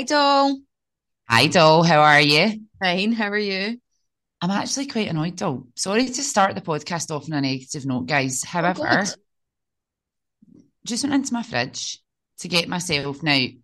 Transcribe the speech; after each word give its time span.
Hi, 0.00 0.04
Doll. 0.04 0.58
Hi, 1.28 1.46
Doll. 1.48 1.82
How 1.82 2.00
are 2.00 2.22
you? 2.22 2.62
Fine. 2.82 3.12
How 3.12 3.28
are 3.28 3.36
you? 3.36 3.78
I'm 4.40 4.50
actually 4.50 4.86
quite 4.86 5.08
annoyed, 5.08 5.36
Doll. 5.36 5.66
Sorry 5.76 6.06
to 6.06 6.22
start 6.22 6.54
the 6.54 6.62
podcast 6.62 7.14
off 7.14 7.26
on 7.30 7.36
a 7.36 7.42
negative 7.42 7.84
note, 7.84 8.06
guys. 8.06 8.42
Oh, 8.46 8.48
However, 8.48 8.78
God. 8.80 9.14
just 10.86 11.04
went 11.04 11.16
into 11.16 11.34
my 11.34 11.42
fridge 11.42 11.98
to 12.38 12.48
get 12.48 12.66
myself 12.66 13.22
now. 13.22 13.36
Bit 13.36 13.58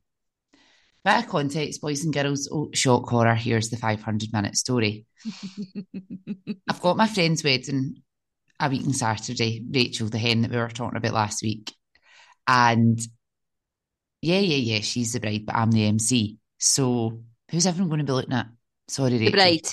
of 1.06 1.26
context, 1.28 1.80
boys 1.80 2.04
and 2.04 2.12
girls. 2.12 2.50
Oh, 2.52 2.68
shock 2.74 3.08
horror. 3.08 3.34
Here's 3.34 3.70
the 3.70 3.78
500 3.78 4.30
minute 4.30 4.56
story. 4.56 5.06
I've 6.68 6.82
got 6.82 6.98
my 6.98 7.06
friend's 7.08 7.44
wedding 7.44 8.02
a 8.60 8.68
week 8.68 8.84
on 8.84 8.92
Saturday, 8.92 9.64
Rachel, 9.72 10.10
the 10.10 10.18
hen 10.18 10.42
that 10.42 10.50
we 10.50 10.58
were 10.58 10.68
talking 10.68 10.98
about 10.98 11.14
last 11.14 11.42
week. 11.42 11.72
And 12.46 13.00
yeah, 14.22 14.40
yeah, 14.40 14.56
yeah, 14.56 14.80
she's 14.80 15.12
the 15.12 15.20
bride, 15.20 15.46
but 15.46 15.54
I'm 15.54 15.70
the 15.70 15.86
MC. 15.86 16.38
So 16.58 17.20
who's 17.50 17.66
everyone 17.66 17.88
going 17.88 18.00
to 18.00 18.04
be 18.04 18.12
looking 18.12 18.32
at? 18.32 18.46
Sorry, 18.88 19.18
The 19.18 19.30
bride. 19.30 19.68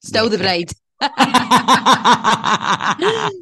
Still 0.00 0.30
Yeah, 0.30 0.36
the 0.36 0.38
bride. 0.38 0.72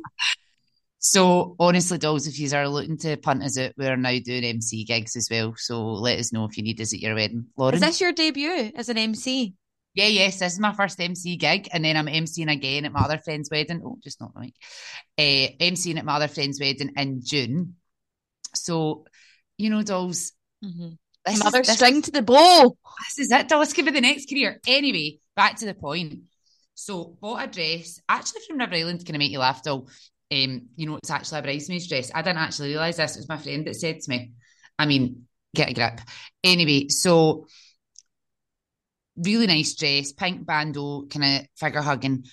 so 0.98 1.56
honestly, 1.58 1.98
dolls, 1.98 2.26
if 2.26 2.38
you 2.38 2.50
are 2.56 2.68
looking 2.68 2.98
to 2.98 3.16
punt 3.16 3.42
us 3.42 3.58
out, 3.58 3.72
we're 3.76 3.96
now 3.96 4.16
doing 4.24 4.44
MC 4.44 4.84
gigs 4.84 5.16
as 5.16 5.28
well. 5.30 5.54
So 5.56 5.86
let 5.86 6.18
us 6.18 6.32
know 6.32 6.44
if 6.44 6.56
you 6.56 6.62
need 6.62 6.80
us 6.80 6.94
at 6.94 7.00
your 7.00 7.14
wedding. 7.14 7.46
Lauren? 7.56 7.74
Is 7.74 7.80
this 7.80 8.00
your 8.00 8.12
debut 8.12 8.72
as 8.74 8.88
an 8.88 8.98
MC? 8.98 9.54
yeah, 9.96 10.08
yes, 10.08 10.38
this 10.38 10.52
is 10.52 10.60
my 10.60 10.74
first 10.74 11.00
MC 11.00 11.36
gig, 11.36 11.68
and 11.72 11.82
then 11.82 11.96
I'm 11.96 12.06
MCing 12.06 12.52
again 12.52 12.84
at 12.84 12.92
my 12.92 13.00
other 13.00 13.16
friend's 13.16 13.48
wedding. 13.50 13.80
Oh, 13.82 13.96
just 14.04 14.20
not 14.20 14.34
the 14.34 14.40
mic. 14.40 14.54
Uh, 15.18 15.56
MCing 15.58 15.96
at 15.96 16.04
my 16.04 16.16
other 16.16 16.28
friend's 16.28 16.60
wedding 16.60 16.92
in 16.98 17.22
June. 17.24 17.76
So, 18.54 19.06
you 19.58 19.70
know, 19.70 19.82
dolls, 19.82 20.32
this 21.24 21.34
is, 21.34 21.40
Another 21.40 21.62
this, 21.62 21.74
string 21.74 22.02
to 22.02 22.10
the 22.10 22.22
bow. 22.22 22.76
this 23.08 23.26
is 23.26 23.32
it. 23.32 23.48
Dolls, 23.48 23.72
give 23.72 23.86
me 23.86 23.92
the 23.92 24.00
next 24.00 24.28
career. 24.28 24.60
Anyway, 24.66 25.18
back 25.34 25.56
to 25.56 25.66
the 25.66 25.74
point. 25.74 26.20
So, 26.74 27.16
bought 27.20 27.44
a 27.44 27.46
dress, 27.46 28.00
actually 28.08 28.42
from 28.46 28.58
River 28.58 28.74
Island, 28.74 29.04
can 29.04 29.14
I 29.14 29.18
make 29.18 29.32
you 29.32 29.38
laugh, 29.38 29.62
doll? 29.62 29.88
Um, 30.30 30.68
you 30.76 30.86
know, 30.86 30.96
it's 30.96 31.10
actually 31.10 31.38
a 31.38 31.42
bridesmaid's 31.42 31.88
dress. 31.88 32.10
I 32.14 32.22
didn't 32.22 32.38
actually 32.38 32.70
realise 32.70 32.96
this. 32.96 33.16
It 33.16 33.20
was 33.20 33.28
my 33.28 33.38
friend 33.38 33.66
that 33.66 33.76
said 33.76 34.00
to 34.00 34.10
me. 34.10 34.32
I 34.78 34.86
mean, 34.86 35.26
get 35.54 35.70
a 35.70 35.74
grip. 35.74 36.00
Anyway, 36.44 36.88
so 36.88 37.46
really 39.16 39.46
nice 39.46 39.74
dress, 39.74 40.12
pink 40.12 40.44
bandeau, 40.46 41.06
kind 41.10 41.40
of 41.40 41.46
figure 41.56 41.80
hugging. 41.80 42.24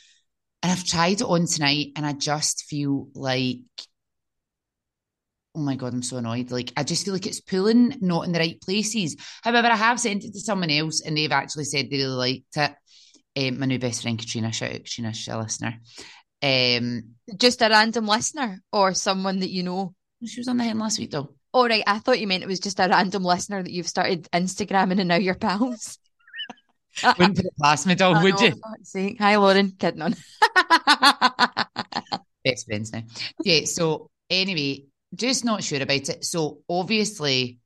And 0.62 0.72
I've 0.72 0.84
tried 0.84 1.22
it 1.22 1.28
on 1.28 1.46
tonight 1.46 1.92
and 1.96 2.06
I 2.06 2.14
just 2.14 2.66
feel 2.66 3.08
like, 3.14 3.60
oh 5.56 5.60
my 5.60 5.76
God, 5.76 5.94
I'm 5.94 6.02
so 6.02 6.18
annoyed. 6.18 6.52
Like, 6.52 6.72
I 6.76 6.84
just 6.84 7.06
feel 7.06 7.14
like 7.14 7.28
it's 7.28 7.42
pulling 7.42 7.98
not 8.02 8.26
in 8.26 8.32
the 8.32 8.40
right 8.40 8.60
places. 8.62 9.16
However, 9.44 9.68
I 9.68 9.76
have 9.76 10.00
sent 10.00 10.24
it 10.24 10.34
to 10.34 10.40
someone 10.40 10.72
else 10.72 11.02
and 11.06 11.16
they've 11.16 11.32
actually 11.32 11.66
said 11.66 11.90
they 11.90 11.98
really 11.98 12.16
liked 12.16 12.58
it. 12.58 12.72
Um, 13.36 13.60
my 13.60 13.66
new 13.66 13.80
best 13.80 14.02
friend, 14.02 14.20
Katrina, 14.20 14.52
shout 14.52 14.72
out 14.72 14.84
Katrina, 14.84 15.14
she's 15.14 15.34
a 15.34 15.38
listener. 15.38 15.80
Um, 16.42 17.16
Just 17.38 17.62
a 17.62 17.70
random 17.70 18.08
listener 18.08 18.62
or 18.72 18.94
someone 18.94 19.40
that 19.40 19.50
you 19.50 19.64
know. 19.64 19.94
she 20.26 20.40
was 20.40 20.48
on 20.48 20.58
the 20.58 20.64
hen 20.64 20.80
last 20.80 21.00
week 21.00 21.12
though. 21.12 21.34
All 21.52 21.68
right, 21.68 21.84
I 21.86 22.00
thought 22.00 22.20
you 22.20 22.28
meant 22.28 22.44
it 22.44 22.48
was 22.48 22.60
just 22.60 22.80
a 22.80 22.88
random 22.90 23.24
listener 23.24 23.62
that 23.62 23.72
you've 23.72 23.88
started 23.88 24.30
Instagramming 24.32 25.00
and 25.00 25.08
now 25.08 25.16
you're 25.16 25.36
pals. 25.36 26.00
Wouldn't 27.04 27.38
put 27.38 27.46
it 27.46 27.54
past 27.62 27.88
me, 27.88 27.96
dog, 27.96 28.24
would 28.24 28.36
know, 28.36 28.42
you? 28.42 28.52
for 28.52 28.70
fuck's 28.70 28.92
sake. 28.92 29.18
Hi, 29.20 29.38
Lauren. 29.38 29.72
Kidding 29.72 30.02
on. 30.02 30.14
best 32.46 32.68
friends 32.68 32.92
now. 32.92 33.04
Yeah, 33.44 33.66
so 33.66 34.12
anyway, 34.30 34.86
just 35.14 35.46
not 35.46 35.64
sure 35.64 35.82
about 35.82 36.10
it. 36.10 36.24
So 36.26 36.60
obviously, 36.70 37.60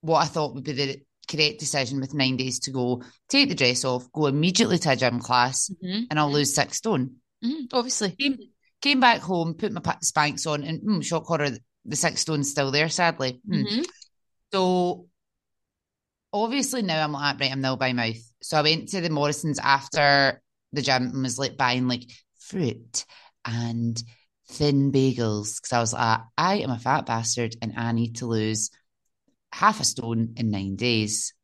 what 0.00 0.22
I 0.22 0.26
thought 0.26 0.54
would 0.54 0.64
be 0.64 0.72
the 0.72 1.02
correct 1.28 1.60
decision 1.60 2.00
with 2.00 2.14
nine 2.14 2.36
days 2.36 2.60
to 2.60 2.70
go, 2.70 3.02
take 3.28 3.48
the 3.48 3.54
dress 3.54 3.84
off, 3.84 4.10
go 4.12 4.26
immediately 4.26 4.78
to 4.78 4.90
a 4.92 4.96
gym 4.96 5.20
class, 5.20 5.70
Mhm. 5.82 6.06
and 6.10 6.18
I'll 6.18 6.30
lose 6.30 6.54
six 6.54 6.78
stone. 6.78 7.16
Mhm, 7.42 7.68
Obviously. 7.72 8.10
Came, 8.12 8.38
came 8.82 9.00
back 9.00 9.20
home, 9.20 9.54
put 9.54 9.72
my 9.72 9.80
pa- 9.80 9.98
Spanx 10.02 10.46
on, 10.46 10.62
and 10.64 10.82
mm, 10.82 11.04
shock 11.04 11.24
horror, 11.24 11.50
the 11.84 11.96
six 11.96 12.20
stone's 12.20 12.50
still 12.50 12.70
there, 12.70 12.88
sadly. 12.88 13.40
Mm. 13.48 13.66
Mhm. 13.66 13.86
So 14.52 15.08
obviously 16.32 16.82
now 16.82 17.02
I'm 17.02 17.12
like, 17.12 17.40
right, 17.40 17.52
I'm 17.52 17.60
nil 17.60 17.76
by 17.76 17.92
mouth. 17.92 18.16
So 18.42 18.58
I 18.58 18.62
went 18.62 18.88
to 18.90 19.00
the 19.00 19.10
Morrison's 19.10 19.58
after 19.58 20.42
the 20.72 20.82
gym 20.82 21.04
and 21.04 21.22
was 21.22 21.38
like 21.38 21.56
buying 21.56 21.88
like 21.88 22.10
fruit 22.38 23.04
and 23.44 24.02
thin 24.54 24.92
bagels 24.92 25.56
because 25.60 25.72
I 25.72 25.80
was 25.80 25.92
like, 25.92 26.20
I 26.38 26.56
am 26.58 26.70
a 26.70 26.78
fat 26.78 27.06
bastard 27.06 27.56
and 27.62 27.74
I 27.76 27.92
need 27.92 28.16
to 28.16 28.26
lose 28.26 28.70
half 29.52 29.80
a 29.80 29.84
stone 29.84 30.34
in 30.36 30.50
nine 30.50 30.76
days. 30.76 31.34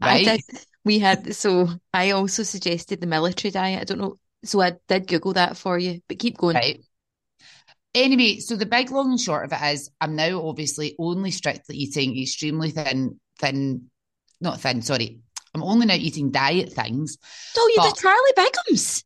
I 0.00 0.06
Right? 0.24 0.24
did. 0.24 0.40
We 0.84 0.98
had 0.98 1.34
so 1.34 1.68
I 1.92 2.10
also 2.12 2.42
suggested 2.42 3.00
the 3.00 3.06
military 3.06 3.50
diet. 3.50 3.80
I 3.80 3.84
don't 3.84 4.00
know. 4.00 4.18
So 4.44 4.60
I 4.60 4.72
did 4.88 5.06
Google 5.06 5.34
that 5.34 5.56
for 5.56 5.78
you, 5.78 6.00
but 6.08 6.18
keep 6.18 6.38
going. 6.38 6.56
Right. 6.56 6.82
Anyway, 7.94 8.38
so 8.38 8.56
the 8.56 8.66
big 8.66 8.90
long 8.90 9.10
and 9.10 9.20
short 9.20 9.44
of 9.44 9.52
it 9.52 9.74
is 9.74 9.90
I'm 10.00 10.16
now 10.16 10.46
obviously 10.46 10.94
only 10.98 11.30
strictly 11.32 11.76
eating 11.76 12.18
extremely 12.20 12.70
thin, 12.70 13.20
thin, 13.40 13.90
not 14.40 14.60
thin, 14.60 14.80
sorry. 14.82 15.20
I'm 15.54 15.62
only 15.64 15.86
now 15.86 15.94
eating 15.94 16.30
diet 16.30 16.72
things. 16.72 17.18
So 17.52 17.60
you 17.68 17.74
But- 17.78 17.94
the 17.96 18.00
Charlie 18.00 18.32
Bigham's. 18.36 19.04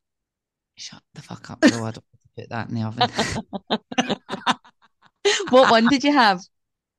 Shut 0.77 1.03
the 1.15 1.23
fuck 1.23 1.51
up, 1.51 1.61
though. 1.61 1.85
I 1.87 1.93
don't 1.93 2.05
put 2.37 2.49
that 2.51 2.69
in 2.69 2.75
the 2.75 2.83
oven. 2.83 3.11
What 5.51 5.71
one 5.71 5.87
did 5.89 6.05
you 6.05 6.13
have? 6.13 6.41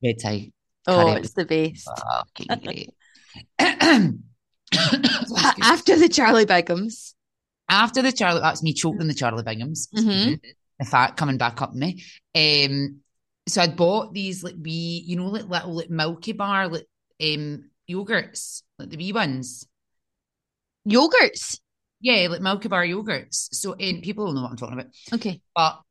Red 0.03 0.15
tie. 0.21 0.51
Oh, 0.87 1.13
it's 1.13 1.33
the 1.33 1.45
best. 1.45 1.87
Fucking 1.87 2.59
great. 2.63 2.93
After 5.61 5.97
the 5.97 6.09
Charlie 6.11 6.45
Bigham's. 6.45 7.15
After 7.69 8.01
the 8.01 8.11
Charlie, 8.11 8.41
that's 8.41 8.63
me 8.63 8.73
choking 8.73 9.07
the 9.07 9.13
Charlie 9.13 9.43
Bigham's. 9.43 9.87
Mhm. 9.95 10.39
The 10.79 10.85
fat 10.85 11.17
coming 11.17 11.37
back 11.37 11.61
up 11.61 11.73
me. 11.73 12.03
Um, 12.35 12.99
so 13.47 13.61
I'd 13.61 13.75
bought 13.75 14.13
these 14.13 14.43
like 14.43 14.55
wee, 14.59 15.03
you 15.05 15.15
know, 15.15 15.27
like 15.27 15.47
little 15.47 15.75
like 15.75 15.89
Milky 15.89 16.33
Bar 16.33 16.67
like 16.67 16.87
um 17.21 17.69
yogurts, 17.89 18.63
like 18.79 18.89
the 18.89 18.97
wee 18.97 19.13
ones. 19.13 19.67
Yogurts. 20.87 21.59
Yeah, 22.05 22.27
like 22.29 22.39
Milky 22.41 22.67
Bar 22.67 22.85
yogurts. 22.85 23.47
So 23.51 23.71
um, 23.71 24.01
people 24.03 24.25
will 24.25 24.33
know 24.33 24.43
what 24.43 24.51
I'm 24.51 24.57
talking 24.57 24.77
about. 24.79 24.91
Okay. 25.11 25.41
But 25.55 25.81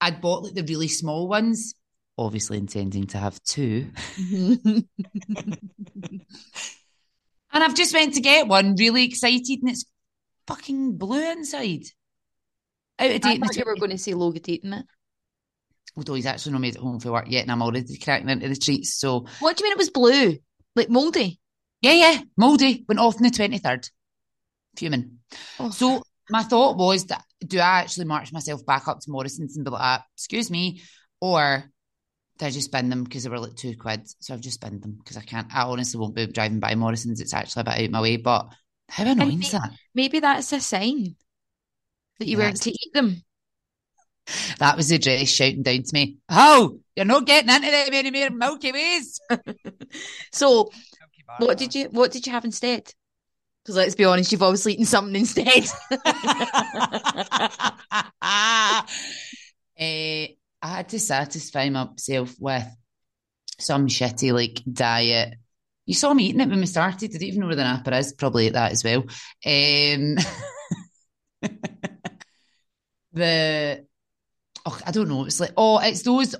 I'd 0.00 0.20
bought 0.20 0.42
like 0.42 0.54
the 0.54 0.64
really 0.64 0.88
small 0.88 1.28
ones, 1.28 1.74
obviously 2.18 2.58
intending 2.58 3.06
to 3.08 3.18
have 3.18 3.40
two. 3.44 3.90
Mhm. 4.18 4.84
And 7.52 7.62
I've 7.62 7.76
just 7.76 7.94
went 7.94 8.14
to 8.14 8.20
get 8.20 8.48
one, 8.48 8.74
really 8.74 9.04
excited, 9.04 9.60
and 9.60 9.70
it's 9.70 9.84
fucking 10.48 10.96
blue 10.96 11.30
inside. 11.30 11.84
Out 12.98 13.10
of 13.10 13.14
I 13.14 13.18
date. 13.18 13.40
the 13.40 13.46
thought 13.46 13.56
you 13.56 13.62
were 13.64 13.76
going 13.76 13.92
to 13.92 13.98
say 13.98 14.14
Logan 14.14 14.42
eating 14.46 14.72
it. 14.72 14.84
Although 15.96 16.14
he's 16.14 16.26
actually 16.26 16.50
not 16.52 16.62
made 16.62 16.74
it 16.74 16.80
home 16.80 16.98
for 16.98 17.12
work 17.12 17.26
yet, 17.28 17.42
and 17.42 17.52
I'm 17.52 17.62
already 17.62 17.96
cracking 17.98 18.28
into 18.28 18.48
the 18.48 18.56
treats. 18.56 18.96
So 18.98 19.26
What 19.38 19.56
do 19.56 19.62
you 19.62 19.70
mean 19.70 19.72
it 19.74 19.78
was 19.78 19.90
blue? 19.90 20.36
Like 20.74 20.90
mouldy? 20.90 21.38
yeah, 21.80 21.92
yeah, 21.92 22.20
mouldy 22.36 22.84
went 22.88 22.98
off 22.98 23.16
on 23.18 23.22
the 23.22 23.30
twenty 23.30 23.58
third. 23.58 23.88
Fuming. 24.76 25.18
Oh. 25.58 25.70
So 25.70 26.02
my 26.30 26.42
thought 26.42 26.76
was 26.76 27.06
that 27.06 27.24
do 27.46 27.58
I 27.58 27.80
actually 27.80 28.06
march 28.06 28.32
myself 28.32 28.64
back 28.66 28.88
up 28.88 29.00
to 29.00 29.10
Morrison's 29.10 29.56
and 29.56 29.64
be 29.64 29.70
like, 29.70 29.82
ah, 29.82 30.04
excuse 30.16 30.50
me, 30.50 30.82
or 31.20 31.64
did 32.38 32.46
I 32.46 32.50
just 32.50 32.66
spend 32.66 32.90
them 32.90 33.04
because 33.04 33.24
they 33.24 33.30
were 33.30 33.38
like 33.38 33.56
two 33.56 33.76
quid? 33.76 34.08
So 34.20 34.34
I've 34.34 34.40
just 34.40 34.56
spent 34.56 34.82
them 34.82 34.92
because 34.98 35.16
I 35.16 35.22
can't. 35.22 35.54
I 35.54 35.62
honestly 35.62 36.00
won't 36.00 36.14
be 36.16 36.26
driving 36.26 36.60
by 36.60 36.74
Morrison's. 36.74 37.20
It's 37.20 37.34
actually 37.34 37.62
a 37.62 37.64
bit 37.64 37.84
out 37.84 37.90
my 37.90 38.00
way, 38.02 38.16
but 38.16 38.48
how 38.88 39.06
annoying 39.06 39.42
is 39.42 39.52
that? 39.52 39.70
Maybe 39.94 40.20
that's 40.20 40.52
a 40.52 40.60
sign 40.60 41.16
that 42.18 42.26
you 42.28 42.36
Yeah, 42.36 42.46
weren't 42.46 42.60
to 42.62 42.70
eat 42.70 42.92
them. 42.92 43.22
That 44.58 44.76
was 44.76 44.88
the 44.88 44.98
dress 44.98 45.28
shouting 45.28 45.62
down 45.62 45.82
to 45.82 45.90
me. 45.94 46.16
Oh, 46.28 46.80
you're 46.96 47.04
not 47.04 47.26
getting 47.26 47.54
into 47.54 47.70
them 47.70 47.94
anymore, 47.94 48.30
Milky 48.30 48.72
Ways. 48.72 49.20
So 50.32 50.70
what 51.38 51.58
did 51.58 51.74
you 51.74 51.86
what 51.86 52.12
did 52.12 52.26
you 52.26 52.32
have 52.32 52.44
instead? 52.44 52.92
Because 53.64 53.76
let's 53.76 53.94
be 53.94 54.04
honest, 54.04 54.30
you've 54.30 54.42
obviously 54.42 54.74
eaten 54.74 54.84
something 54.84 55.16
instead. 55.16 55.64
Eh, 59.76 60.28
I 60.62 60.68
had 60.68 60.88
to 60.90 61.00
satisfy 61.00 61.68
myself 61.68 62.32
with 62.38 62.64
some 63.58 63.88
shitty 63.88 64.32
like 64.32 64.62
diet. 64.72 65.34
You 65.84 65.94
saw 65.94 66.14
me 66.14 66.26
eating 66.26 66.42
it 66.42 66.48
when 66.48 66.60
we 66.60 66.66
started. 66.66 67.10
I 67.10 67.18
don't 67.18 67.22
even 67.24 67.40
know 67.40 67.48
where 67.48 67.56
the 67.56 67.64
napper 67.64 67.92
is. 67.94 68.12
Probably 68.12 68.46
ate 68.46 68.52
that 68.52 68.70
as 68.70 68.84
well. 68.84 69.00
Um, 69.00 70.16
the 73.12 73.84
oh, 74.64 74.80
I 74.86 74.92
don't 74.92 75.08
know. 75.08 75.24
It's 75.24 75.40
like 75.40 75.54
oh, 75.56 75.80
it's 75.80 76.02
those 76.02 76.36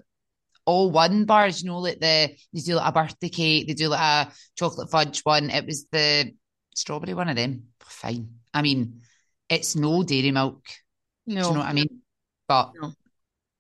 all 0.65 0.91
one 0.91 1.25
bars. 1.25 1.63
You 1.63 1.71
know, 1.71 1.81
like 1.81 1.99
the 1.99 2.37
they 2.53 2.61
do 2.61 2.77
like 2.77 2.89
a 2.89 2.93
birthday 2.93 3.29
cake. 3.29 3.67
They 3.67 3.75
do 3.75 3.89
like 3.89 4.29
a 4.29 4.33
chocolate 4.57 4.91
fudge 4.91 5.21
one. 5.23 5.51
It 5.51 5.67
was 5.67 5.87
the 5.91 6.33
strawberry 6.75 7.15
one 7.15 7.29
of 7.29 7.37
them. 7.37 7.69
Fine. 7.81 8.29
I 8.53 8.63
mean, 8.63 9.03
it's 9.49 9.75
no 9.77 10.03
dairy 10.03 10.31
milk. 10.31 10.63
no. 11.27 11.43
Do 11.43 11.49
you 11.49 11.55
know 11.55 11.61
what 11.61 11.69
I 11.69 11.73
mean? 11.73 12.01
But 12.49 12.73
No. 12.81 12.93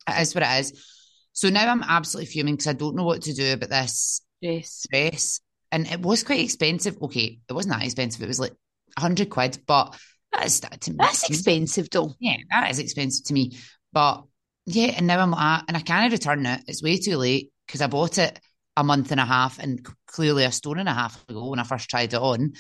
it 0.09 0.21
is 0.21 0.35
what 0.35 0.45
it 0.45 0.61
is. 0.61 0.85
So 1.33 1.49
now 1.49 1.71
I'm 1.71 1.83
absolutely 1.83 2.27
fuming 2.33 2.55
because 2.55 2.69
I 2.69 2.75
don't 2.75 2.95
know 2.97 3.05
what 3.05 3.23
to 3.23 3.33
do 3.35 3.53
about 3.55 3.71
this 3.71 4.21
Yes. 4.41 4.87
dress. 4.91 5.41
and 5.73 5.87
it 5.91 6.01
was 6.01 6.23
quite 6.23 6.41
expensive. 6.41 6.97
Okay, 7.03 7.41
it 7.49 7.53
wasn't 7.53 7.75
that 7.75 7.85
expensive. 7.85 8.23
It 8.23 8.29
was 8.29 8.39
like 8.39 8.53
hundred 8.99 9.31
quid, 9.31 9.59
but 9.67 9.97
that 10.33 10.47
is 10.47 10.61
that 10.61 10.81
to 10.83 10.91
me. 10.93 10.97
That's 11.01 11.29
expensive, 11.29 11.89
though. 11.91 12.15
Yeah, 12.21 12.37
that 12.51 12.71
is 12.71 12.79
expensive 12.79 13.25
to 13.27 13.33
me. 13.33 13.59
But 13.93 14.23
yeah, 14.67 14.93
and 14.97 15.07
now 15.07 15.21
I'm 15.21 15.31
like, 15.33 15.41
ah, 15.41 15.65
and 15.67 15.77
I 15.77 15.81
can't 15.81 16.13
return 16.13 16.47
it. 16.47 16.61
It's 16.69 16.83
way 16.83 16.99
too 16.99 17.17
late 17.17 17.51
because 17.67 17.81
I 17.81 17.87
bought 17.89 18.19
it 18.19 18.39
a 18.77 18.85
month 18.85 19.11
and 19.11 19.21
a 19.21 19.25
half 19.25 19.59
and 19.59 19.85
clearly 20.07 20.45
a 20.45 20.53
stone 20.53 20.79
and 20.79 20.89
a 20.89 20.95
half 20.95 21.29
ago 21.29 21.49
when 21.51 21.59
I 21.59 21.65
first 21.65 21.89
tried 21.91 22.13
it 22.13 22.21
on. 22.21 22.53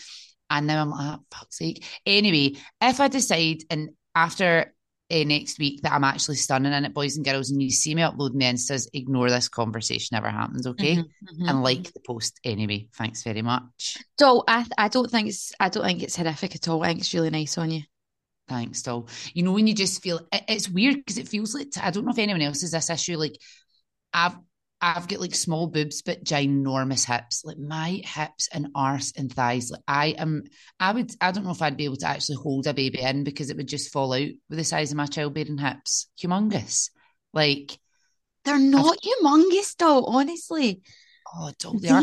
And 0.54 0.68
now 0.68 0.82
I'm 0.82 0.90
like, 0.90 1.18
oh, 1.18 1.24
fuck's 1.34 1.58
sake. 1.58 1.84
Anyway, 2.06 2.56
if 2.80 3.00
I 3.00 3.08
decide 3.08 3.64
and 3.70 3.90
after 4.14 4.72
uh, 5.10 5.24
next 5.24 5.58
week 5.58 5.82
that 5.82 5.92
I'm 5.92 6.04
actually 6.04 6.36
stunning 6.36 6.72
in 6.72 6.84
it, 6.84 6.94
boys 6.94 7.16
and 7.16 7.24
girls, 7.24 7.50
and 7.50 7.60
you 7.60 7.70
see 7.70 7.92
me 7.92 8.02
uploading 8.02 8.38
the 8.38 8.46
Instas, 8.46 8.86
ignore 8.92 9.30
this 9.30 9.48
conversation 9.48 10.16
ever 10.16 10.30
happens, 10.30 10.66
okay? 10.66 10.96
Mm-hmm, 10.96 11.42
mm-hmm. 11.42 11.48
And 11.48 11.62
like 11.64 11.92
the 11.92 12.00
post 12.06 12.38
anyway. 12.44 12.86
Thanks 12.94 13.24
very 13.24 13.42
much. 13.42 13.98
So 14.18 14.44
I, 14.46 14.64
I 14.78 14.86
don't 14.86 15.10
think 15.10 15.28
it's 15.28 15.52
I 15.58 15.68
don't 15.70 15.84
think 15.84 16.04
it's 16.04 16.16
horrific 16.16 16.54
at 16.54 16.68
all. 16.68 16.84
I 16.84 16.88
think 16.88 17.00
it's 17.00 17.14
really 17.14 17.30
nice 17.30 17.58
on 17.58 17.72
you. 17.72 17.82
Thanks, 18.48 18.82
doll. 18.82 19.08
You 19.32 19.42
know 19.42 19.52
when 19.52 19.66
you 19.66 19.74
just 19.74 20.02
feel 20.02 20.20
it, 20.32 20.44
it's 20.48 20.68
weird 20.68 20.96
because 20.96 21.18
it 21.18 21.28
feels 21.28 21.52
like 21.52 21.68
I 21.82 21.90
don't 21.90 22.04
know 22.04 22.12
if 22.12 22.18
anyone 22.18 22.42
else 22.42 22.60
has 22.60 22.70
this 22.70 22.90
issue. 22.90 23.16
Like 23.16 23.36
I've 24.12 24.36
I've 24.80 25.08
got 25.08 25.20
like 25.20 25.34
small 25.34 25.66
boobs 25.66 26.02
but 26.02 26.24
ginormous 26.24 27.06
hips. 27.06 27.44
Like 27.44 27.58
my 27.58 28.02
hips 28.04 28.48
and 28.52 28.68
arse 28.74 29.12
and 29.16 29.32
thighs. 29.32 29.70
Like 29.70 29.82
I 29.88 30.06
am 30.18 30.44
I 30.78 30.92
would 30.92 31.12
I 31.20 31.30
don't 31.30 31.44
know 31.44 31.52
if 31.52 31.62
I'd 31.62 31.76
be 31.76 31.86
able 31.86 31.96
to 31.96 32.06
actually 32.06 32.36
hold 32.36 32.66
a 32.66 32.74
baby 32.74 33.00
in 33.00 33.24
because 33.24 33.50
it 33.50 33.56
would 33.56 33.68
just 33.68 33.92
fall 33.92 34.12
out 34.12 34.28
with 34.48 34.58
the 34.58 34.64
size 34.64 34.90
of 34.90 34.96
my 34.96 35.06
childbearing 35.06 35.58
hips. 35.58 36.08
Humongous. 36.22 36.90
Like 37.32 37.78
they're 38.44 38.58
not 38.58 38.98
I've, 39.02 39.24
humongous 39.24 39.76
though, 39.76 40.04
honestly. 40.04 40.82
Oh, 41.34 41.50
don't 41.58 41.80
they 41.80 41.88
are. 41.88 42.02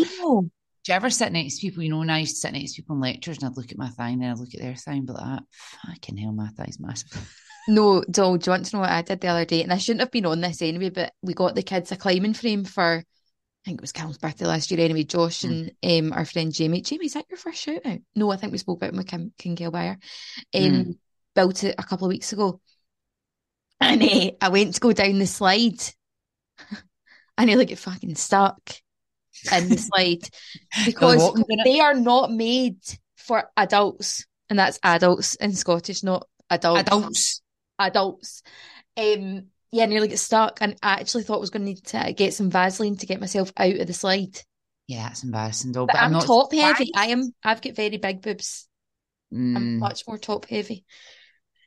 Do 0.84 0.92
you 0.92 0.96
ever 0.96 1.12
sit 1.12 1.32
next 1.32 1.58
to 1.58 1.62
people? 1.62 1.84
You 1.84 1.92
know, 1.92 2.00
when 2.00 2.10
I 2.10 2.20
used 2.20 2.36
to 2.36 2.40
sit 2.40 2.54
next 2.54 2.74
to 2.74 2.82
people 2.82 2.96
in 2.96 3.02
lectures 3.02 3.38
and 3.38 3.46
I'd 3.46 3.58
look 3.58 3.72
at 3.72 3.78
my 3.78 3.90
thigh 3.90 4.10
and 4.10 4.22
then 4.22 4.32
I'd 4.32 4.40
look 4.40 4.56
at 4.56 4.60
their 4.60 4.74
thigh 4.74 4.94
and 4.94 5.06
be 5.06 5.14
like, 5.14 5.24
ah, 5.24 5.40
fucking 5.86 6.18
hell, 6.18 6.32
my 6.32 6.48
thigh's 6.50 6.80
massive. 6.80 7.12
No, 7.68 8.04
Doll, 8.10 8.38
do 8.38 8.50
you 8.50 8.52
want 8.52 8.66
to 8.66 8.76
know 8.76 8.82
what 8.82 8.90
I 8.90 9.02
did 9.02 9.22
the 9.22 9.28
other 9.28 9.46
day? 9.46 9.64
And 9.64 9.72
I 9.72 9.78
shouldn't 9.78 10.02
have 10.02 10.12
been 10.12 10.26
on 10.26 10.42
this 10.42 10.62
anyway, 10.62 10.90
but 10.90 11.14
we 11.22 11.34
got 11.34 11.56
the 11.56 11.64
kids 11.64 11.92
a 11.92 11.96
climbing 11.96 12.34
frame 12.34 12.64
for, 12.64 12.98
I 12.98 13.04
think 13.66 13.80
it 13.80 13.82
was 13.82 13.92
Cal's 13.92 14.18
birthday 14.18 14.46
last 14.46 14.72
year 14.72 14.80
anyway. 14.80 15.04
Josh 15.04 15.42
mm. 15.42 15.72
and 15.84 16.12
um, 16.12 16.18
our 16.18 16.26
friend 16.26 16.52
Jamie. 16.52 16.82
Jamie, 16.82 17.06
is 17.06 17.14
that 17.14 17.26
your 17.30 17.38
first 17.38 17.62
shout 17.62 17.86
out? 17.86 18.00
No, 18.16 18.32
I 18.32 18.38
think 18.38 18.52
we 18.52 18.58
spoke 18.58 18.80
about 18.80 18.94
it 18.94 18.98
with 18.98 19.08
Kim, 19.08 19.34
King 19.38 19.56
Gelbire. 19.56 19.98
Um, 20.54 20.62
mm. 20.62 20.98
Built 21.36 21.64
it 21.64 21.76
a 21.78 21.84
couple 21.84 22.08
of 22.08 22.10
weeks 22.10 22.34
ago. 22.34 22.60
And 23.80 24.04
uh, 24.04 24.32
I 24.42 24.50
went 24.50 24.74
to 24.76 24.80
go 24.80 24.92
down 24.92 25.20
the 25.20 25.28
slide. 25.28 25.82
I 27.38 27.46
nearly 27.46 27.66
get 27.66 27.80
fucking 27.80 28.16
stuck 28.16 28.60
in 29.52 29.70
the 29.70 29.78
slide 29.78 30.28
because 30.86 31.44
they 31.64 31.80
are 31.80 31.96
not 31.96 32.32
made 32.32 32.78
for 33.18 33.50
adults. 33.56 34.26
And 34.50 34.60
that's 34.60 34.80
adults 34.84 35.36
in 35.36 35.54
Scottish, 35.54 36.04
not 36.04 36.28
adults. 36.50 36.82
Adults 36.82 37.41
adults. 37.88 38.44
Um, 38.98 39.48
yeah, 39.72 39.86
nearly 39.86 40.10
get 40.10 40.20
stuck, 40.20 40.60
and 40.62 40.76
I 40.84 40.94
actually 40.94 41.24
thought 41.24 41.38
I 41.38 41.42
was 41.42 41.50
going 41.50 41.62
to 41.62 41.72
need 41.74 41.86
to 41.88 42.14
get 42.14 42.34
some 42.34 42.50
Vaseline 42.50 42.98
to 42.98 43.06
get 43.06 43.22
myself 43.22 43.54
out 43.58 43.76
of 43.76 43.88
the 43.88 43.94
slide. 43.94 44.38
Yeah, 44.88 45.04
that's 45.04 45.24
embarrassing 45.24 45.72
though. 45.72 45.86
But, 45.86 45.94
but 45.94 46.02
I'm, 46.02 46.16
I'm 46.16 46.22
top 46.22 46.52
heavy. 46.54 46.92
I 46.96 47.08
am. 47.08 47.34
I've 47.44 47.62
got 47.62 47.76
very 47.76 47.98
big 47.98 48.22
boobs. 48.22 48.68
Mm. 49.34 49.56
I'm 49.56 49.80
much 49.80 50.06
more 50.08 50.18
top 50.18 50.46
heavy. 50.48 50.86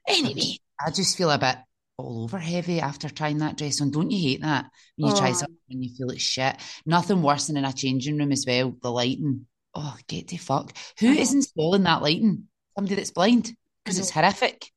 Anyway, 0.06 0.58
I 0.84 0.90
just 0.90 1.16
feel 1.16 1.30
a 1.30 1.38
bit 1.38 1.56
all 1.96 2.24
over 2.24 2.38
heavy 2.38 2.80
after 2.80 3.08
trying 3.08 3.38
that 3.38 3.56
dress 3.56 3.80
on. 3.80 3.90
Don't 3.90 4.10
you 4.10 4.20
hate 4.20 4.42
that 4.42 4.66
when 4.96 5.08
you 5.08 5.16
oh. 5.16 5.18
try 5.18 5.32
something 5.32 5.56
and 5.70 5.82
you 5.82 5.94
feel 5.96 6.08
like 6.08 6.20
shit? 6.20 6.56
Nothing 6.84 7.22
worse 7.22 7.46
than 7.46 7.56
in 7.56 7.64
a 7.64 7.72
changing 7.72 8.18
room 8.18 8.32
as 8.32 8.44
well. 8.46 8.76
The 8.82 8.90
lighting. 8.90 9.46
Oh, 9.74 9.96
get 10.06 10.28
the 10.28 10.36
fuck. 10.36 10.76
Who 11.00 11.06
is 11.06 11.32
installing 11.32 11.84
that 11.84 12.02
lighting? 12.02 12.48
Somebody 12.76 12.96
that's 12.96 13.10
blind 13.10 13.54
because 13.82 13.98
it's 13.98 14.10
horrific. 14.10 14.70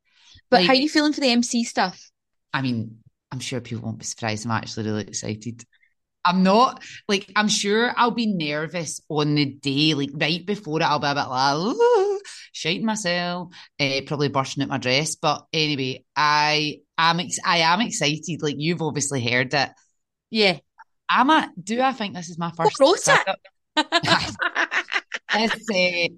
But 0.50 0.58
like, 0.58 0.68
how 0.68 0.74
are 0.74 0.78
you 0.78 0.90
feeling 0.90 1.14
for 1.14 1.22
the 1.22 1.32
MC 1.32 1.64
stuff? 1.64 2.10
I 2.54 2.62
mean, 2.62 3.00
I'm 3.32 3.40
sure 3.40 3.62
people 3.62 3.86
won't 3.86 4.00
be 4.00 4.06
surprised. 4.06 4.46
I'm 4.46 4.52
actually 4.52 4.86
really 4.86 5.04
excited. 5.04 5.64
I'm 6.26 6.44
not 6.44 6.84
like 7.08 7.32
I'm 7.38 7.48
sure 7.48 7.94
I'll 7.96 8.12
be 8.12 8.28
nervous 8.28 9.00
on 9.08 9.36
the 9.36 9.46
day, 9.46 9.94
like 9.94 10.10
right 10.14 10.46
before 10.46 10.82
it. 10.82 10.84
I'll 10.84 11.00
be 11.00 11.08
a 11.08 11.16
bit 11.16 11.28
like 11.28 12.22
shaking 12.52 12.86
myself, 12.86 13.54
uh, 13.80 14.02
probably 14.06 14.28
bursting 14.28 14.64
at 14.64 14.70
my 14.70 14.78
dress. 14.78 15.16
But 15.16 15.46
anyway, 15.54 16.04
I 16.16 16.80
am 16.98 17.22
ex- 17.22 17.40
I 17.46 17.60
am 17.60 17.80
excited. 17.80 18.42
Like 18.42 18.56
you've 18.58 18.82
obviously 18.82 19.26
heard 19.26 19.54
it. 19.54 19.70
Yeah, 20.30 20.58
am 21.10 21.32
I? 21.32 21.48
Do 21.62 21.82
I 21.82 21.94
think 21.94 22.14
this 22.14 22.30
is 22.30 22.38
my 22.38 22.52
first? 22.52 22.78
Wrote 22.80 23.00
this, 23.06 23.20
uh, 25.30 25.48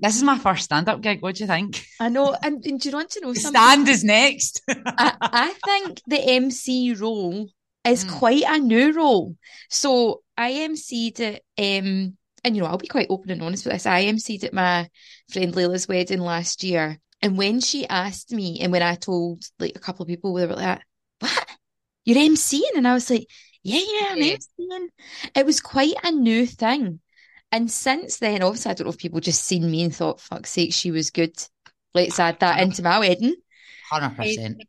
this 0.02 0.16
is 0.16 0.24
my 0.24 0.38
first 0.38 0.66
stand-up 0.66 1.02
gig. 1.02 1.22
What 1.22 1.36
do 1.36 1.44
you 1.44 1.48
think? 1.48 1.86
I 2.00 2.10
know, 2.10 2.36
and, 2.44 2.64
and 2.66 2.80
do 2.80 2.90
you 2.90 2.96
want 2.96 3.10
to 3.12 3.22
know 3.22 3.34
something? 3.34 3.60
Stand 3.60 3.88
is 3.88 4.04
next. 4.04 4.62
I, 4.70 5.16
I, 5.20 5.54
think 5.66 6.02
the 6.08 6.20
MC 6.20 6.94
role 6.94 7.48
is 7.86 8.06
mm. 8.06 8.18
quite 8.18 8.44
a 8.48 8.60
new 8.60 8.94
role. 8.94 9.36
So 9.70 10.22
I 10.38 10.52
MC'd 10.52 11.20
it, 11.20 11.44
um, 11.58 12.18
and 12.44 12.56
you 12.56 12.62
know, 12.62 12.68
I'll 12.68 12.78
be 12.78 12.88
quite 12.88 13.08
open 13.10 13.32
and 13.32 13.42
honest 13.42 13.66
with 13.66 13.74
this. 13.74 13.86
I 13.86 14.06
MC'd 14.06 14.44
at 14.44 14.54
my 14.54 14.88
friend 15.32 15.54
Layla's 15.54 15.88
wedding 15.88 16.22
last 16.22 16.64
year, 16.64 17.00
and 17.22 17.38
when 17.38 17.62
she 17.62 17.88
asked 17.88 18.32
me, 18.32 18.60
and 18.62 18.72
when 18.72 18.84
I 18.84 18.96
told 18.96 19.44
like 19.60 19.76
a 19.76 19.80
couple 19.80 20.04
of 20.04 20.08
people, 20.08 20.34
they 20.36 20.46
were 20.46 20.54
like, 20.54 20.82
"What? 21.20 21.48
You're 22.06 22.18
MCing?" 22.18 22.76
And 22.76 22.88
I 22.88 22.94
was 22.94 23.10
like, 23.10 23.28
"Yeah, 23.64 23.82
yeah, 23.82 24.08
I'm 24.12 24.18
yeah. 24.18 24.36
MCing." 24.36 24.88
It 25.36 25.46
was 25.46 25.62
quite 25.62 25.96
a 26.04 26.12
new 26.12 26.46
thing. 26.46 27.00
And 27.52 27.70
since 27.70 28.18
then, 28.18 28.44
obviously, 28.44 28.72
I 28.72 28.74
don't 28.76 28.86
know 28.86 28.92
if 28.92 28.98
people 28.98 29.20
just 29.20 29.44
seen 29.44 29.70
me 29.70 29.84
and 29.84 29.96
thought, 29.96 30.22
fuck's 30.22 30.52
sake, 30.52 30.74
she 30.74 30.92
was 30.92 31.10
good. 31.10 31.36
Let's 31.94 32.20
add 32.20 32.40
that 32.42 32.62
into 32.62 32.84
my 32.84 33.00
wedding. 33.00 33.36
100%. 33.92 34.62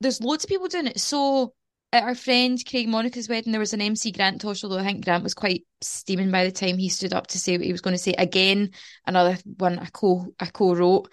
there's 0.00 0.22
loads 0.22 0.44
of 0.44 0.48
people 0.48 0.68
doing 0.68 0.86
it. 0.86 1.00
So 1.00 1.52
at 1.92 2.04
our 2.04 2.14
friend 2.14 2.62
Craig 2.64 2.88
Monica's 2.88 3.28
wedding, 3.28 3.50
there 3.50 3.60
was 3.60 3.72
an 3.72 3.80
MC 3.80 4.12
Grant 4.12 4.40
Tosh, 4.40 4.62
although 4.62 4.78
I 4.78 4.84
think 4.84 5.04
Grant 5.04 5.24
was 5.24 5.34
quite 5.34 5.64
steaming 5.80 6.30
by 6.30 6.44
the 6.44 6.52
time 6.52 6.78
he 6.78 6.88
stood 6.88 7.12
up 7.12 7.26
to 7.28 7.38
say 7.38 7.56
what 7.56 7.66
he 7.66 7.72
was 7.72 7.80
going 7.80 7.96
to 7.96 8.02
say. 8.02 8.14
Again, 8.16 8.70
another 9.04 9.36
one 9.56 9.80
I 9.80 9.86
co 9.86 10.32
I 10.38 10.46
co-wrote. 10.46 11.10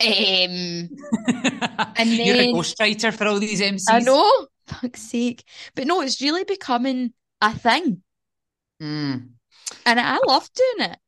Um, 0.00 0.08
and 0.08 0.88
then, 1.96 2.26
You're 2.26 2.36
a 2.36 2.52
ghostwriter 2.52 3.12
for 3.12 3.26
all 3.26 3.40
these 3.40 3.60
MCs. 3.60 3.84
I 3.88 3.98
know, 3.98 4.46
fuck's 4.68 5.02
sake. 5.02 5.44
But 5.74 5.88
no, 5.88 6.02
it's 6.02 6.22
really 6.22 6.44
becoming 6.44 7.12
a 7.40 7.52
thing. 7.52 8.02
Mm 8.80 9.28
and 9.86 10.00
I 10.00 10.18
love 10.26 10.48
doing 10.54 10.90
it. 10.90 10.98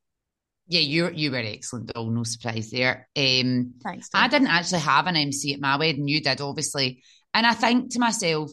Yeah, 0.67 0.81
you 0.81 1.11
you 1.11 1.31
were 1.31 1.39
excellent, 1.39 1.93
Oh, 1.95 2.09
No 2.09 2.25
surprise 2.25 2.71
there. 2.71 3.09
Um, 3.17 3.75
Thanks. 3.83 4.09
I 4.15 4.29
didn't 4.29 4.49
actually 4.49 4.81
have 4.81 5.07
an 5.07 5.17
MC 5.17 5.55
at 5.55 5.61
my 5.61 5.77
wedding. 5.77 6.09
You 6.09 6.23
did, 6.23 6.41
obviously, 6.41 7.03
and 7.35 7.47
I 7.47 7.53
think 7.53 7.93
to 7.93 7.99
myself, 7.99 8.51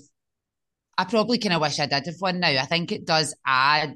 I 0.97 1.05
probably 1.05 1.37
kind 1.37 1.53
of 1.53 1.61
wish 1.61 1.79
I 1.79 1.85
did 1.85 2.05
have 2.05 2.15
one 2.19 2.39
now. 2.39 2.49
I 2.49 2.65
think 2.65 2.91
it 2.91 3.05
does 3.05 3.33
add. 3.45 3.95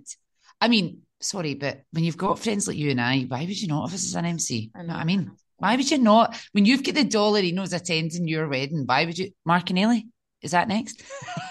I 0.62 0.70
mean, 0.70 1.02
sorry, 1.20 1.56
but 1.56 1.82
when 1.92 2.04
you've 2.06 2.18
got 2.18 2.40
friends 2.40 2.68
like 2.68 2.78
you 2.78 2.92
and 2.92 3.02
I, 3.02 3.24
why 3.24 3.42
would 3.42 3.62
you 3.62 3.68
not 3.68 3.90
have 3.90 3.94
us 3.94 4.06
as 4.06 4.16
an 4.16 4.26
MC? 4.26 4.72
I 4.74 4.84
know 4.84 4.94
what 4.94 5.02
I 5.02 5.06
mean. 5.06 5.32
Why 5.58 5.76
would 5.76 5.90
you 5.90 5.98
not? 5.98 6.38
When 6.54 6.66
you've 6.66 6.84
got 6.84 6.96
the 6.96 7.04
dollar 7.04 7.42
Dollarinos 7.42 7.74
attending 7.74 8.28
your 8.28 8.48
wedding, 8.48 8.86
why 8.86 9.06
would 9.06 9.18
you? 9.18 9.32
Mark 9.46 9.70
and 9.70 9.80
Ellie, 9.80 10.08
is 10.42 10.52
that 10.52 10.68
next? 10.68 11.02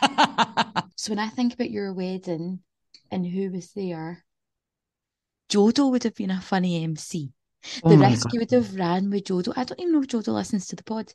so 0.97 1.11
when 1.11 1.19
I 1.19 1.29
think 1.29 1.55
about 1.55 1.71
your 1.71 1.93
wedding 1.93 2.61
and 3.11 3.27
who 3.27 3.51
was 3.51 3.73
there, 3.73 4.24
Jodo 5.51 5.91
would 5.91 6.05
have 6.05 6.15
been 6.15 6.31
a 6.31 6.41
funny 6.41 6.83
MC. 6.83 7.33
Oh 7.83 7.91
the 7.91 7.99
rescue 7.99 8.41
would 8.41 8.51
have 8.51 8.75
ran 8.75 9.11
with 9.11 9.25
Jodo. 9.25 9.53
I 9.57 9.65
don't 9.65 9.81
even 9.81 9.93
know 9.93 10.03
if 10.03 10.09
Jodo 10.09 10.35
listens 10.35 10.67
to 10.69 10.77
the 10.77 10.85
pod. 10.85 11.13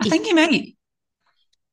I 0.00 0.04
he, 0.04 0.10
think 0.10 0.26
he 0.26 0.32
might. 0.32 0.76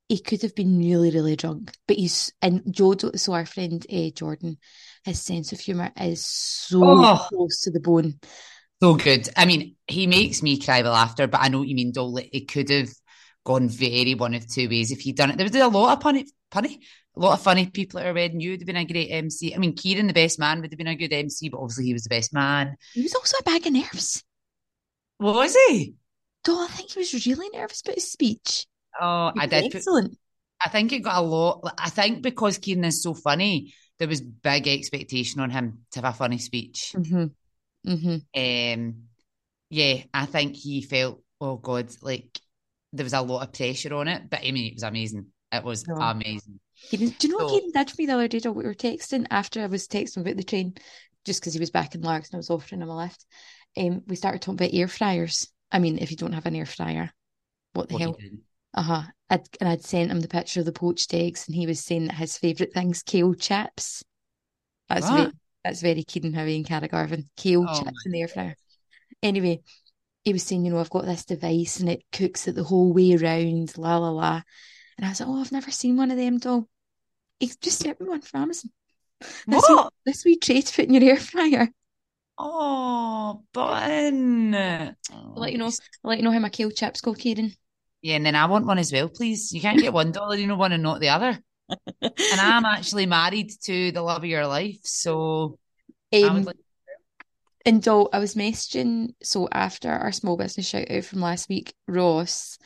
He 0.10 0.20
could 0.20 0.42
have 0.42 0.56
been 0.56 0.80
really, 0.80 1.12
really 1.12 1.36
drunk, 1.36 1.74
but 1.88 1.98
he's 1.98 2.32
and 2.42 2.64
Jodo. 2.64 3.18
So 3.20 3.34
our 3.34 3.46
friend 3.46 3.86
uh, 3.92 4.10
Jordan, 4.16 4.58
his 5.04 5.22
sense 5.22 5.52
of 5.52 5.60
humor 5.60 5.92
is 6.00 6.26
so 6.26 6.82
oh, 6.84 7.28
close 7.30 7.62
to 7.62 7.72
the 7.72 7.80
bone. 7.80 8.20
So 8.82 8.96
good. 8.96 9.28
I 9.36 9.46
mean, 9.46 9.76
he 9.88 10.08
makes 10.08 10.44
me 10.44 10.60
cry 10.60 10.82
with 10.82 10.92
laughter, 10.92 11.28
but 11.28 11.42
I 11.42 11.50
know 11.50 11.60
what 11.60 11.68
you 11.68 11.76
mean, 11.76 11.92
Dole. 11.92 12.20
It 12.32 12.48
could 12.48 12.70
have 12.70 12.90
gone 13.44 13.70
very 13.70 14.14
one 14.14 14.34
of 14.34 14.48
two 14.48 14.70
ways 14.70 14.92
if 14.92 15.00
he'd 15.00 15.16
done 15.16 15.32
it. 15.32 15.38
There 15.38 15.46
was 15.46 15.56
a 15.56 15.68
lot 15.68 15.98
of 15.98 16.04
punny, 16.04 16.26
punny, 16.52 16.80
a 17.18 17.20
lot 17.20 17.34
of 17.34 17.42
funny 17.42 17.66
people 17.68 18.00
at 18.00 18.06
our 18.06 18.14
wedding. 18.14 18.40
You 18.40 18.52
would 18.52 18.62
have 18.62 18.68
been 18.68 18.78
a 18.78 18.86
great 18.86 19.10
MC. 19.10 19.54
I 19.54 19.58
mean, 19.58 19.76
Kieran, 19.76 20.08
the 20.08 20.14
best 20.14 20.40
man, 20.40 20.62
would 20.62 20.72
have 20.72 20.78
been 20.78 20.88
a 20.88 20.96
good 20.96 21.14
MC, 21.14 21.50
but 21.50 21.60
obviously 21.60 21.86
he 21.86 21.94
was 21.94 22.04
the 22.04 22.10
best 22.10 22.34
man. 22.34 22.78
He 22.94 23.04
was 23.04 23.16
also 23.16 23.38
a 23.40 23.44
bag 23.44 23.66
of 23.66 23.74
nerves. 23.74 24.24
What 25.18 25.36
was 25.36 25.58
he? 25.68 25.96
Oh, 26.48 26.64
I 26.64 26.72
think 26.72 26.92
he 26.92 27.00
was 27.00 27.26
really 27.26 27.50
nervous 27.50 27.82
about 27.82 27.96
his 27.96 28.12
speech. 28.12 28.68
Oh, 29.00 29.32
I 29.38 29.48
did. 29.48 29.76
Excellent. 29.76 30.12
Put, 30.12 30.20
I 30.66 30.70
think 30.70 30.94
it 30.94 31.00
got 31.00 31.18
a 31.18 31.22
lot. 31.22 31.74
I 31.78 31.90
think 31.90 32.22
because 32.22 32.58
Kieran 32.58 32.86
is 32.86 33.02
so 33.02 33.14
funny, 33.14 33.74
there 34.00 34.08
was 34.08 34.22
big 34.22 34.68
expectation 34.68 35.42
on 35.42 35.50
him 35.50 35.80
to 35.92 36.02
have 36.02 36.14
a 36.14 36.18
funny 36.18 36.38
speech. 36.38 36.94
Mm-hmm. 36.96 37.92
Mm-hmm. 37.92 38.80
Um, 38.80 38.96
yeah, 39.70 40.04
I 40.14 40.26
think 40.26 40.56
he 40.56 40.82
felt, 40.82 41.22
oh 41.42 41.58
God, 41.58 41.90
like 42.02 42.40
there 42.94 43.04
was 43.04 43.14
a 43.14 43.22
lot 43.22 43.44
of 43.44 43.54
pressure 43.54 43.94
on 43.94 44.08
it. 44.08 44.30
But 44.30 44.42
I 44.46 44.52
mean, 44.52 44.68
it 44.68 44.76
was 44.76 44.84
amazing. 44.84 45.28
It 45.52 45.64
was 45.64 45.86
oh. 45.90 45.96
amazing. 45.96 46.60
Do 46.92 46.98
you 46.98 47.30
know 47.30 47.48
so, 47.48 47.60
did 47.74 47.90
for 47.90 47.96
me 47.98 48.06
the 48.06 48.14
other 48.14 48.28
day? 48.28 48.40
We 48.50 48.64
were 48.64 48.74
texting 48.74 49.28
after 49.30 49.62
I 49.62 49.68
was 49.68 49.88
texting 49.88 50.22
about 50.22 50.38
the 50.38 50.44
train. 50.44 50.76
just 51.26 51.42
because 51.42 51.54
he 51.54 51.60
was 51.60 51.72
back 51.72 51.94
in 51.94 52.02
Largs 52.02 52.30
and 52.30 52.36
I 52.36 52.38
was 52.38 52.50
offering 52.50 52.82
him 52.82 52.90
a 52.90 52.98
lift. 52.98 53.26
Um, 53.76 54.02
we 54.08 54.16
started 54.16 54.42
talking 54.42 54.56
about 54.56 54.74
air 54.74 54.88
fryers. 54.88 55.52
I 55.72 55.80
mean, 55.80 56.00
if 56.00 56.10
you 56.10 56.18
don't 56.18 56.34
have 56.34 56.46
an 56.46 56.56
air 56.56 56.66
fryer, 56.66 57.12
what 57.74 57.90
the 57.90 57.96
What 57.96 58.02
hell? 58.02 58.18
Uh 58.74 58.82
huh. 58.82 59.04
And 59.30 59.70
I'd 59.70 59.84
sent 59.84 60.10
him 60.10 60.22
the 60.22 60.28
picture 60.30 60.62
of 60.62 60.66
the 60.66 60.72
poached 60.72 61.14
eggs, 61.14 61.48
and 61.48 61.56
he 61.56 61.68
was 61.68 61.84
saying 61.84 62.08
that 62.08 62.16
his 62.16 62.38
favourite 62.38 62.74
thing's 62.74 63.04
kale 63.04 63.34
chips. 63.34 64.04
That's 64.88 65.10
very, 65.10 65.32
that's 65.66 65.82
very 65.82 66.04
Keenan 66.04 66.34
Howie 66.34 66.56
and 66.56 66.66
Cara 66.66 66.88
Garvin. 66.88 67.30
Kale 67.36 67.66
Oh 67.68 67.84
chips 67.84 68.06
in 68.06 68.14
the 68.14 68.22
air 68.22 68.28
fryer. 68.30 68.56
Anyway, 69.22 69.60
he 70.24 70.32
was 70.32 70.44
saying, 70.44 70.66
you 70.66 70.72
know, 70.72 70.80
I've 70.80 70.90
got 70.90 71.06
this 71.06 71.26
device 71.26 71.82
and 71.82 71.90
it 71.90 72.04
cooks 72.14 72.48
it 72.48 72.56
the 72.56 72.64
whole 72.64 72.94
way 72.94 73.16
around, 73.16 73.78
la 73.78 73.98
la 73.98 74.10
la. 74.12 74.42
And 74.98 75.06
I 75.06 75.10
was 75.10 75.20
like, 75.20 75.30
oh, 75.30 75.40
I've 75.40 75.52
never 75.52 75.72
seen 75.72 75.98
one 75.98 76.12
of 76.12 76.18
them, 76.18 76.38
doll. 76.40 76.68
He 77.40 77.52
just 77.62 77.80
sent 77.80 78.02
me 78.02 78.08
one 78.10 78.22
from 78.22 78.44
Amazon. 78.44 78.72
This 79.48 79.64
wee, 79.70 79.76
What? 79.76 79.94
this 80.06 80.26
wee 80.26 80.38
tray 80.38 80.62
to 80.62 80.74
put 80.74 80.86
in 80.86 80.94
your 80.94 81.04
air 81.04 81.18
fryer. 81.18 81.70
Oh, 82.40 83.44
button. 83.54 84.54
I'll 84.56 84.96
let 85.36 85.52
you 85.52 85.58
know. 85.58 85.66
I'll 85.68 86.10
let 86.10 86.20
you 86.20 86.24
know 86.24 86.32
how 86.32 86.40
my 86.40 86.50
kale 86.50 86.72
chips 86.72 87.02
go, 87.02 87.14
Kieran. 87.14 87.54
Yeah, 88.02 88.16
and 88.16 88.26
then 88.26 88.36
I 88.36 88.46
want 88.46 88.66
one 88.68 88.78
as 88.78 88.92
well, 88.92 89.10
please. 89.10 89.52
You 89.52 89.60
can't 89.62 89.80
get 89.82 89.94
one 89.94 90.12
dollar, 90.12 90.36
you 90.36 90.48
know, 90.48 90.56
one 90.56 90.72
and 90.72 90.84
not 90.84 91.00
the 91.00 91.10
other. 91.10 91.40
And 92.00 92.40
I'm 92.40 92.66
actually 92.66 93.08
married 93.08 93.52
to 93.64 93.92
the 93.92 94.02
love 94.02 94.24
of 94.24 94.30
your 94.30 94.46
life, 94.46 94.80
so 94.84 95.58
Um, 96.14 96.44
like. 96.44 96.56
And 97.66 97.82
Doll, 97.84 98.08
I 98.14 98.20
was 98.20 98.36
messaging, 98.36 99.14
so 99.22 99.50
after 99.52 99.90
our 99.90 100.12
small 100.14 100.38
business 100.38 100.68
shout 100.70 100.90
out 100.90 101.04
from 101.04 101.20
last 101.22 101.50
week, 101.50 101.74
Ross, 101.88 102.58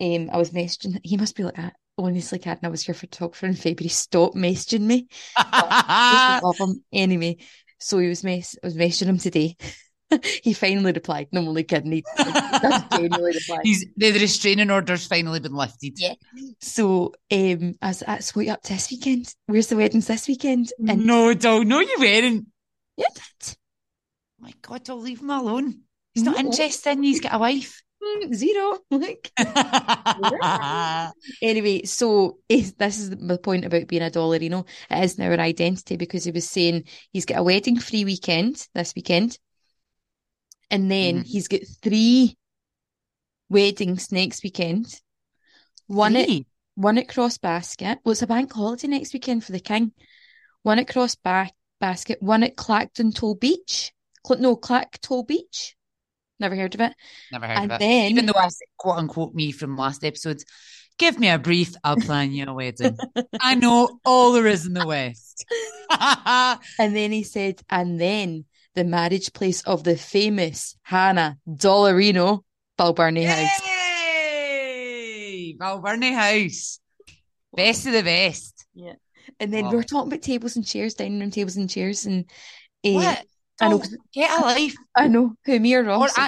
um, 0.00 0.30
I 0.32 0.36
was 0.38 0.50
messaging, 0.50 0.98
he 1.02 1.16
must 1.16 1.36
be 1.36 1.44
like, 1.44 1.58
"Ah, 1.58 1.72
honestly, 1.98 2.38
Karen, 2.38 2.58
I 2.62 2.68
was 2.68 2.86
your 2.86 2.94
photographer 2.94 3.46
in 3.46 3.54
February, 3.54 3.88
stop 3.88 4.34
messaging 4.34 4.82
me. 4.82 5.08
Love 6.42 6.56
him. 6.58 6.84
Anyway, 6.92 7.38
so 7.78 7.98
he 7.98 8.08
was 8.08 8.24
mess 8.24 8.56
I 8.62 8.66
was 8.66 8.76
messaging 8.76 9.06
him 9.06 9.18
today. 9.18 9.56
he 10.42 10.52
finally 10.52 10.92
replied. 10.92 11.26
No, 11.32 11.40
I'm 11.40 11.48
only 11.48 11.64
kidding. 11.64 11.90
He, 11.92 12.04
genuinely 12.92 13.32
reply. 13.34 13.58
He's 13.64 13.86
the 13.96 14.12
restraining 14.12 14.70
order's 14.70 15.06
finally 15.06 15.40
been 15.40 15.54
lifted. 15.54 15.98
Yeah. 15.98 16.14
So 16.60 17.12
um, 17.32 17.74
I 17.82 17.88
was 17.88 18.02
at, 18.02 18.28
what 18.30 18.42
are 18.42 18.44
you 18.44 18.52
up 18.52 18.62
to 18.62 18.72
this 18.74 18.90
weekend? 18.90 19.34
Where's 19.46 19.66
the 19.66 19.76
weddings 19.76 20.06
this 20.06 20.28
weekend? 20.28 20.72
And 20.86 21.06
No, 21.06 21.34
Doll, 21.34 21.64
no, 21.64 21.80
you 21.80 21.96
weren't. 21.98 22.46
yeah. 22.96 23.06
Oh 23.16 23.54
my 24.38 24.52
God, 24.62 24.84
Doll, 24.84 25.00
leave 25.00 25.20
him 25.20 25.30
alone. 25.30 25.80
He's 26.14 26.22
not 26.22 26.36
No. 26.36 26.50
interested 26.50 26.90
in. 26.90 27.02
He's 27.02 27.20
got 27.20 27.34
a 27.34 27.38
wife. 27.38 27.82
Mm, 28.06 28.34
zero. 28.34 28.78
Like 28.90 29.30
anyway, 31.42 31.82
so 31.84 32.38
eh, 32.48 32.70
this 32.78 32.98
is 32.98 33.10
the 33.10 33.38
point 33.38 33.64
about 33.64 33.88
being 33.88 34.02
a 34.02 34.10
dollarino. 34.10 34.66
It 34.90 35.04
is 35.04 35.18
now 35.18 35.30
an 35.32 35.40
identity 35.40 35.96
because 35.96 36.24
he 36.24 36.30
was 36.30 36.48
saying 36.48 36.84
he's 37.12 37.26
got 37.26 37.38
a 37.38 37.42
wedding 37.42 37.78
free 37.78 38.04
weekend 38.04 38.66
this 38.74 38.94
weekend, 38.94 39.38
and 40.70 40.90
then 40.90 41.20
Mhm. 41.20 41.26
he's 41.26 41.48
got 41.48 41.60
three 41.82 42.36
weddings 43.48 44.10
next 44.12 44.42
weekend. 44.42 44.86
One 45.86 46.16
at 46.16 46.28
one 46.74 46.98
at 46.98 47.08
Cross 47.08 47.38
Basket. 47.38 47.98
Well, 48.04 48.12
it's 48.12 48.22
a 48.22 48.26
bank 48.26 48.52
holiday 48.52 48.88
next 48.88 49.12
weekend 49.12 49.44
for 49.44 49.52
the 49.52 49.60
king. 49.60 49.92
One 50.62 50.78
at 50.78 50.88
Cross 50.88 51.16
ba- 51.16 51.50
Basket. 51.80 52.22
One 52.22 52.42
at 52.42 52.56
Clacton 52.56 53.12
Toll 53.12 53.34
Beach. 53.36 53.92
Cl- 54.26 54.40
no, 54.40 54.56
Clacton 54.56 55.24
Beach. 55.26 55.75
Never 56.38 56.54
heard 56.56 56.74
of 56.74 56.80
it. 56.80 56.92
Never 57.32 57.46
heard 57.46 57.56
And 57.58 57.72
of 57.72 57.76
it. 57.76 57.78
then 57.80 58.10
Even 58.10 58.26
though 58.26 58.34
I 58.36 58.48
said, 58.48 58.66
quote 58.76 58.98
unquote 58.98 59.34
me 59.34 59.52
from 59.52 59.76
last 59.76 60.04
episode, 60.04 60.42
give 60.98 61.18
me 61.18 61.28
a 61.28 61.38
brief, 61.38 61.74
I'll 61.82 61.96
plan 61.96 62.32
you 62.32 62.44
a 62.46 62.52
wedding. 62.54 62.96
I 63.40 63.54
know 63.62 63.98
all 64.04 64.32
there 64.32 64.46
is 64.46 64.66
in 64.66 64.74
the 64.74 64.86
West. 64.86 65.44
And 66.78 66.94
then 66.94 67.12
he 67.12 67.22
said, 67.22 67.60
and 67.70 67.98
then 68.00 68.44
the 68.74 68.84
marriage 68.84 69.32
place 69.32 69.62
of 69.62 69.84
the 69.84 69.96
famous 69.96 70.76
Hannah 70.82 71.38
Dollarino, 71.48 72.42
Balbirnie 72.78 73.24
House. 73.26 73.60
Yay! 73.66 75.56
Balbirnie 75.58 76.14
House. 76.14 76.80
Best 77.54 77.86
of 77.86 77.92
the 77.94 78.02
best. 78.02 78.66
Yeah. 78.74 78.94
And 79.40 79.52
then 79.52 79.68
we 79.68 79.76
were 79.76 79.82
talking 79.82 80.08
about 80.12 80.22
tables 80.22 80.56
and 80.56 80.66
chairs, 80.66 80.94
dining 80.94 81.18
room 81.20 81.30
tables 81.30 81.56
and 81.56 81.70
chairs, 81.70 82.04
and 82.06 82.26
eh, 82.84 82.94
What? 82.94 83.24
I 83.60 83.68
know, 83.68 83.82
Oh, 83.82 83.96
get 84.12 84.38
a 84.38 84.42
life. 84.42 84.74
I 84.94 85.08
know 85.08 85.32
who 85.44 85.58
me 85.60 85.74
or 85.74 85.80
Or 85.80 85.84
Ross. 85.84 86.18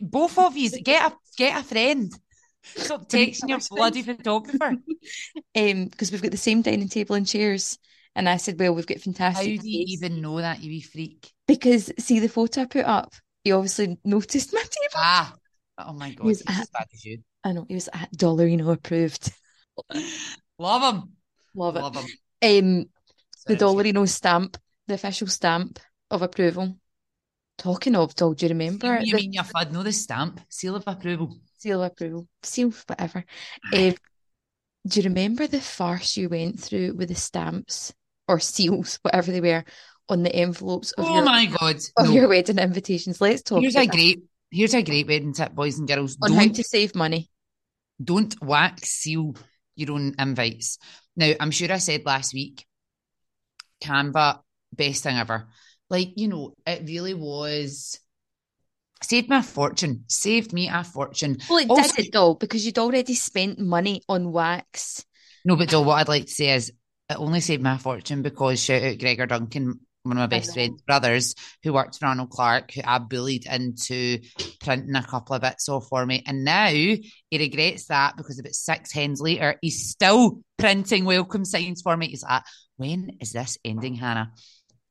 Both 0.00 0.38
of 0.38 0.56
you, 0.56 0.70
get 0.70 1.12
a 1.12 1.16
get 1.36 1.60
a 1.60 1.64
friend. 1.64 2.12
Stop 2.62 3.08
texting 3.08 3.48
your 3.48 3.58
bloody 3.70 4.02
photographer. 4.02 4.74
um, 5.56 5.84
because 5.86 6.10
we've 6.10 6.22
got 6.22 6.32
the 6.32 6.36
same 6.36 6.62
dining 6.62 6.88
table 6.88 7.14
and 7.14 7.26
chairs. 7.26 7.78
And 8.14 8.28
I 8.28 8.38
said, 8.38 8.58
well, 8.58 8.74
we've 8.74 8.86
got 8.86 9.00
fantastic. 9.00 9.36
How 9.56 9.62
do 9.62 9.68
you 9.68 9.84
taste. 9.84 10.02
even 10.02 10.22
know 10.22 10.38
that, 10.38 10.62
you 10.62 10.70
wee 10.70 10.80
freak? 10.80 11.30
Because 11.46 11.92
see 11.98 12.18
the 12.18 12.28
photo 12.28 12.62
I 12.62 12.64
put 12.64 12.84
up, 12.86 13.12
he 13.44 13.52
obviously 13.52 13.98
noticed 14.04 14.52
my 14.54 14.60
table. 14.60 14.94
Ah, 14.96 15.34
oh 15.78 15.92
my 15.92 16.12
God, 16.12 16.26
He's 16.26 16.40
he's 16.40 16.56
at- 16.56 16.62
as 16.62 16.70
bad 16.70 16.86
as 16.92 17.04
you. 17.04 17.18
I 17.44 17.52
know, 17.52 17.66
he 17.68 17.74
was 17.74 17.88
at 17.92 18.10
Dollarino 18.16 18.72
approved. 18.72 19.32
Love 20.58 20.94
him. 20.94 21.12
Love 21.54 21.76
it. 21.76 21.80
Love 21.82 21.96
him. 21.96 22.04
Um, 22.42 22.86
the 23.46 23.54
Dollarino 23.54 24.08
stamp, 24.08 24.56
the 24.88 24.94
official 24.94 25.28
stamp 25.28 25.78
of 26.10 26.22
approval. 26.22 26.76
Talking 27.58 27.96
of, 27.96 28.14
doll, 28.14 28.34
do 28.34 28.46
you 28.46 28.50
remember 28.50 28.98
You 29.00 29.12
the 29.12 29.16
mean 29.22 29.32
your 29.32 29.44
FUD, 29.44 29.72
no 29.72 29.82
the 29.82 29.92
stamp, 29.92 30.40
seal 30.48 30.76
of 30.76 30.84
approval. 30.86 31.38
seal 31.58 31.82
of 31.82 31.92
approval? 31.92 32.28
Seal, 32.42 32.72
whatever. 32.86 33.24
Um, 33.72 33.94
do 34.86 35.00
you 35.00 35.08
remember 35.08 35.46
the 35.46 35.60
farce 35.60 36.16
you 36.16 36.28
went 36.28 36.60
through 36.60 36.94
with 36.94 37.08
the 37.08 37.14
stamps 37.14 37.94
or 38.28 38.38
seals, 38.40 38.98
whatever 39.02 39.32
they 39.32 39.40
were, 39.40 39.64
on 40.08 40.22
the 40.22 40.34
envelopes 40.34 40.92
of, 40.92 41.06
Oh 41.06 41.14
your, 41.14 41.24
my 41.24 41.46
God. 41.46 41.76
of 41.96 42.06
No. 42.06 42.12
your 42.12 42.28
wedding 42.28 42.58
invitations? 42.58 43.20
Let's 43.20 43.42
talk 43.42 43.62
Here's 43.62 43.74
about 43.74 43.84
a 43.84 43.86
that. 43.86 43.92
great 43.92 44.24
here's 44.50 44.74
a 44.74 44.82
great 44.82 45.08
wedding 45.08 45.32
tip, 45.32 45.52
boys 45.54 45.78
and 45.78 45.88
girls. 45.88 46.16
on 46.22 46.32
how 46.32 46.40
Don't 46.40 46.54
to 46.56 46.62
save 46.62 46.94
money. 46.94 47.30
don't 48.02 48.34
wax 48.42 48.90
seal 48.90 49.34
your 49.74 49.92
own 49.92 50.14
invites. 50.18 50.78
Now, 51.16 51.32
I'm 51.40 51.50
sure 51.50 51.72
I 51.72 51.78
said 51.78 52.04
last 52.06 52.32
week, 52.34 52.64
Canva, 53.82 54.40
best 54.72 55.02
thing 55.02 55.16
ever. 55.16 55.48
Like, 55.88 56.12
you 56.16 56.28
know, 56.28 56.54
it 56.66 56.82
really 56.86 57.14
was 57.14 57.98
saved 59.02 59.28
me 59.28 59.36
a 59.36 59.42
fortune. 59.42 60.04
Saved 60.08 60.52
me 60.52 60.68
a 60.68 60.82
fortune. 60.82 61.38
Well, 61.48 61.58
it 61.58 61.70
Also- 61.70 61.96
did 61.96 62.06
it, 62.06 62.12
doll, 62.12 62.34
because 62.34 62.64
you'd 62.66 62.78
already 62.78 63.14
spent 63.14 63.58
money 63.58 64.02
on 64.08 64.32
wax. 64.32 65.04
No, 65.44 65.56
but 65.56 65.68
Joel, 65.68 65.84
what 65.84 65.98
I'd 65.98 66.08
like 66.08 66.26
to 66.26 66.32
say 66.32 66.54
is 66.54 66.70
it 67.08 67.16
only 67.18 67.40
saved 67.40 67.62
my 67.62 67.78
fortune 67.78 68.22
because 68.22 68.60
shout 68.60 68.82
out 68.82 68.98
Gregor 68.98 69.26
Duncan, 69.26 69.78
one 70.02 70.16
of 70.16 70.20
my 70.22 70.26
best 70.26 70.54
friends, 70.54 70.82
brothers, 70.82 71.34
who 71.62 71.72
worked 71.72 71.98
for 71.98 72.06
Arnold 72.06 72.30
Clark, 72.30 72.72
who 72.72 72.80
I 72.84 72.98
bullied 72.98 73.46
into 73.46 74.18
printing 74.60 74.96
a 74.96 75.04
couple 75.04 75.36
of 75.36 75.42
bits 75.42 75.68
off 75.68 75.86
for 75.88 76.04
me. 76.04 76.24
And 76.26 76.44
now 76.44 76.66
he 76.68 77.12
regrets 77.32 77.86
that 77.86 78.16
because 78.16 78.40
about 78.40 78.54
six 78.54 78.92
hens 78.92 79.20
later, 79.20 79.56
he's 79.62 79.88
still 79.88 80.40
printing 80.58 81.04
welcome 81.04 81.44
signs 81.44 81.82
for 81.82 81.96
me. 81.96 82.08
He's 82.08 82.24
like, 82.24 82.42
when 82.76 83.18
is 83.20 83.32
this 83.32 83.56
ending, 83.64 83.94
Hannah? 83.94 84.32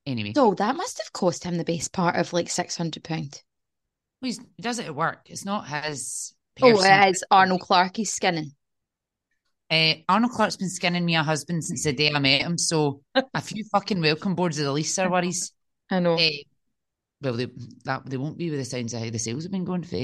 Anyway, 0.05 0.33
So 0.35 0.53
that 0.55 0.75
must 0.75 0.99
have 0.99 1.11
cost 1.13 1.43
him 1.43 1.57
the 1.57 1.63
best 1.63 1.91
part 1.91 2.15
of 2.15 2.31
like 2.33 2.49
six 2.49 2.77
hundred 2.77 3.03
pound. 3.03 3.41
well, 4.21 4.27
he's, 4.27 4.39
he 4.55 4.61
does 4.61 4.79
it 4.79 4.85
at 4.85 4.95
work. 4.95 5.21
It's 5.25 5.45
not 5.45 5.67
his. 5.67 6.33
Oh, 6.61 6.69
it 6.83 7.09
is 7.09 7.23
Arnold 7.31 7.61
Clark. 7.61 7.97
He's 7.97 8.13
skinning. 8.13 8.51
Uh, 9.69 9.95
Arnold 10.07 10.31
Clark's 10.31 10.57
been 10.57 10.69
skinning 10.69 11.03
me 11.05 11.15
a 11.15 11.23
husband 11.23 11.63
since 11.63 11.83
the 11.83 11.91
day 11.91 12.13
I 12.13 12.19
met 12.19 12.41
him, 12.43 12.57
so 12.57 13.01
a 13.33 13.41
few 13.41 13.63
fucking 13.71 13.99
welcome 13.99 14.35
boards 14.35 14.59
are 14.59 14.63
the 14.63 14.71
least 14.71 14.97
of 14.99 15.05
our 15.05 15.11
worries. 15.11 15.51
I 15.89 15.99
know. 15.99 16.15
Eh, 16.15 16.43
well, 17.21 17.33
they, 17.33 17.47
that 17.83 18.05
they 18.05 18.17
won't 18.17 18.37
be 18.37 18.49
with 18.51 18.59
the 18.59 18.65
sounds 18.65 18.93
of 18.93 19.01
how 19.01 19.09
the 19.09 19.17
sales 19.19 19.43
have 19.43 19.51
been 19.51 19.65
going 19.65 19.83
for 19.83 19.97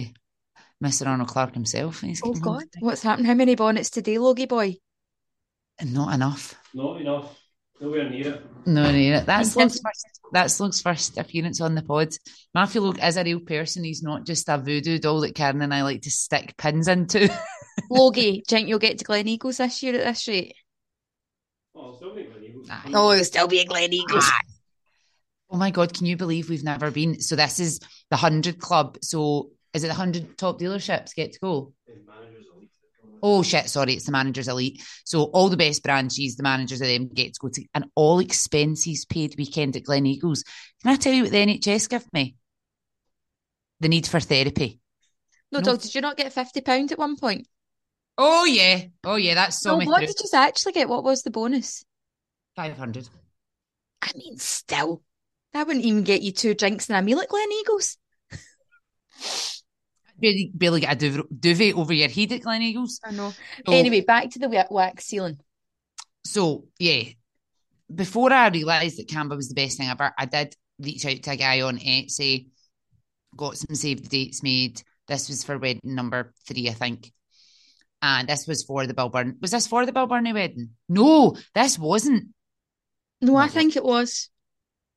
Mr. 0.84 1.06
Arnold 1.06 1.30
Clark 1.30 1.54
himself. 1.54 2.02
He's 2.02 2.22
oh 2.26 2.34
God, 2.34 2.64
what's 2.80 3.04
happened? 3.04 3.28
How 3.28 3.36
many 3.36 3.56
bonnets 3.56 3.92
today, 3.92 4.18
Logie 4.18 4.48
boy? 4.48 4.78
Not 5.84 6.14
enough. 6.14 6.56
Not 6.74 7.00
enough. 7.00 7.40
Nowhere 7.82 8.10
near 8.10 8.36
it. 8.36 8.46
No, 8.68 8.92
no, 8.92 9.20
that's 9.22 9.56
And 9.56 9.64
Logue's 9.64 9.82
first. 9.82 10.06
That's 10.32 10.60
Logue's 10.60 10.82
first 10.82 11.18
appearance 11.18 11.60
on 11.62 11.74
the 11.74 11.82
pod. 11.82 12.14
Matthew 12.54 12.82
Logue 12.82 13.00
is 13.02 13.18
a 13.18 13.24
real 13.24 13.40
person. 13.40 13.84
He's 13.84 14.04
not 14.04 14.24
just 14.24 14.48
a 14.50 14.60
voodoo 14.60 15.00
doll 15.00 15.22
that 15.22 15.34
Karen 15.34 15.64
and 15.64 15.74
I 15.74 15.82
like 15.82 16.04
to 16.04 16.12
stick 16.12 16.56
pins 16.58 16.88
into. 16.88 17.28
Logie, 17.90 18.22
do 18.22 18.38
you 18.38 18.44
think 18.48 18.70
you'll 18.70 18.78
get 18.78 19.00
to 19.00 19.06
Gleneagles 19.06 19.58
this 19.58 19.82
year 19.82 19.96
at 19.96 20.06
this 20.06 20.28
rate? 20.28 20.54
Oh, 21.76 21.88
I'll 21.88 21.96
still 21.96 22.14
make 22.14 22.32
Gleneagles. 22.32 22.70
Aye. 22.70 22.92
Oh, 22.94 23.12
it'll 23.12 23.26
still 23.26 23.48
be 23.48 23.62
a 23.62 23.66
Gleneagles. 23.66 24.22
Ah. 24.22 24.42
Oh 25.50 25.58
my 25.58 25.72
God, 25.72 25.92
can 25.92 26.06
you 26.06 26.16
believe 26.16 26.50
we've 26.50 26.64
never 26.64 26.92
been? 26.92 27.20
So 27.20 27.36
this 27.36 27.60
is 27.60 27.80
the 27.80 28.16
100 28.18 28.60
Club. 28.60 29.00
So 29.02 29.50
is 29.74 29.84
it 29.84 29.88
the 29.88 29.94
100 29.94 30.38
top 30.38 30.60
dealerships 30.60 31.16
get 31.16 31.34
to 31.34 31.40
go? 31.40 31.74
The 33.22 33.28
manager's 33.28 33.38
elite. 33.38 33.40
Oh 33.40 33.44
shit, 33.44 33.70
sorry, 33.70 33.94
it's 33.94 34.06
the 34.06 34.12
manager's 34.12 34.48
elite. 34.48 34.84
So 35.06 35.24
all 35.24 35.50
the 35.50 35.58
best 35.58 35.84
branches, 35.84 36.36
the 36.36 36.44
managers 36.44 36.82
of 36.82 36.88
them 36.88 37.08
get 37.08 37.34
to 37.34 37.40
go 37.40 37.50
to 37.50 37.66
an 37.74 37.92
all 37.96 38.20
expenses 38.20 39.06
paid 39.06 39.36
weekend 39.38 39.76
at 39.76 39.84
Gleneagles. 39.84 40.44
Can 40.82 40.92
I 40.92 40.96
tell 40.96 41.14
you 41.14 41.24
what 41.24 41.32
the 41.32 41.38
NHS 41.38 41.90
give 41.90 42.06
me? 42.14 42.36
The 43.80 43.90
need 43.90 44.08
for 44.08 44.20
therapy. 44.20 44.80
No, 45.52 45.60
No. 45.60 45.66
dog, 45.66 45.82
did 45.82 45.96
you 45.96 46.02
not 46.02 46.18
get 46.18 46.34
fifty 46.34 46.62
pound 46.62 46.92
at 46.92 47.00
one 47.00 47.16
point? 47.16 47.48
Oh 48.18 48.46
yeah. 48.46 48.84
Oh 49.04 49.16
yeah, 49.16 49.36
that's 49.36 49.62
so 49.62 49.78
no, 49.78 49.86
what 49.86 50.00
through. 50.00 50.08
did 50.08 50.20
you 50.20 50.30
actually 50.34 50.74
get? 50.74 50.90
What 50.90 51.04
was 51.04 51.24
the 51.24 51.32
bonus? 51.32 51.84
Five 52.56 52.78
hundred. 52.78 53.10
I 54.02 54.12
mean, 54.16 54.38
still. 54.38 55.02
That 55.54 55.68
wouldn't 55.68 55.86
even 55.86 56.04
get 56.04 56.22
you 56.22 56.32
two 56.32 56.54
drinks 56.54 56.90
and 56.90 56.98
a 56.98 57.02
meal 57.02 57.20
at 57.20 57.28
Gleneagles. 57.30 57.98
Barely, 60.22 60.52
barely 60.54 60.82
get 60.82 60.94
a 60.94 60.96
duvet, 60.96 61.26
duvet 61.42 61.76
over 61.76 61.94
your 61.94 62.10
head 62.10 62.32
at 62.32 62.42
Gleneagles. 62.42 63.00
I 63.04 63.12
know. 63.12 63.32
So- 63.66 63.74
Anyway, 63.74 64.02
back 64.02 64.30
to 64.32 64.40
the 64.40 64.68
wax 64.70 65.06
ceiling. 65.06 65.40
So 66.24 66.68
yeah, 66.78 67.04
before 67.94 68.32
I 68.32 68.50
realised 68.50 69.00
that 69.00 69.08
Canva 69.10 69.36
was 69.36 69.50
the 69.50 69.56
best 69.56 69.78
thing 69.78 69.90
ever, 69.90 70.14
I 70.18 70.26
did 70.26 70.56
reach 70.80 71.06
out 71.06 71.22
to 71.24 71.32
a 71.32 71.36
guy 71.36 71.62
on 71.62 71.80
Etsy, 71.80 72.48
got 73.36 73.58
some 73.58 73.76
save 73.76 74.04
the 74.04 74.10
dates 74.10 74.44
made. 74.44 74.82
This 75.08 75.28
was 75.30 75.44
for 75.44 75.58
wedding 75.58 75.82
number 75.96 76.34
three, 76.48 76.70
I 76.70 76.74
think. 76.74 77.12
And 78.04 78.28
this 78.28 78.48
was 78.48 78.64
for 78.64 78.86
the 78.88 78.94
Balbirnie. 78.94 79.42
Was 79.42 79.52
this 79.52 79.68
for 79.68 79.86
the 79.86 79.92
Balbirnie 79.92 80.34
wedding? 80.34 80.72
No, 80.88 81.36
this 81.54 81.78
wasn't. 81.78 82.30
No, 83.22 83.36
I 83.36 83.48
think 83.48 83.76
it 83.76 83.84
was. 83.84 84.30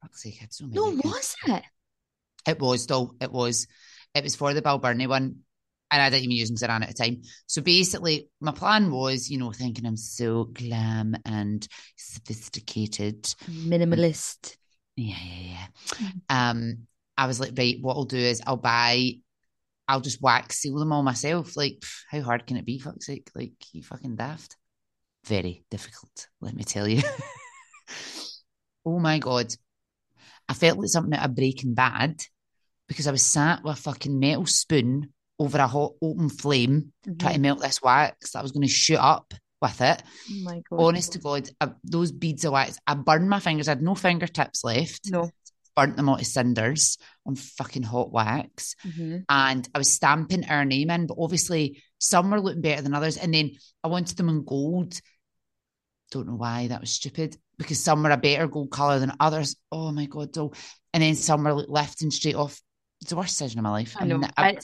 Fuck's 0.02 0.22
sake, 0.22 0.36
I 0.38 0.42
had 0.42 0.52
so 0.52 0.66
many 0.66 0.76
No, 0.76 0.90
was 0.90 1.36
it? 1.46 1.62
It 2.46 2.58
was 2.58 2.86
though. 2.86 3.14
It 3.20 3.32
was. 3.32 3.66
It 4.14 4.24
was 4.24 4.36
for 4.36 4.54
the 4.54 4.62
Balbirnie 4.62 5.08
one. 5.08 5.40
And 5.90 6.02
I 6.02 6.10
didn't 6.10 6.24
even 6.24 6.36
use 6.36 6.48
them 6.48 6.54
because 6.54 6.62
I 6.64 6.72
ran 6.72 6.82
out 6.82 6.88
of 6.88 6.96
time. 6.96 7.22
So 7.46 7.62
basically, 7.62 8.28
my 8.40 8.52
plan 8.52 8.90
was, 8.90 9.30
you 9.30 9.38
know, 9.38 9.52
thinking 9.52 9.86
I'm 9.86 9.96
so 9.96 10.44
glam 10.44 11.16
and 11.24 11.66
sophisticated. 11.96 13.22
Minimalist. 13.48 14.56
Yeah, 14.96 15.16
yeah, 15.22 15.66
yeah. 16.00 16.50
Um, 16.50 16.86
I 17.16 17.26
was 17.26 17.38
like, 17.38 17.52
right, 17.56 17.76
what 17.80 17.94
I'll 17.94 18.04
do 18.04 18.16
is 18.16 18.42
I'll 18.44 18.56
buy, 18.56 19.12
I'll 19.86 20.00
just 20.00 20.22
wax 20.22 20.58
seal 20.58 20.78
them 20.78 20.92
all 20.92 21.02
myself. 21.02 21.56
Like, 21.56 21.78
pff, 21.80 22.02
how 22.10 22.22
hard 22.22 22.46
can 22.46 22.56
it 22.56 22.66
be? 22.66 22.78
Fuck's 22.78 23.06
sake, 23.06 23.30
like 23.34 23.52
you 23.72 23.82
fucking 23.82 24.16
daft. 24.16 24.56
Very 25.26 25.64
difficult, 25.70 26.28
let 26.40 26.54
me 26.54 26.64
tell 26.64 26.88
you. 26.88 27.02
oh 28.86 28.98
my 28.98 29.18
god, 29.18 29.54
I 30.48 30.54
felt 30.54 30.78
like 30.78 30.88
something 30.88 31.14
out 31.14 31.28
of 31.28 31.36
Breaking 31.36 31.74
Bad 31.74 32.20
because 32.88 33.06
I 33.06 33.12
was 33.12 33.22
sat 33.22 33.62
with 33.64 33.78
a 33.78 33.80
fucking 33.80 34.18
metal 34.18 34.46
spoon 34.46 35.12
over 35.38 35.58
a 35.58 35.66
hot 35.66 35.92
open 36.00 36.28
flame 36.28 36.92
trying 37.18 37.34
to 37.34 37.40
melt 37.40 37.60
this 37.60 37.82
wax 37.82 38.32
that 38.32 38.40
I 38.40 38.42
was 38.42 38.52
going 38.52 38.66
to 38.66 38.72
shoot 38.72 38.98
up 38.98 39.34
with 39.60 39.80
it. 39.80 40.02
Oh 40.30 40.44
my 40.44 40.62
god. 40.70 40.80
Honest 40.80 41.12
to 41.12 41.18
God, 41.18 41.48
I, 41.60 41.70
those 41.82 42.12
beads 42.12 42.44
of 42.44 42.52
wax, 42.52 42.78
I 42.86 42.94
burned 42.94 43.28
my 43.28 43.40
fingers. 43.40 43.66
I 43.68 43.72
had 43.72 43.82
no 43.82 43.94
fingertips 43.94 44.62
left. 44.62 45.10
No. 45.10 45.30
Burnt 45.76 45.96
them 45.96 46.08
all 46.08 46.18
to 46.18 46.24
cinders 46.24 46.98
on 47.26 47.34
fucking 47.34 47.82
hot 47.82 48.12
wax. 48.12 48.76
Mhm. 48.86 49.24
And 49.28 49.68
I 49.74 49.78
was 49.78 49.92
stamping 49.92 50.44
our 50.44 50.64
name 50.64 50.88
in, 50.90 51.06
but 51.08 51.16
obviously 51.18 51.82
some 51.98 52.30
were 52.30 52.40
looking 52.40 52.60
better 52.62 52.82
than 52.82 52.94
others. 52.94 53.16
And 53.16 53.34
then 53.34 53.52
I 53.82 53.88
wanted 53.88 54.16
them 54.16 54.28
in 54.28 54.44
gold. 54.44 55.00
Don't 56.12 56.28
know 56.28 56.36
why 56.36 56.68
that 56.68 56.80
was 56.80 56.90
stupid 56.90 57.36
because 57.58 57.82
some 57.82 58.04
were 58.04 58.10
a 58.10 58.16
better 58.16 58.46
gold 58.46 58.70
colour 58.70 59.00
than 59.00 59.16
others. 59.18 59.56
Oh 59.72 59.90
my 59.90 60.06
God. 60.06 60.32
So, 60.32 60.52
and 60.92 61.02
then 61.02 61.16
some 61.16 61.42
were 61.42 61.54
like 61.54 61.68
lifting 61.68 62.12
straight 62.12 62.36
off. 62.36 62.60
It's 63.04 63.10
the 63.10 63.16
worst 63.16 63.38
decision 63.38 63.58
of 63.58 63.64
my 63.64 63.70
life. 63.70 63.94
I 63.98 64.06
know. 64.06 64.22
I- 64.34 64.52
I- 64.52 64.58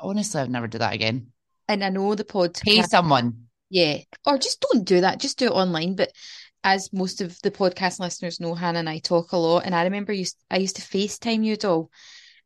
honestly, 0.00 0.40
I've 0.40 0.48
never 0.50 0.68
do 0.68 0.78
that 0.78 0.94
again. 0.94 1.32
And 1.66 1.82
I 1.84 1.88
know 1.88 2.14
the 2.14 2.24
pod 2.24 2.54
Pay 2.54 2.80
someone. 2.82 3.48
Yeah. 3.70 3.98
Or 4.24 4.38
just 4.38 4.60
don't 4.60 4.84
do 4.84 5.00
that. 5.00 5.18
Just 5.18 5.36
do 5.36 5.46
it 5.46 5.50
online. 5.52 5.96
But 5.96 6.12
as 6.62 6.92
most 6.92 7.20
of 7.20 7.36
the 7.42 7.50
podcast 7.50 7.98
listeners 7.98 8.38
know, 8.38 8.54
Hannah 8.54 8.78
and 8.78 8.88
I 8.88 8.98
talk 9.00 9.32
a 9.32 9.36
lot. 9.36 9.64
And 9.66 9.74
I 9.74 9.82
remember 9.82 10.12
used 10.12 10.36
I 10.48 10.58
used 10.58 10.76
to 10.76 10.82
FaceTime 10.82 11.44
you 11.44 11.54
at 11.54 11.64
all. 11.64 11.90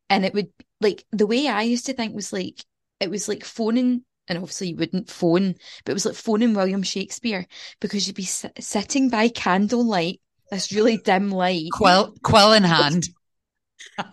And 0.08 0.24
it 0.24 0.32
would 0.32 0.48
like 0.80 1.04
the 1.12 1.26
way 1.26 1.48
I 1.48 1.62
used 1.62 1.84
to 1.86 1.92
think 1.92 2.14
was 2.14 2.32
like 2.32 2.64
it 2.98 3.10
was 3.10 3.28
like 3.28 3.44
phoning 3.44 4.04
and 4.28 4.38
obviously 4.38 4.68
you 4.70 4.76
wouldn't 4.76 5.10
phone, 5.10 5.54
but 5.84 5.90
it 5.90 5.94
was 5.94 6.06
like 6.06 6.14
phoning 6.14 6.54
William 6.54 6.82
Shakespeare 6.82 7.46
because 7.80 8.06
you'd 8.06 8.16
be 8.16 8.24
si- 8.24 8.48
sitting 8.58 9.10
by 9.10 9.28
candlelight, 9.28 10.20
this 10.50 10.72
really 10.72 10.96
dim 10.96 11.30
light, 11.30 11.68
Quill, 11.72 12.14
quill 12.22 12.52
in 12.52 12.62
hand. 12.64 13.08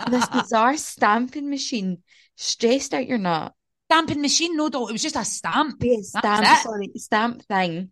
This 0.10 0.28
bizarre 0.28 0.78
stamping 0.78 1.50
machine, 1.50 2.00
stressed 2.36 2.94
out 2.94 3.08
your 3.08 3.18
nut. 3.18 3.54
stamping 3.90 4.22
machine, 4.22 4.56
no, 4.58 4.70
though. 4.70 4.88
It 4.88 4.94
was 4.94 5.02
just 5.04 5.16
a 5.16 5.26
stamp. 5.26 5.82
Yeah, 5.82 5.98
That's 5.98 6.10
stamp, 6.10 6.64
sorry, 6.64 6.92
stamp 6.96 7.44
thing. 7.44 7.92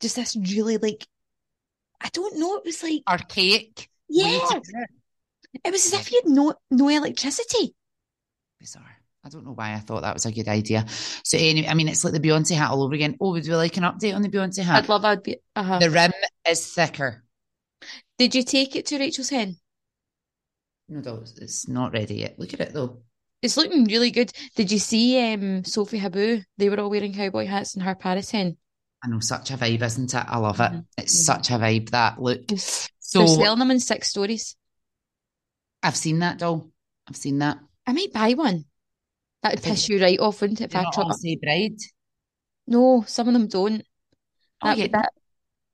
Just 0.00 0.16
this 0.16 0.36
really 0.36 0.76
like, 0.78 1.06
I 2.00 2.08
don't 2.12 2.38
know. 2.38 2.56
It 2.56 2.64
was 2.64 2.82
like, 2.82 3.02
Archaic. 3.08 3.88
yeah, 4.08 4.38
it. 4.52 4.62
it 5.64 5.72
was 5.72 5.86
as 5.86 6.00
if 6.00 6.12
you 6.12 6.20
had 6.24 6.32
no 6.32 6.54
no 6.70 6.88
electricity. 6.88 7.74
Bizarre. 8.60 8.84
I 9.24 9.28
don't 9.28 9.44
know 9.44 9.52
why 9.54 9.72
I 9.72 9.78
thought 9.80 10.02
that 10.02 10.14
was 10.14 10.24
a 10.26 10.30
good 10.30 10.46
idea. 10.46 10.84
So 11.24 11.36
anyway, 11.36 11.66
I 11.68 11.74
mean, 11.74 11.88
it's 11.88 12.04
like 12.04 12.12
the 12.12 12.20
Beyonce 12.20 12.54
hat 12.54 12.70
all 12.70 12.84
over 12.84 12.94
again. 12.94 13.16
Oh, 13.20 13.32
would 13.32 13.44
we 13.44 13.54
like 13.56 13.76
an 13.76 13.82
update 13.82 14.14
on 14.14 14.22
the 14.22 14.28
Beyonce 14.28 14.62
hat? 14.62 14.84
I'd 14.84 14.88
love. 14.88 15.04
I'd 15.04 15.22
be. 15.24 15.38
Uh-huh. 15.56 15.80
The 15.80 15.90
rim 15.90 16.12
is 16.48 16.64
thicker. 16.72 17.24
Did 18.18 18.34
you 18.36 18.44
take 18.44 18.76
it 18.76 18.86
to 18.86 18.98
Rachel's 18.98 19.30
hen? 19.30 19.56
No, 20.88 21.00
though, 21.00 21.22
it's- 21.22 21.68
not 21.68 21.92
ready 21.92 22.16
yet. 22.16 22.38
Look 22.38 22.54
at 22.54 22.60
it 22.60 22.72
though. 22.72 23.02
It's 23.42 23.56
looking 23.56 23.84
really 23.84 24.10
good. 24.10 24.32
Did 24.54 24.72
you 24.72 24.78
see 24.78 25.20
um 25.32 25.64
Sophie 25.64 26.00
Habboo? 26.00 26.44
They 26.58 26.68
were 26.68 26.80
all 26.80 26.90
wearing 26.90 27.12
cowboy 27.14 27.46
hats 27.46 27.74
in 27.76 27.82
her 27.82 27.94
Paris 27.94 28.30
hen. 28.30 28.56
I 29.04 29.08
know, 29.08 29.20
such 29.20 29.50
a 29.50 29.56
vibe, 29.56 29.82
isn't 29.82 30.14
it? 30.14 30.24
I 30.26 30.38
love 30.38 30.58
it. 30.60 30.72
Mhm. 30.72 30.86
It's 30.98 31.24
such 31.24 31.50
a 31.50 31.54
vibe 31.54 31.90
that 31.90 32.20
look. 32.20 32.46
They're 32.46 32.58
So 32.58 33.26
selling 33.26 33.58
them 33.58 33.70
in 33.70 33.78
six 33.80 34.08
stories. 34.08 34.56
I've 35.82 35.96
seen 35.96 36.20
that 36.20 36.38
doll. 36.38 36.70
I've 37.06 37.16
seen 37.16 37.38
that. 37.38 37.58
I 37.86 37.92
might 37.92 38.12
buy 38.12 38.32
one. 38.32 38.64
That'd 39.42 39.62
piss 39.62 39.88
you 39.88 40.00
right 40.00 40.18
off, 40.18 40.40
wouldn't 40.40 40.60
it? 40.60 40.64
If 40.64 40.70
They're 40.70 40.80
I 40.80 40.90
not 40.96 41.18
say 41.18 41.36
bride. 41.36 41.78
No, 42.66 43.04
some 43.06 43.28
of 43.28 43.34
them 43.34 43.46
don't. 43.46 43.84
Oh, 44.62 44.68
That, 44.68 44.78
yeah. 44.78 44.86
that 44.92 45.12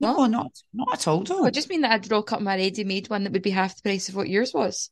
No, 0.01 0.27
not 0.27 0.51
not 0.75 0.95
at 0.95 1.09
all. 1.09 1.23
Though. 1.23 1.43
would 1.43 1.55
just 1.55 1.71
mean 1.71 1.83
that 1.83 1.93
I'd 1.93 2.11
rock 2.11 2.33
up 2.33 2.43
my 2.43 2.57
ready-made 2.57 3.09
one 3.09 3.25
that 3.25 3.33
would 3.33 3.41
be 3.43 3.51
half 3.51 3.77
the 3.77 3.83
price 3.83 4.09
of 4.09 4.17
what 4.17 4.29
yours 4.29 4.53
was. 4.53 4.91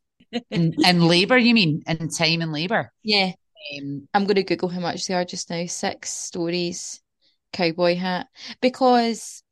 In, 0.51 0.75
in 0.85 1.01
labour, 1.07 1.37
you 1.38 1.55
mean? 1.55 1.83
In 1.87 2.09
time 2.09 2.43
and 2.43 2.53
labour. 2.53 2.93
Yeah, 3.03 3.33
Um, 3.79 4.09
I'm 4.14 4.25
going 4.25 4.37
to 4.37 4.43
Google 4.43 4.69
how 4.69 4.81
much 4.81 5.07
they 5.07 5.14
are 5.14 5.25
just 5.25 5.51
now. 5.51 5.66
Six 5.66 6.11
stories, 6.11 7.01
cowboy 7.53 7.97
hat. 7.97 8.29
Because 8.61 9.43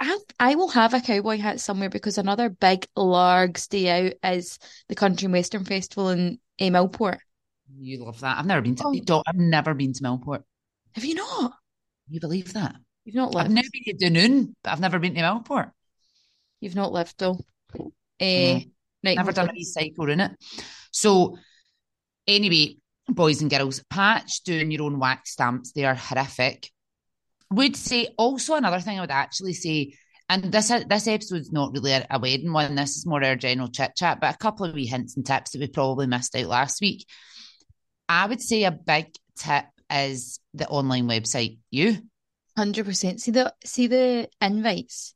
I 0.00 0.16
I 0.38 0.54
will 0.54 0.68
have 0.68 0.94
a 0.94 1.00
cowboy 1.00 1.38
hat 1.38 1.60
somewhere 1.60 1.90
because 1.90 2.18
another 2.18 2.48
big 2.48 2.86
large 2.96 3.66
day 3.68 4.06
out 4.06 4.12
is 4.34 4.58
the 4.88 4.94
Country 4.94 5.26
and 5.26 5.34
Western 5.34 5.64
Festival 5.64 6.10
in 6.10 6.38
eh, 6.58 6.70
Millport. 6.70 7.18
you 7.78 8.04
love 8.04 8.20
that. 8.20 8.38
I've 8.38 8.46
never 8.46 8.62
been 8.62 8.76
to. 8.76 8.84
Oh. 8.86 8.94
don't- 9.04 9.24
I've 9.26 9.34
never 9.36 9.74
been 9.74 9.92
to 9.92 10.02
Millport. 10.02 10.44
Have 10.94 11.04
you 11.04 11.14
not? 11.14 11.52
You 12.08 12.20
believe 12.20 12.52
that? 12.54 12.76
You've 13.04 13.16
not 13.16 13.34
lived. 13.34 13.46
I've 13.46 13.52
never 13.52 13.68
been 13.72 13.98
to 13.98 14.06
Dunoon, 14.06 14.54
but 14.62 14.70
I've 14.72 14.80
never 14.80 14.98
been 14.98 15.14
to 15.14 15.20
Millport. 15.20 15.72
You've 16.60 16.74
not 16.74 16.92
lived 16.92 17.14
though. 17.18 17.38
Eh, 18.20 18.64
right, 19.04 19.16
Never 19.16 19.32
done 19.32 19.48
on. 19.48 19.56
a 19.56 19.58
recycle 19.58 20.10
in 20.12 20.20
it. 20.20 20.32
So, 20.90 21.36
anyway, 22.26 22.76
boys 23.08 23.40
and 23.42 23.50
girls, 23.50 23.82
patch 23.90 24.42
doing 24.42 24.70
your 24.70 24.82
own 24.84 24.98
wax 24.98 25.32
stamps. 25.32 25.72
They 25.72 25.84
are 25.84 25.94
horrific. 25.94 26.70
Would 27.50 27.76
say 27.76 28.08
also 28.18 28.54
another 28.54 28.80
thing 28.80 28.98
I 28.98 29.00
would 29.00 29.10
actually 29.10 29.54
say, 29.54 29.94
and 30.28 30.44
this 30.44 30.68
this 30.68 31.06
episode's 31.08 31.50
not 31.52 31.72
really 31.72 31.92
a, 31.92 32.06
a 32.10 32.18
wedding 32.18 32.52
one. 32.52 32.74
This 32.74 32.96
is 32.96 33.06
more 33.06 33.24
our 33.24 33.36
general 33.36 33.68
chit 33.68 33.92
chat, 33.96 34.20
but 34.20 34.34
a 34.34 34.38
couple 34.38 34.66
of 34.66 34.74
wee 34.74 34.86
hints 34.86 35.16
and 35.16 35.24
tips 35.24 35.52
that 35.52 35.60
we 35.60 35.68
probably 35.68 36.06
missed 36.06 36.36
out 36.36 36.46
last 36.46 36.80
week. 36.82 37.06
I 38.08 38.26
would 38.26 38.42
say 38.42 38.64
a 38.64 38.70
big 38.70 39.06
tip 39.38 39.64
is 39.90 40.40
the 40.52 40.68
online 40.68 41.08
website. 41.08 41.58
You 41.70 41.98
Hundred 42.56 42.84
percent. 42.86 43.20
See 43.22 43.30
the 43.30 43.54
see 43.64 43.86
the 43.86 44.28
invites. 44.42 45.14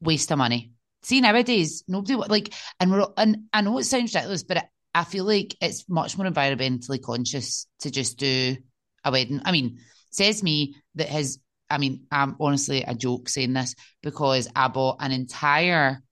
waste 0.00 0.30
of 0.32 0.38
money. 0.38 0.72
See 1.04 1.20
nowadays, 1.20 1.84
nobody 1.86 2.14
like, 2.16 2.52
and 2.80 2.90
we're 2.90 3.06
and 3.16 3.44
I 3.52 3.60
know 3.60 3.78
it 3.78 3.84
sounds 3.84 4.14
ridiculous, 4.14 4.42
but 4.42 4.56
I, 4.56 4.64
I 4.94 5.04
feel 5.04 5.24
like 5.24 5.54
it's 5.60 5.88
much 5.88 6.16
more 6.16 6.26
environmentally 6.26 7.02
conscious 7.02 7.66
to 7.80 7.90
just 7.90 8.18
do 8.18 8.56
a 9.04 9.10
wedding. 9.10 9.42
I 9.44 9.52
mean, 9.52 9.78
says 10.10 10.42
me 10.42 10.76
that 10.94 11.08
has. 11.08 11.38
I 11.70 11.78
mean, 11.78 12.06
I'm 12.10 12.36
honestly 12.40 12.82
a 12.82 12.94
joke 12.94 13.28
saying 13.28 13.52
this 13.54 13.74
because 14.02 14.48
I 14.54 14.68
bought 14.68 14.98
an 15.00 15.12
entire 15.12 16.02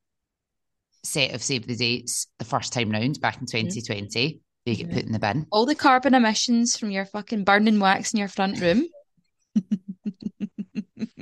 set 1.05 1.35
of 1.35 1.43
save 1.43 1.67
the 1.67 1.77
dates 1.77 2.27
the 2.39 2.45
first 2.45 2.73
time 2.73 2.91
round 2.91 3.21
back 3.21 3.41
in 3.41 3.47
2020. 3.47 4.41
They 4.65 4.75
get 4.77 4.89
Mhm. 4.89 4.95
put 4.95 5.05
in 5.05 5.13
the 5.13 5.19
bin. 5.19 5.47
All 5.51 5.67
the 5.67 5.75
carbon 5.75 6.15
emissions 6.15 6.77
from 6.77 6.91
your 6.91 7.05
fucking 7.07 7.45
burning 7.45 7.81
wax 7.81 8.13
in 8.15 8.19
your 8.21 8.29
front 8.29 8.61
room. 8.61 8.87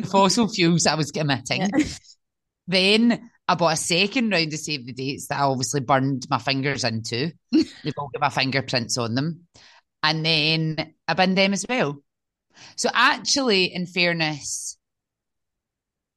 Fossil 0.06 0.48
fuels 0.48 0.86
I 0.86 0.94
was 0.94 1.10
emitting. 1.14 1.62
Yeah. 1.76 1.84
Then 2.66 3.30
I 3.50 3.56
bought 3.56 3.72
a 3.72 3.76
second 3.76 4.30
round 4.30 4.52
of 4.52 4.60
Save 4.60 4.86
the 4.86 4.92
Dates 4.92 5.26
that 5.26 5.40
I 5.40 5.42
obviously 5.42 5.80
burned 5.80 6.24
my 6.30 6.38
fingers 6.38 6.84
into. 6.84 7.32
They've 7.52 7.94
all 7.98 8.08
got 8.14 8.20
my 8.20 8.28
fingerprints 8.28 8.96
on 8.96 9.16
them. 9.16 9.48
And 10.04 10.24
then 10.24 10.94
I 11.08 11.14
binned 11.14 11.36
them 11.36 11.52
as 11.52 11.66
well. 11.68 12.00
So 12.76 12.90
actually, 12.94 13.74
in 13.74 13.86
fairness, 13.86 14.78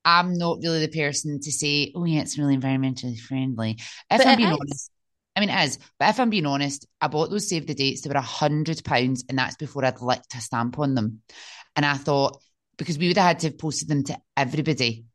I'm 0.06 0.36
not 0.38 0.60
really 0.62 0.86
the 0.86 0.96
person 0.96 1.39
to 1.39 1.52
say, 1.52 1.91
oh 1.96 2.06
yeah, 2.06 2.22
it's 2.22 2.38
really 2.38 2.56
environmentally 2.56 3.19
friendly. 3.19 3.80
If 4.12 4.19
But 4.19 4.28
I'm 4.28 4.38
being 4.38 4.50
is. 4.50 4.58
honest, 4.60 4.91
I 5.36 5.39
mean 5.39 5.50
it 5.50 5.63
is, 5.63 5.80
but 5.98 6.10
if 6.10 6.19
I'm 6.19 6.30
being 6.30 6.46
honest, 6.46 6.86
I 7.02 7.08
bought 7.08 7.32
those 7.32 7.50
Save 7.50 7.65
the 7.65 7.74
Dates, 7.74 8.02
they 8.02 8.10
were 8.10 8.15
a 8.15 8.22
hundred 8.22 8.84
pounds, 8.84 9.26
and 9.28 9.39
that's 9.39 9.56
before 9.56 9.84
I'd 9.86 10.02
licked 10.02 10.36
a 10.36 10.39
stamp 10.39 10.78
on 10.78 10.93
them. 10.93 11.22
And 11.76 11.84
I 11.84 11.96
thought, 11.96 12.39
because 12.78 13.00
we 13.00 13.08
would 13.08 13.17
have 13.17 13.26
had 13.26 13.39
to 13.39 13.48
have 13.48 13.58
posted 13.58 13.88
them 13.88 14.04
to 14.04 14.19
everybody. 14.38 15.06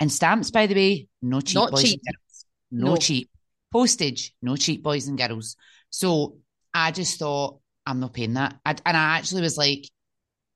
And 0.00 0.10
stamps, 0.12 0.50
by 0.50 0.66
the 0.66 0.74
way, 0.74 1.08
no 1.22 1.40
cheap, 1.40 1.54
Not 1.54 1.70
boys 1.70 1.82
cheap. 1.82 2.00
and 2.06 2.14
girls. 2.14 2.44
No, 2.70 2.86
No. 2.92 2.96
cheap. 2.96 3.30
Postage, 3.72 4.34
no 4.42 4.56
cheap 4.56 4.82
boys 4.82 5.08
and 5.08 5.18
girls. 5.18 5.56
So 5.90 6.38
I 6.72 6.90
just 6.92 7.18
thought, 7.18 7.60
I'm 7.86 8.00
not 8.00 8.12
paying 8.12 8.34
that. 8.34 8.56
I, 8.64 8.70
and 8.86 8.96
I 8.96 9.18
actually 9.18 9.42
was 9.42 9.56
like, 9.58 9.88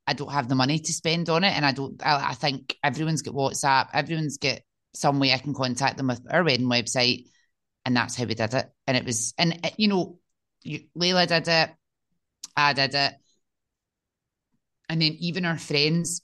I 0.07 0.13
don't 0.15 0.33
have 0.33 0.49
the 0.49 0.55
money 0.55 0.79
to 0.79 0.93
spend 0.93 1.29
on 1.29 1.45
it. 1.45 1.53
And 1.55 1.67
I 1.67 1.73
don't, 1.73 2.01
I, 2.05 2.31
I 2.31 2.35
think 2.35 2.77
everyone's 2.83 3.23
got 3.23 3.35
WhatsApp, 3.35 3.89
everyone's 3.93 4.39
got 4.39 4.61
some 4.95 5.19
way 5.21 5.33
I 5.33 5.39
can 5.39 5.53
contact 5.55 5.97
them 5.97 6.07
with 6.09 6.23
our 6.31 6.43
wedding 6.45 6.67
website. 6.67 7.27
And 7.85 7.97
that's 7.97 8.17
how 8.17 8.25
we 8.25 8.35
did 8.35 8.55
it. 8.55 8.71
And 8.87 8.97
it 8.97 9.05
was, 9.05 9.35
and 9.39 9.61
uh, 9.65 9.71
you 9.77 9.89
know, 9.89 10.19
you, 10.63 10.81
Layla 10.97 11.27
did 11.27 11.47
it, 11.49 11.71
I 12.57 12.73
did 12.73 12.95
it. 12.95 13.15
And 14.89 15.03
then 15.03 15.17
even 15.21 15.45
our 15.45 15.59
friends 15.59 16.23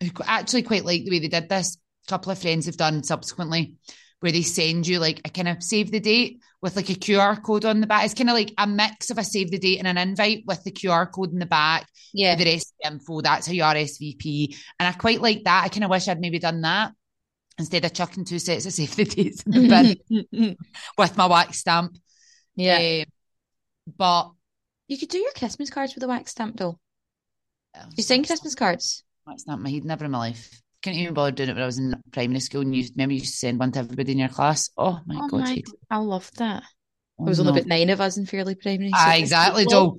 who 0.00 0.10
actually 0.24 0.62
quite 0.62 0.84
like 0.84 1.04
the 1.04 1.10
way 1.10 1.18
they 1.20 1.28
did 1.28 1.48
this, 1.48 1.78
couple 2.08 2.32
of 2.32 2.38
friends 2.38 2.66
have 2.66 2.76
done 2.76 3.02
subsequently 3.02 3.76
where 4.24 4.32
they 4.32 4.40
send 4.40 4.86
you 4.86 4.98
like 4.98 5.20
a 5.26 5.28
kind 5.28 5.48
of 5.48 5.62
save 5.62 5.90
the 5.90 6.00
date 6.00 6.40
with 6.62 6.76
like 6.76 6.88
a 6.88 6.94
QR 6.94 7.42
code 7.42 7.66
on 7.66 7.82
the 7.82 7.86
back. 7.86 8.06
It's 8.06 8.14
kind 8.14 8.30
of 8.30 8.34
like 8.34 8.54
a 8.56 8.66
mix 8.66 9.10
of 9.10 9.18
a 9.18 9.22
save 9.22 9.50
the 9.50 9.58
date 9.58 9.78
and 9.80 9.86
an 9.86 9.98
invite 9.98 10.44
with 10.46 10.64
the 10.64 10.72
QR 10.72 11.12
code 11.12 11.30
in 11.30 11.38
the 11.38 11.44
back. 11.44 11.86
Yeah. 12.14 12.34
The 12.34 12.46
rest 12.46 12.72
of 12.72 12.76
the 12.80 12.94
info. 12.94 13.20
That's 13.20 13.46
how 13.46 13.52
you 13.52 13.62
RSVP. 13.62 14.56
And 14.80 14.88
I 14.88 14.92
quite 14.92 15.20
like 15.20 15.44
that. 15.44 15.64
I 15.64 15.68
kind 15.68 15.84
of 15.84 15.90
wish 15.90 16.08
I'd 16.08 16.20
maybe 16.20 16.38
done 16.38 16.62
that 16.62 16.92
instead 17.58 17.84
of 17.84 17.92
chucking 17.92 18.24
two 18.24 18.38
sets 18.38 18.64
of 18.64 18.72
save 18.74 18.96
the 18.96 19.04
dates 19.04 19.42
in 19.42 19.52
the 19.52 19.96
bin 20.16 20.56
with 20.98 21.16
my 21.18 21.26
wax 21.26 21.58
stamp. 21.58 21.98
yeah. 22.56 23.02
Um, 23.02 23.04
but 23.94 24.30
you 24.88 24.96
could 24.96 25.10
do 25.10 25.18
your 25.18 25.32
Christmas 25.32 25.68
cards 25.68 25.94
with 25.94 26.02
a 26.02 26.08
wax 26.08 26.30
stamp 26.30 26.56
though. 26.56 26.78
You 27.94 28.02
send 28.02 28.26
Christmas 28.26 28.54
cards. 28.54 29.04
Wax 29.26 29.42
stamp 29.42 29.60
my 29.60 29.68
head 29.68 29.84
never 29.84 30.06
in 30.06 30.12
my 30.12 30.18
life. 30.18 30.62
Couldn't 30.84 31.00
even 31.00 31.14
bother 31.14 31.30
doing 31.32 31.48
it 31.48 31.54
when 31.54 31.62
I 31.62 31.66
was 31.66 31.78
in 31.78 31.94
primary 32.12 32.40
school 32.40 32.60
and 32.60 32.76
you 32.76 32.84
remember 32.94 33.14
you 33.14 33.20
used 33.20 33.32
to 33.32 33.38
send 33.38 33.58
one 33.58 33.72
to 33.72 33.78
everybody 33.78 34.12
in 34.12 34.18
your 34.18 34.28
class. 34.28 34.68
Oh 34.76 35.00
my 35.06 35.16
oh 35.16 35.28
god. 35.28 35.40
my, 35.40 35.62
I 35.90 35.96
loved 35.96 36.36
that. 36.36 36.62
Oh, 37.18 37.24
There 37.24 37.30
was 37.30 37.40
only 37.40 37.52
no. 37.52 37.58
about 37.58 37.68
nine 37.68 37.88
of 37.88 38.00
us 38.02 38.18
in 38.18 38.26
Fairlie 38.26 38.54
primary. 38.54 38.90
so 38.90 38.96
Ah, 38.98 39.14
exactly, 39.16 39.64
cool. 39.64 39.96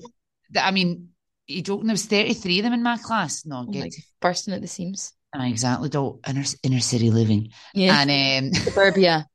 Joe. 0.54 0.62
I 0.62 0.69
mean, 0.71 1.10
you 1.48 1.63
joking? 1.63 1.88
There 1.88 1.93
was 1.95 2.06
33 2.06 2.60
of 2.60 2.63
them 2.63 2.74
in 2.74 2.84
my 2.84 2.98
class. 2.98 3.45
No, 3.48 3.65
Oh 3.67 3.71
get 3.71 3.82
my, 3.86 3.89
bursting 4.21 4.54
at 4.54 4.62
the 4.62 4.67
seams. 4.67 5.12
Ah, 5.36 5.48
exactly, 5.48 5.89
Joe. 5.89 6.19
Inner, 6.28 6.43
inner 6.63 6.80
city 6.80 7.10
living. 7.10 7.50
Yeah. 7.74 8.00
And 8.08 8.54
um, 8.56 8.62
Suburbia. 8.62 9.28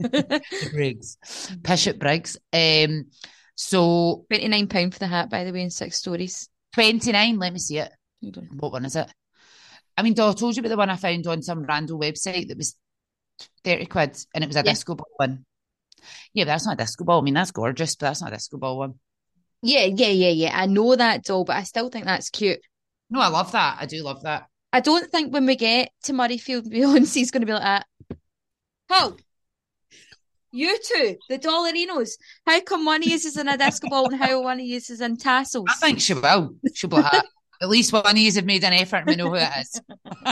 Briggs. 0.72 1.18
Bishop 1.60 1.98
Briggs. 1.98 2.36
Um, 2.52 3.06
so 3.54 4.24
£29 4.32 4.92
for 4.94 4.98
the 4.98 5.06
hat, 5.06 5.30
by 5.30 5.44
the 5.44 5.52
way, 5.52 5.62
in 5.62 5.70
six 5.70 5.98
stories. 5.98 6.48
29, 6.74 7.38
let 7.38 7.52
me 7.52 7.58
see 7.58 7.78
it. 7.78 7.92
What 8.58 8.72
one 8.72 8.84
is 8.84 8.96
it? 8.96 9.12
I 9.96 10.02
mean, 10.02 10.14
Doll, 10.14 10.30
I 10.30 10.34
told 10.34 10.56
you 10.56 10.60
about 10.60 10.70
the 10.70 10.76
one 10.76 10.90
I 10.90 10.96
found 10.96 11.26
on 11.26 11.42
some 11.42 11.62
random 11.64 12.00
website 12.00 12.48
that 12.48 12.56
was 12.56 12.76
30 13.64 13.86
quid 13.86 14.16
and 14.34 14.44
it 14.44 14.46
was 14.46 14.56
a 14.56 14.60
Yeah. 14.60 14.72
disco 14.72 14.94
ball 14.94 15.06
one. 15.16 15.44
Yeah, 16.32 16.44
but 16.44 16.48
that's 16.52 16.66
not 16.66 16.74
a 16.74 16.76
disco 16.76 17.04
ball. 17.04 17.20
I 17.20 17.22
mean, 17.22 17.34
that's 17.34 17.50
gorgeous, 17.50 17.94
but 17.96 18.06
that's 18.06 18.22
not 18.22 18.32
a 18.32 18.36
disco 18.36 18.56
ball 18.58 18.78
one. 18.78 18.94
Yeah, 19.62 19.84
yeah, 19.84 20.08
yeah, 20.08 20.30
yeah. 20.30 20.50
I 20.58 20.66
know 20.66 20.96
that 20.96 21.24
doll, 21.24 21.44
but 21.44 21.56
I 21.56 21.62
still 21.62 21.88
think 21.88 22.04
that's 22.06 22.30
cute. 22.30 22.60
No, 23.10 23.20
I 23.20 23.28
love 23.28 23.52
that. 23.52 23.76
I 23.80 23.86
do 23.86 24.02
love 24.02 24.22
that. 24.22 24.46
I 24.72 24.80
don't 24.80 25.10
think 25.10 25.32
when 25.32 25.46
we 25.46 25.54
get 25.54 25.90
to 26.04 26.12
Murrayfield, 26.12 26.66
Beyonce's 26.72 27.30
going 27.30 27.42
to 27.42 27.46
be 27.46 27.52
like 27.52 27.62
that. 27.62 27.86
Oh, 28.90 29.16
you 30.50 30.78
two, 30.84 31.16
the 31.28 31.38
Dollarinos. 31.38 32.10
How 32.46 32.60
come 32.60 32.84
one 32.84 33.02
of 33.02 33.08
you 33.08 33.14
is 33.14 33.36
in 33.36 33.48
a 33.48 33.56
disco 33.56 33.88
ball 33.88 34.06
and 34.10 34.20
how 34.22 34.42
one 34.42 34.60
uses 34.60 35.00
in 35.00 35.16
tassels? 35.16 35.66
I 35.68 35.74
think 35.74 36.00
she 36.00 36.14
will. 36.14 36.56
She'll 36.74 36.90
be 36.90 36.96
like, 36.96 37.22
at 37.62 37.68
least 37.70 37.92
one 37.92 38.06
of 38.06 38.18
you 38.18 38.30
have 38.32 38.44
made 38.44 38.64
an 38.64 38.74
effort 38.74 38.98
and 38.98 39.08
we 39.08 39.16
know 39.16 39.30
who 39.30 39.36
it 39.36 39.48
is. 39.60 39.80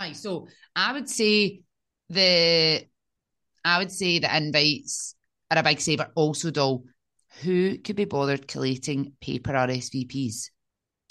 right, 0.00 0.16
so 0.16 0.48
I 0.74 0.92
would 0.92 1.08
say 1.08 1.62
the 2.08 2.86
I 3.64 3.78
would 3.78 3.92
say 3.92 4.18
the 4.18 4.36
invites 4.36 5.14
are 5.50 5.58
a 5.58 5.62
big 5.62 5.80
saver. 5.80 6.10
Also, 6.14 6.50
though, 6.50 6.84
who 7.42 7.78
could 7.78 7.96
be 7.96 8.04
bothered 8.04 8.48
collating 8.48 9.12
paper 9.20 9.54
RSVPs? 9.54 10.50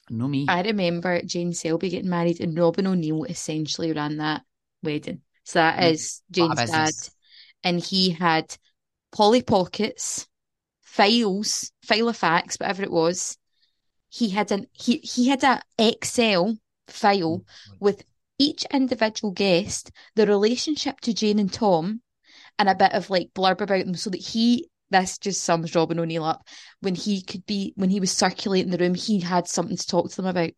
No 0.10 0.28
me. 0.28 0.46
I 0.48 0.62
remember 0.62 1.22
Jane 1.22 1.54
Selby 1.54 1.89
getting 1.89 2.10
married, 2.10 2.41
and 2.41 2.58
Robin 2.58 2.88
O'Neill 2.88 3.24
essentially 3.26 3.93
ran 3.93 4.17
that 4.17 4.43
wedding. 4.82 5.22
So 5.46 5.60
that 5.60 5.80
Mm, 5.80 5.93
is 5.93 6.22
Jane's 6.32 6.63
dad, 6.63 6.93
and 7.63 7.84
he 7.84 8.12
had 8.12 8.56
Polly 9.12 9.41
Pockets, 9.41 10.28
files, 10.82 11.72
file 11.84 12.10
of 12.10 12.17
facts, 12.17 12.58
whatever 12.60 12.84
it 12.84 12.91
was. 12.91 13.38
He 14.13 14.30
had 14.30 14.52
an 14.52 14.67
he 14.73 14.97
he 14.97 15.28
had 15.28 15.43
a 15.43 15.62
Excel 15.80 16.58
file 16.88 17.43
with 17.80 18.04
each 18.38 18.63
individual 18.71 19.32
guest, 19.32 19.89
the 20.15 20.28
relationship 20.28 20.99
to 21.02 21.13
Jane 21.13 21.39
and 21.39 21.52
Tom, 21.52 22.02
and 22.60 22.69
a 22.69 22.76
bit 22.76 22.93
of 22.93 23.10
like 23.10 23.32
blurb 23.34 23.62
about 23.62 23.86
them, 23.86 23.95
so 23.95 24.10
that 24.12 24.21
he. 24.21 24.69
This 24.89 25.17
just 25.17 25.43
sums 25.43 25.73
Robin 25.73 25.99
O'Neill 25.99 26.23
up. 26.23 26.47
When 26.82 26.93
he 26.93 27.23
could 27.23 27.43
be, 27.47 27.73
when 27.76 27.89
he 27.89 27.99
was 27.99 28.12
circulating 28.12 28.69
the 28.69 28.78
room, 28.78 28.93
he 28.93 29.19
had 29.19 29.47
something 29.47 29.76
to 29.76 29.88
talk 29.88 30.12
to 30.12 30.15
them 30.17 30.28
about. 30.28 30.52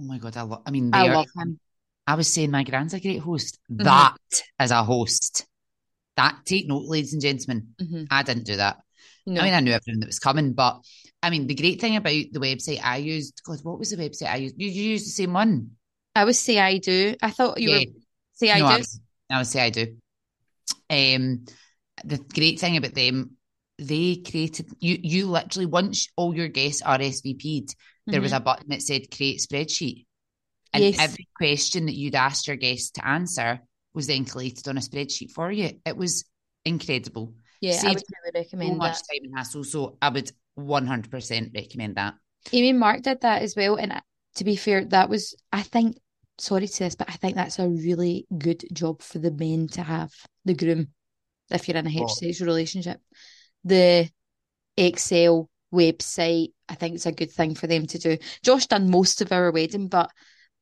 oh 0.00 0.02
my 0.02 0.18
god, 0.18 0.36
I 0.36 0.42
love. 0.42 0.62
I 0.66 0.72
mean, 0.72 0.90
I 0.92 1.06
love 1.06 1.28
him. 1.36 1.60
I 2.04 2.16
was 2.16 2.26
saying 2.26 2.50
my 2.50 2.64
grand's 2.64 2.94
a 2.94 2.98
great 3.00 3.20
host. 3.20 3.60
Mhm. 3.70 3.84
That 3.84 4.16
is 4.60 4.72
a 4.72 4.82
host. 4.82 5.46
That 6.16 6.40
take 6.44 6.66
note, 6.66 6.86
ladies 6.86 7.12
and 7.12 7.22
gentlemen. 7.22 7.74
hmm 7.78 8.04
I 8.10 8.24
didn't 8.24 8.46
do 8.46 8.56
that. 8.56 8.78
No, 9.26 9.42
I 9.42 9.44
mean, 9.44 9.54
I 9.54 9.60
knew 9.60 9.70
everything 9.72 10.00
that 10.00 10.06
was 10.06 10.18
coming, 10.18 10.54
but 10.54 10.80
I 11.22 11.30
mean, 11.30 11.46
the 11.46 11.54
great 11.54 11.80
thing 11.80 11.96
about 11.96 12.12
the 12.12 12.38
website 12.38 12.80
I 12.82 12.98
used, 12.98 13.42
God, 13.44 13.58
what 13.62 13.78
was 13.78 13.90
the 13.90 13.96
website 13.96 14.30
I 14.30 14.36
used? 14.36 14.54
You, 14.58 14.68
you 14.68 14.82
used 14.90 15.06
the 15.06 15.10
same 15.10 15.32
one. 15.32 15.70
I 16.14 16.24
was 16.24 16.38
say 16.38 16.58
I 16.58 16.78
do. 16.78 17.16
I 17.22 17.30
thought 17.30 17.60
you 17.60 17.70
Yeah. 17.70 17.78
were 17.78 17.84
say 18.34 18.50
I 18.50 18.58
no, 18.60 18.66
I 18.66 18.72
do. 18.72 18.78
was, 18.78 19.00
I 19.30 19.38
would 19.38 19.46
say 19.46 19.62
I 19.64 19.70
do. 19.70 19.96
Um, 20.90 21.44
the 22.04 22.18
great 22.18 22.60
thing 22.60 22.76
about 22.76 22.94
them, 22.94 23.32
they 23.78 24.16
created 24.16 24.70
you. 24.80 24.98
You 25.02 25.26
literally 25.26 25.66
once 25.66 26.08
all 26.16 26.34
your 26.34 26.48
guests 26.48 26.82
RSVP'd, 26.82 27.74
there 28.10 28.20
was 28.20 28.32
Mhm. 28.32 28.36
a 28.36 28.40
button 28.40 28.68
that 28.68 28.82
said 28.82 29.10
create 29.10 29.40
spreadsheet, 29.40 30.06
and 30.72 30.82
Yes. 30.84 30.98
every 30.98 31.28
question 31.36 31.86
that 31.86 31.94
you'd 31.94 32.14
asked 32.14 32.46
your 32.46 32.56
guests 32.56 32.90
to 32.92 33.06
answer 33.06 33.60
was 33.94 34.06
then 34.06 34.24
collated 34.24 34.66
on 34.68 34.76
a 34.78 34.80
spreadsheet 34.80 35.32
for 35.32 35.50
you. 35.50 35.80
It 35.84 35.96
was 35.96 36.24
incredible. 36.64 37.34
yeah, 37.60 37.72
I 37.72 37.80
saved 37.80 37.94
would 37.94 38.04
really 38.24 38.30
So 38.34 38.40
recommend 38.44 38.78
much 38.78 38.94
that. 38.94 39.02
time 39.12 39.24
and 39.24 39.36
hassle. 39.36 39.64
So 39.64 39.98
I 40.00 40.08
would 40.10 40.30
one 40.58 40.86
hundred 40.86 41.10
percent 41.10 41.52
recommend 41.54 41.96
that. 41.96 42.14
Amy 42.52 42.70
and 42.70 42.78
Mark 42.78 43.02
did 43.02 43.20
that 43.22 43.42
as 43.42 43.54
well, 43.56 43.76
and 43.76 44.00
to 44.36 44.44
be 44.44 44.56
fair, 44.56 44.84
that 44.86 45.08
was 45.08 45.34
I 45.52 45.62
think. 45.62 45.96
Sorry 46.40 46.68
to 46.68 46.78
this, 46.78 46.94
but 46.94 47.10
I 47.10 47.14
think 47.14 47.34
that's 47.34 47.58
a 47.58 47.68
really 47.68 48.24
good 48.38 48.62
job 48.72 49.02
for 49.02 49.18
the 49.18 49.32
men 49.32 49.66
to 49.72 49.82
have 49.82 50.12
the 50.44 50.54
groom 50.54 50.86
if 51.50 51.66
you're 51.66 51.76
in 51.76 51.84
a 51.84 51.90
Oh. 51.90 52.04
heterosexual 52.06 52.46
relationship. 52.46 53.00
The 53.64 54.08
Excel 54.76 55.50
website, 55.74 56.52
I 56.68 56.76
think 56.76 56.94
it's 56.94 57.06
a 57.06 57.12
good 57.12 57.32
thing 57.32 57.56
for 57.56 57.66
them 57.66 57.86
to 57.88 57.98
do. 57.98 58.18
Josh 58.44 58.66
done 58.68 58.88
most 58.88 59.20
of 59.20 59.32
our 59.32 59.50
wedding, 59.50 59.88
but 59.88 60.10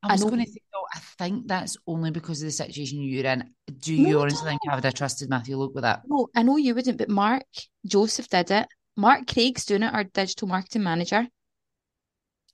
I 0.03 0.13
was 0.13 0.25
going 0.25 0.43
to 0.45 0.51
say, 0.51 0.61
though, 0.73 0.87
I 0.95 1.01
think 1.19 1.47
that's 1.47 1.77
only 1.87 2.11
because 2.11 2.41
of 2.41 2.47
the 2.47 2.53
situation 2.53 3.03
you're 3.03 3.27
in. 3.27 3.51
Do 3.81 3.95
you 3.95 4.19
I 4.19 4.23
honestly 4.23 4.49
think. 4.49 4.61
I 4.71 4.77
would 4.77 4.85
have 4.85 4.95
trusted 4.95 5.29
Matthew 5.29 5.59
Logue 5.59 5.75
with 5.75 5.83
that? 5.83 6.03
no, 6.07 6.29
I 6.35 6.43
know 6.43 6.57
you 6.57 6.75
wouldn't, 6.75 6.97
but 6.97 7.11
Mark 7.11 7.45
Joseph 7.85 8.29
did 8.29 8.51
it. 8.51 8.67
Mark 8.97 9.27
Craig's 9.27 9.65
doing 9.65 9.83
it, 9.83 9.93
our 9.93 10.05
digital 10.05 10.49
marketing 10.49 10.83
manager. 10.83 11.27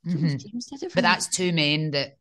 Mhm. 0.06 0.38
James 0.40 0.66
did 0.66 0.82
it 0.82 0.90
for 0.90 0.96
But 0.96 0.96
me. 0.96 1.02
that's 1.02 1.28
two 1.28 1.52
men 1.52 1.92
that 1.92 2.16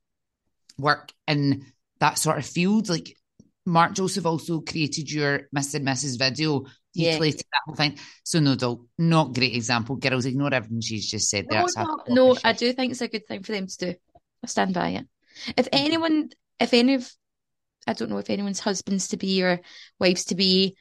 work 0.77 1.11
in 1.27 1.65
that 1.99 2.17
sort 2.17 2.37
of 2.37 2.45
field. 2.45 2.89
Like 2.89 3.17
Mark 3.65 3.93
Joseph 3.93 4.25
also 4.25 4.61
created 4.61 5.09
your 5.11 5.47
Mr. 5.55 5.75
and 5.75 5.87
Mrs. 5.87 6.17
video. 6.19 6.65
He 6.93 7.05
Yeah. 7.05 7.17
created 7.17 7.39
that 7.51 7.61
whole 7.65 7.75
thing. 7.75 7.97
So 8.23 8.39
no, 8.39 8.55
Dol, 8.55 8.87
not 8.97 9.33
great 9.33 9.55
example. 9.55 9.95
Girls, 9.95 10.25
ignore 10.25 10.53
everything 10.53 10.81
she's 10.81 11.09
just 11.09 11.29
said 11.29 11.47
there. 11.49 11.63
No, 11.75 11.83
no, 12.09 12.33
no, 12.33 12.37
I 12.43 12.53
do 12.53 12.71
think 12.73 12.91
it's 12.91 13.01
a 13.01 13.07
good 13.07 13.25
thing 13.27 13.43
for 13.43 13.53
them 13.53 13.67
to 13.67 13.77
do. 13.77 13.95
I 14.43 14.47
stand 14.47 14.73
by 14.73 14.89
it. 14.89 15.07
If 15.57 15.67
anyone, 15.71 16.29
if 16.59 16.73
any 16.73 16.95
of, 16.95 17.11
I 17.87 17.93
don't 17.93 18.09
know 18.09 18.17
if 18.17 18.29
anyone's 18.29 18.59
husbands 18.59 19.07
to 19.09 19.17
be 19.17 19.41
or 19.41 19.61
wives 19.99 20.25
to 20.25 20.35
be 20.35 20.75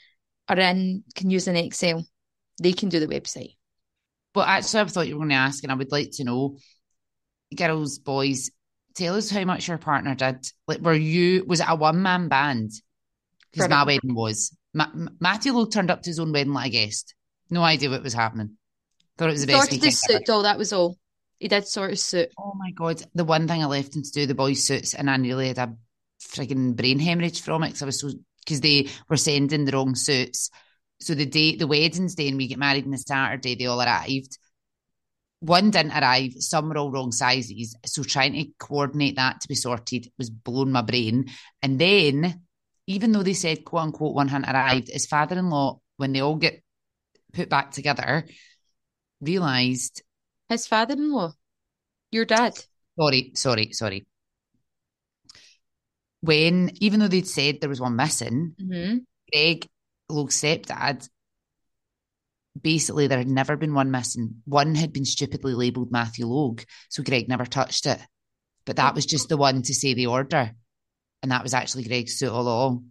are 0.48 0.58
in, 0.58 1.04
can 1.14 1.30
use 1.30 1.46
an 1.46 1.56
Excel, 1.56 2.04
they 2.60 2.72
can 2.72 2.88
do 2.88 3.00
the 3.00 3.06
website. 3.08 3.56
But 4.32 4.48
actually, 4.48 4.80
I 4.80 4.84
thought 4.84 5.08
you 5.08 5.14
were 5.14 5.20
going 5.20 5.30
to 5.30 5.34
ask, 5.36 5.62
and 5.64 5.72
I 5.72 5.74
would 5.74 5.90
like 5.90 6.10
to 6.12 6.24
know, 6.24 6.56
girls, 7.54 7.98
boys, 7.98 8.50
tell 8.94 9.16
us 9.16 9.30
how 9.30 9.44
much 9.44 9.66
your 9.66 9.78
partner 9.78 10.14
did. 10.14 10.46
Like, 10.68 10.80
were 10.80 10.94
you, 10.94 11.44
was 11.46 11.60
it 11.60 11.66
a 11.68 11.74
one 11.74 12.02
man 12.02 12.28
band? 12.28 12.70
Because 13.50 13.68
my 13.68 13.84
wedding 13.84 14.14
was. 14.14 14.56
Ma- 14.72 14.84
M- 14.84 15.16
Matthew 15.18 15.52
Logue 15.52 15.72
turned 15.72 15.90
up 15.90 16.02
to 16.02 16.10
his 16.10 16.20
own 16.20 16.32
wedding 16.32 16.52
like 16.52 16.68
a 16.68 16.70
guest. 16.70 17.14
No 17.50 17.62
idea 17.62 17.90
what 17.90 18.04
was 18.04 18.14
happening. 18.14 18.56
Thought 19.18 19.30
it 19.30 19.32
was 19.32 19.40
the 19.40 19.52
best 19.52 19.70
Sorted 19.70 19.84
his 19.84 20.00
suit, 20.00 20.24
doll, 20.24 20.44
that 20.44 20.58
was 20.58 20.72
all. 20.72 20.96
He 21.40 21.48
did 21.48 21.66
sort 21.66 21.90
his 21.90 22.02
suit. 22.02 22.28
Oh 22.38 22.52
my 22.56 22.70
god! 22.70 23.02
The 23.14 23.24
one 23.24 23.48
thing 23.48 23.62
I 23.62 23.66
left 23.66 23.96
him 23.96 24.02
to 24.02 24.10
do 24.12 24.26
the 24.26 24.34
boys' 24.34 24.64
suits, 24.64 24.94
and 24.94 25.10
I 25.10 25.16
nearly 25.16 25.48
had 25.48 25.58
a 25.58 25.74
frigging 26.22 26.76
brain 26.76 26.98
hemorrhage 26.98 27.40
from 27.40 27.64
it 27.64 27.68
because 27.68 27.82
I 27.82 27.86
was 27.86 28.00
so 28.00 28.10
because 28.44 28.60
they 28.60 28.88
were 29.08 29.16
sending 29.16 29.64
the 29.64 29.72
wrong 29.72 29.94
suits. 29.94 30.50
So 31.00 31.14
the 31.14 31.26
day 31.26 31.56
the 31.56 31.66
wedding's 31.66 32.14
day 32.14 32.28
and 32.28 32.36
we 32.36 32.46
get 32.46 32.58
married 32.58 32.84
on 32.84 32.90
the 32.90 32.98
Saturday, 32.98 33.54
they 33.54 33.66
all 33.66 33.80
arrived. 33.80 34.38
One 35.40 35.70
didn't 35.70 35.92
arrive. 35.92 36.32
Some 36.38 36.68
were 36.68 36.76
all 36.76 36.90
wrong 36.92 37.12
sizes. 37.12 37.74
So 37.86 38.02
trying 38.02 38.34
to 38.34 38.44
coordinate 38.58 39.16
that 39.16 39.40
to 39.40 39.48
be 39.48 39.54
sorted 39.54 40.10
was 40.18 40.28
blowing 40.28 40.72
my 40.72 40.82
brain. 40.82 41.30
And 41.62 41.78
then 41.78 42.42
even 42.86 43.12
though 43.12 43.22
they 43.22 43.32
said 43.32 43.64
quote 43.64 43.82
unquote 43.84 44.14
one 44.14 44.28
hadn't 44.28 44.50
arrived, 44.54 44.88
his 44.92 45.06
father 45.06 45.38
in 45.38 45.48
law, 45.48 45.80
when 45.96 46.12
they 46.12 46.20
all 46.20 46.36
get 46.36 46.62
put 47.32 47.48
back 47.48 47.70
together, 47.70 48.26
realised, 49.20 50.02
His 50.48 50.66
father 50.66 50.94
in 50.94 51.10
law, 51.12 51.32
your 52.10 52.24
dad. 52.24 52.58
sorry, 52.98 53.32
sorry, 53.34 53.72
sorry. 53.72 54.06
When, 56.22 56.70
even 56.80 57.00
though 57.00 57.08
they'd 57.08 57.26
said 57.26 57.60
there 57.60 57.70
was 57.70 57.80
one 57.80 57.96
missing, 57.96 58.54
Mm-hmm. 58.60 58.98
Greg, 59.32 59.66
Logue's 60.10 60.40
stepdad, 60.40 61.08
basically 62.60 63.06
there 63.06 63.18
had 63.18 63.28
never 63.28 63.56
been 63.56 63.74
one 63.74 63.90
missing. 63.90 64.42
One 64.44 64.74
had 64.74 64.92
been 64.92 65.04
stupidly 65.04 65.54
labelled 65.54 65.92
Matthew 65.92 66.26
Logue, 66.26 66.62
so 66.88 67.02
Greg 67.02 67.28
never 67.28 67.46
touched 67.46 67.86
it. 67.86 67.98
But 68.66 68.76
that 68.76 68.94
was 68.94 69.06
just 69.06 69.28
the 69.28 69.36
one 69.36 69.62
to 69.62 69.74
say 69.74 69.94
the 69.94 70.06
order. 70.06 70.52
And 71.22 71.32
that 71.32 71.42
was 71.42 71.54
actually 71.54 71.84
Greg's 71.84 72.16
suit 72.18 72.30
all 72.30 72.42
along. 72.42 72.90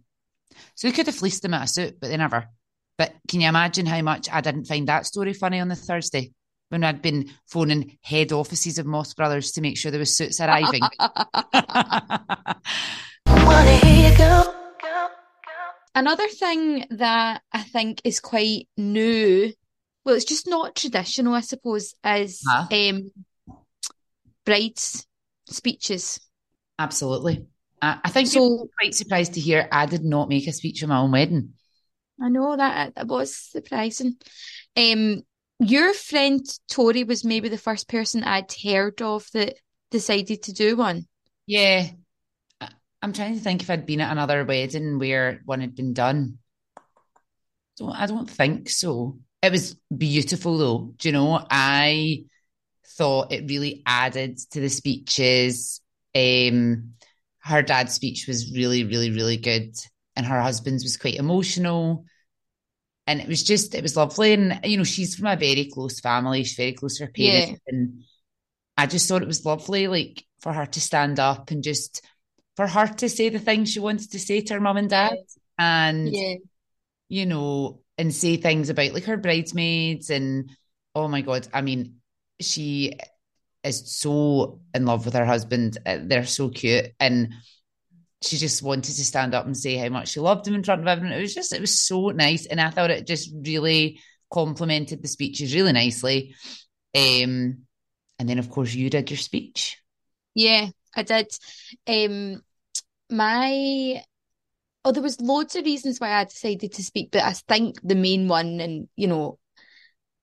So 0.74 0.88
they 0.88 0.92
could 0.92 1.06
have 1.06 1.14
fleeced 1.14 1.44
him 1.44 1.54
out 1.54 1.64
a 1.64 1.68
suit, 1.68 1.98
but 2.00 2.08
they 2.08 2.16
never. 2.16 2.48
But 2.98 3.14
can 3.28 3.40
you 3.40 3.48
imagine 3.48 3.86
how 3.86 4.02
much 4.02 4.28
I 4.30 4.40
didn't 4.40 4.66
find 4.66 4.88
that 4.88 5.06
story 5.06 5.32
funny 5.32 5.60
on 5.60 5.68
the 5.68 5.76
Thursday 5.76 6.32
when 6.68 6.84
I'd 6.84 7.02
been 7.02 7.30
phoning 7.46 7.98
head 8.02 8.32
offices 8.32 8.78
of 8.78 8.86
Moss 8.86 9.14
Brothers 9.14 9.52
to 9.52 9.60
make 9.60 9.78
sure 9.78 9.90
there 9.90 9.98
was 9.98 10.16
suits 10.16 10.40
arriving? 10.40 10.82
Another 15.94 16.28
thing 16.28 16.86
that 16.90 17.42
I 17.52 17.62
think 17.62 18.00
is 18.04 18.20
quite 18.20 18.68
new, 18.76 19.52
well, 20.04 20.14
it's 20.14 20.24
just 20.24 20.46
not 20.46 20.76
traditional, 20.76 21.34
I 21.34 21.40
suppose, 21.40 21.94
is 22.04 22.42
Huh? 22.46 22.66
um, 22.70 23.10
brides' 24.44 25.06
speeches. 25.46 26.20
Absolutely. 26.78 27.46
I, 27.82 27.98
I 28.04 28.10
think 28.10 28.28
So 28.28 28.68
quite 28.78 28.94
surprised 28.94 29.34
to 29.34 29.40
hear 29.40 29.68
I 29.70 29.86
did 29.86 30.04
not 30.04 30.28
make 30.28 30.46
a 30.46 30.52
speech 30.52 30.82
at 30.82 30.88
my 30.88 30.98
own 30.98 31.10
wedding. 31.10 31.54
I 32.20 32.28
know 32.28 32.56
that 32.56 32.94
that 32.94 33.06
was 33.06 33.34
surprising. 33.34 34.16
Um, 34.76 35.22
your 35.58 35.92
friend 35.94 36.40
Tori 36.68 37.04
was 37.04 37.24
maybe 37.24 37.48
the 37.48 37.58
first 37.58 37.88
person 37.88 38.24
I'd 38.24 38.52
heard 38.52 39.02
of 39.02 39.26
that 39.32 39.56
decided 39.90 40.42
to 40.44 40.52
do 40.52 40.76
one. 40.76 41.06
Yeah. 41.46 41.88
I'm 43.02 43.12
trying 43.12 43.34
to 43.34 43.40
think 43.40 43.62
if 43.62 43.70
I'd 43.70 43.86
been 43.86 44.00
at 44.00 44.12
another 44.12 44.44
wedding 44.44 44.98
where 44.98 45.40
one 45.44 45.60
had 45.60 45.74
been 45.74 45.94
done. 45.94 46.38
I 47.82 48.06
don't 48.06 48.28
think 48.28 48.68
so. 48.68 49.18
It 49.42 49.52
was 49.52 49.74
beautiful 49.96 50.58
though. 50.58 50.94
Do 50.98 51.08
you 51.08 51.12
know? 51.12 51.46
I 51.50 52.24
thought 52.86 53.32
it 53.32 53.48
really 53.48 53.82
added 53.86 54.38
to 54.50 54.60
the 54.60 54.68
speeches. 54.68 55.80
Um, 56.14 56.92
her 57.38 57.62
dad's 57.62 57.94
speech 57.94 58.26
was 58.26 58.52
really, 58.52 58.84
really, 58.84 59.10
really 59.10 59.38
good. 59.38 59.74
And 60.14 60.26
her 60.26 60.42
husband's 60.42 60.84
was 60.84 60.98
quite 60.98 61.14
emotional. 61.14 62.04
And 63.06 63.18
it 63.18 63.28
was 63.28 63.42
just, 63.42 63.74
it 63.74 63.82
was 63.82 63.96
lovely. 63.96 64.34
And, 64.34 64.60
you 64.62 64.76
know, 64.76 64.84
she's 64.84 65.16
from 65.16 65.28
a 65.28 65.36
very 65.36 65.70
close 65.72 66.00
family. 66.00 66.44
She's 66.44 66.56
very 66.56 66.74
close 66.74 66.98
to 66.98 67.06
her 67.06 67.10
parents. 67.10 67.52
Yeah. 67.52 67.56
And 67.68 68.02
I 68.76 68.86
just 68.86 69.08
thought 69.08 69.22
it 69.22 69.28
was 69.28 69.46
lovely, 69.46 69.88
like, 69.88 70.22
for 70.40 70.52
her 70.52 70.66
to 70.66 70.80
stand 70.80 71.18
up 71.18 71.50
and 71.50 71.64
just 71.64 72.04
for 72.56 72.66
her 72.66 72.86
to 72.86 73.08
say 73.08 73.28
the 73.28 73.38
things 73.38 73.70
she 73.70 73.80
wanted 73.80 74.10
to 74.12 74.18
say 74.18 74.40
to 74.42 74.54
her 74.54 74.60
mum 74.60 74.76
and 74.76 74.90
dad. 74.90 75.16
And, 75.58 76.08
Yeah. 76.12 76.34
you 77.08 77.26
know, 77.26 77.82
and 77.98 78.14
say 78.14 78.36
things 78.36 78.70
about 78.70 78.94
like 78.94 79.04
her 79.04 79.16
bridesmaids 79.16 80.10
and 80.10 80.50
oh 80.94 81.08
my 81.08 81.20
god, 81.20 81.46
I 81.52 81.60
mean, 81.60 81.96
she 82.40 82.94
is 83.62 83.92
so 83.92 84.60
in 84.74 84.86
love 84.86 85.04
with 85.04 85.14
her 85.14 85.26
husband. 85.26 85.78
Uh, 85.84 85.98
They're 86.02 86.24
so 86.24 86.48
cute, 86.48 86.92
and 86.98 87.34
she 88.22 88.36
just 88.38 88.62
wanted 88.62 88.94
to 88.94 89.04
stand 89.04 89.34
up 89.34 89.46
and 89.46 89.56
say 89.56 89.76
how 89.76 89.88
much 89.88 90.08
she 90.08 90.20
loved 90.20 90.46
him 90.48 90.54
in 90.54 90.64
front 90.64 90.80
of 90.80 90.86
everyone. 90.88 91.12
It 91.12 91.20
was 91.20 91.34
just, 91.34 91.52
it 91.52 91.60
was 91.60 91.80
so 91.80 92.08
nice, 92.08 92.46
and 92.46 92.60
I 92.60 92.70
thought 92.70 92.90
it 92.90 93.06
just 93.06 93.30
really 93.34 94.00
complimented 94.32 95.02
the 95.02 95.08
speeches 95.08 95.54
really 95.54 95.72
nicely. 95.72 96.34
Um, 96.94 97.66
and 98.18 98.28
then 98.28 98.38
of 98.38 98.50
course 98.50 98.74
you 98.74 98.90
did 98.90 99.10
your 99.10 99.18
speech. 99.18 99.78
Yeah, 100.34 100.68
I 100.94 101.02
did. 101.02 101.28
Um, 101.86 102.42
my 103.10 104.02
oh, 104.84 104.92
there 104.92 105.02
was 105.02 105.20
loads 105.20 105.56
of 105.56 105.64
reasons 105.64 105.98
why 105.98 106.12
I 106.12 106.24
decided 106.24 106.72
to 106.72 106.82
speak, 106.82 107.10
but 107.10 107.22
I 107.22 107.32
think 107.32 107.76
the 107.82 107.94
main 107.94 108.28
one, 108.28 108.60
and 108.60 108.88
you 108.96 109.06
know, 109.06 109.38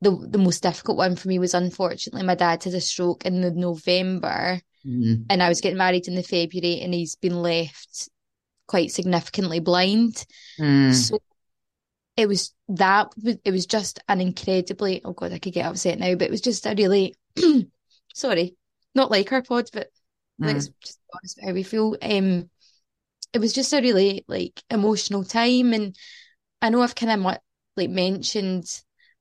the 0.02 0.12
the 0.30 0.38
most 0.38 0.64
difficult 0.64 0.98
one 0.98 1.16
for 1.16 1.28
me 1.28 1.40
was 1.40 1.54
unfortunately 1.54 2.24
my 2.24 2.36
dad 2.36 2.64
had 2.64 2.74
a 2.74 2.82
stroke 2.82 3.26
in 3.26 3.42
the 3.42 3.52
November, 3.52 4.62
Mhm. 4.86 5.26
and 5.30 5.44
I 5.44 5.50
was 5.50 5.62
getting 5.62 5.78
married 5.78 6.08
in 6.08 6.16
the 6.16 6.24
February, 6.24 6.82
and 6.82 6.94
he's 6.94 7.16
been 7.16 7.42
left 7.42 8.10
quite 8.68 8.92
significantly 8.92 9.60
blind. 9.60 10.26
Mm. 10.60 10.94
So 10.94 11.20
it 12.16 12.28
was 12.28 12.54
that 12.70 13.14
it 13.46 13.52
was 13.52 13.66
just 13.66 14.00
an 14.10 14.20
incredibly 14.20 15.02
oh 15.06 15.14
god 15.14 15.32
I 15.34 15.40
could 15.40 15.54
get 15.54 15.66
upset 15.66 16.00
now, 16.00 16.16
but 16.16 16.28
it 16.28 16.32
was 16.32 16.42
just 16.42 16.66
a 16.66 16.76
really 16.76 17.16
sorry, 18.14 18.56
not 18.96 19.12
like 19.12 19.32
our 19.32 19.44
pods, 19.44 19.72
but 19.72 19.90
let's 20.40 20.70
just 20.84 21.00
be 21.04 21.12
honest 21.14 21.38
about 21.40 21.48
how 21.50 21.54
we 21.54 21.64
feel. 21.64 21.98
Um, 22.02 22.50
it 23.34 23.40
was 23.40 23.54
just 23.54 23.74
a 23.74 23.82
really 23.82 24.26
like 24.28 24.62
emotional 24.70 25.24
time, 25.24 25.74
and 25.74 25.96
I 26.62 26.70
know 26.70 26.82
I've 26.82 26.96
kind 26.96 27.12
of 27.14 27.38
like 27.78 27.90
mentioned 27.90 28.66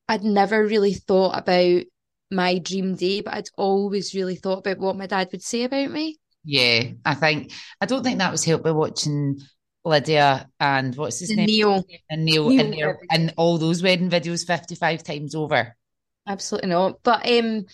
I'd 0.09 0.23
never 0.23 0.65
really 0.65 0.93
thought 0.95 1.37
about 1.37 1.83
my 2.31 2.59
dream 2.59 2.95
day, 2.95 3.21
but 3.21 3.33
I'd 3.35 3.49
always 3.57 4.15
really 4.15 4.35
thought 4.35 4.59
about 4.59 4.79
what 4.79 4.97
my 4.97 5.07
dad 5.07 5.29
would 5.31 5.43
say 5.43 5.63
about 5.63 5.91
me. 5.91 6.17
Yeah, 6.43 6.91
I 7.05 7.15
think 7.15 7.51
I 7.81 7.85
don't 7.85 8.03
think 8.03 8.19
that 8.19 8.31
was 8.31 8.45
helped 8.45 8.63
by 8.63 8.71
watching 8.71 9.39
Lydia 9.83 10.49
and 10.59 10.95
what's 10.95 11.19
his 11.19 11.35
And 11.35 11.35
name 11.35 11.47
Neil, 11.47 11.83
and 12.09 12.25
Neil, 12.25 12.53
Neil 12.53 12.57
and, 12.57 12.73
their, 12.73 12.99
and 13.11 13.33
all 13.37 13.57
those 13.57 13.83
wedding 13.83 14.09
videos 14.09 14.45
fifty 14.47 14.75
five 14.75 15.03
times 15.03 15.35
over. 15.35 15.75
absolutely 16.27 16.69
not. 16.69 17.01
But 17.03 17.27
um, 17.29 17.65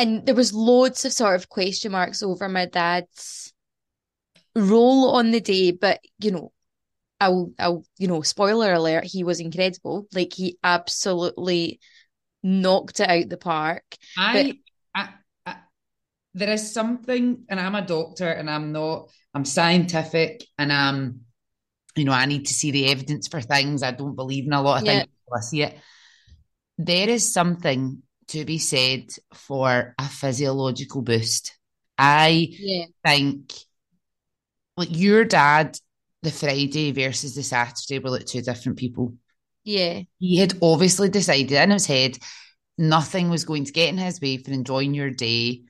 and 0.00 0.24
there 0.24 0.34
was 0.34 0.54
loads 0.54 1.04
of 1.04 1.12
sort 1.12 1.34
of 1.36 1.48
question 1.48 1.92
marks 1.92 2.22
over 2.22 2.48
my 2.48 2.64
dad's 2.64 3.52
role 4.54 5.10
on 5.10 5.30
the 5.30 5.40
day, 5.40 5.72
but 5.72 6.00
you 6.18 6.30
know, 6.30 6.52
I'll, 7.20 7.52
I'll, 7.58 7.84
you 7.98 8.08
know, 8.08 8.22
spoiler 8.22 8.72
alert, 8.72 9.04
he 9.04 9.24
was 9.24 9.40
incredible. 9.40 10.06
Like 10.14 10.32
he 10.32 10.56
absolutely 10.64 11.80
knocked 12.42 13.00
it 13.00 13.10
out 13.10 13.28
the 13.28 13.36
park. 13.36 13.84
I, 14.16 14.58
I, 14.94 15.10
I, 15.44 15.56
there 16.32 16.50
is 16.50 16.72
something, 16.72 17.44
and 17.50 17.60
I'm 17.60 17.74
a 17.74 17.82
doctor, 17.82 18.28
and 18.28 18.48
I'm 18.48 18.72
not. 18.72 19.10
I'm 19.34 19.44
scientific, 19.44 20.44
and 20.58 20.72
I'm, 20.72 21.20
you 21.94 22.04
know, 22.04 22.12
I 22.12 22.24
need 22.24 22.46
to 22.46 22.54
see 22.54 22.70
the 22.70 22.90
evidence 22.90 23.28
for 23.28 23.40
things. 23.42 23.82
I 23.82 23.90
don't 23.90 24.16
believe 24.16 24.46
in 24.46 24.54
a 24.54 24.62
lot 24.62 24.78
of 24.80 24.86
Yeah. 24.86 25.00
things 25.00 25.08
until 25.28 25.36
I 25.36 25.40
see 25.42 25.62
it. 25.62 25.78
There 26.78 27.08
is 27.10 27.30
something 27.30 28.02
to 28.30 28.44
be 28.44 28.58
said 28.58 29.08
for 29.34 29.94
a 29.98 30.08
physiological 30.08 31.02
boost. 31.02 31.56
I 31.98 32.48
Yeah. 32.58 32.86
think 33.04 33.52
like 34.76 34.96
your 34.96 35.24
dad, 35.24 35.78
the 36.22 36.30
Friday 36.30 36.92
versus 36.92 37.34
the 37.34 37.42
Saturday 37.42 37.98
were 37.98 38.10
like 38.10 38.26
two 38.26 38.42
different 38.42 38.78
people. 38.78 39.14
Yeah. 39.64 40.02
He 40.18 40.38
had 40.38 40.54
obviously 40.62 41.08
decided 41.08 41.52
in 41.52 41.70
his 41.70 41.86
head 41.86 42.18
nothing 42.78 43.28
was 43.28 43.44
going 43.44 43.64
to 43.64 43.72
get 43.72 43.90
in 43.90 43.98
his 43.98 44.20
way 44.20 44.38
for 44.38 44.50
enjoying 44.52 44.94
your 44.94 45.10
day. 45.10 45.62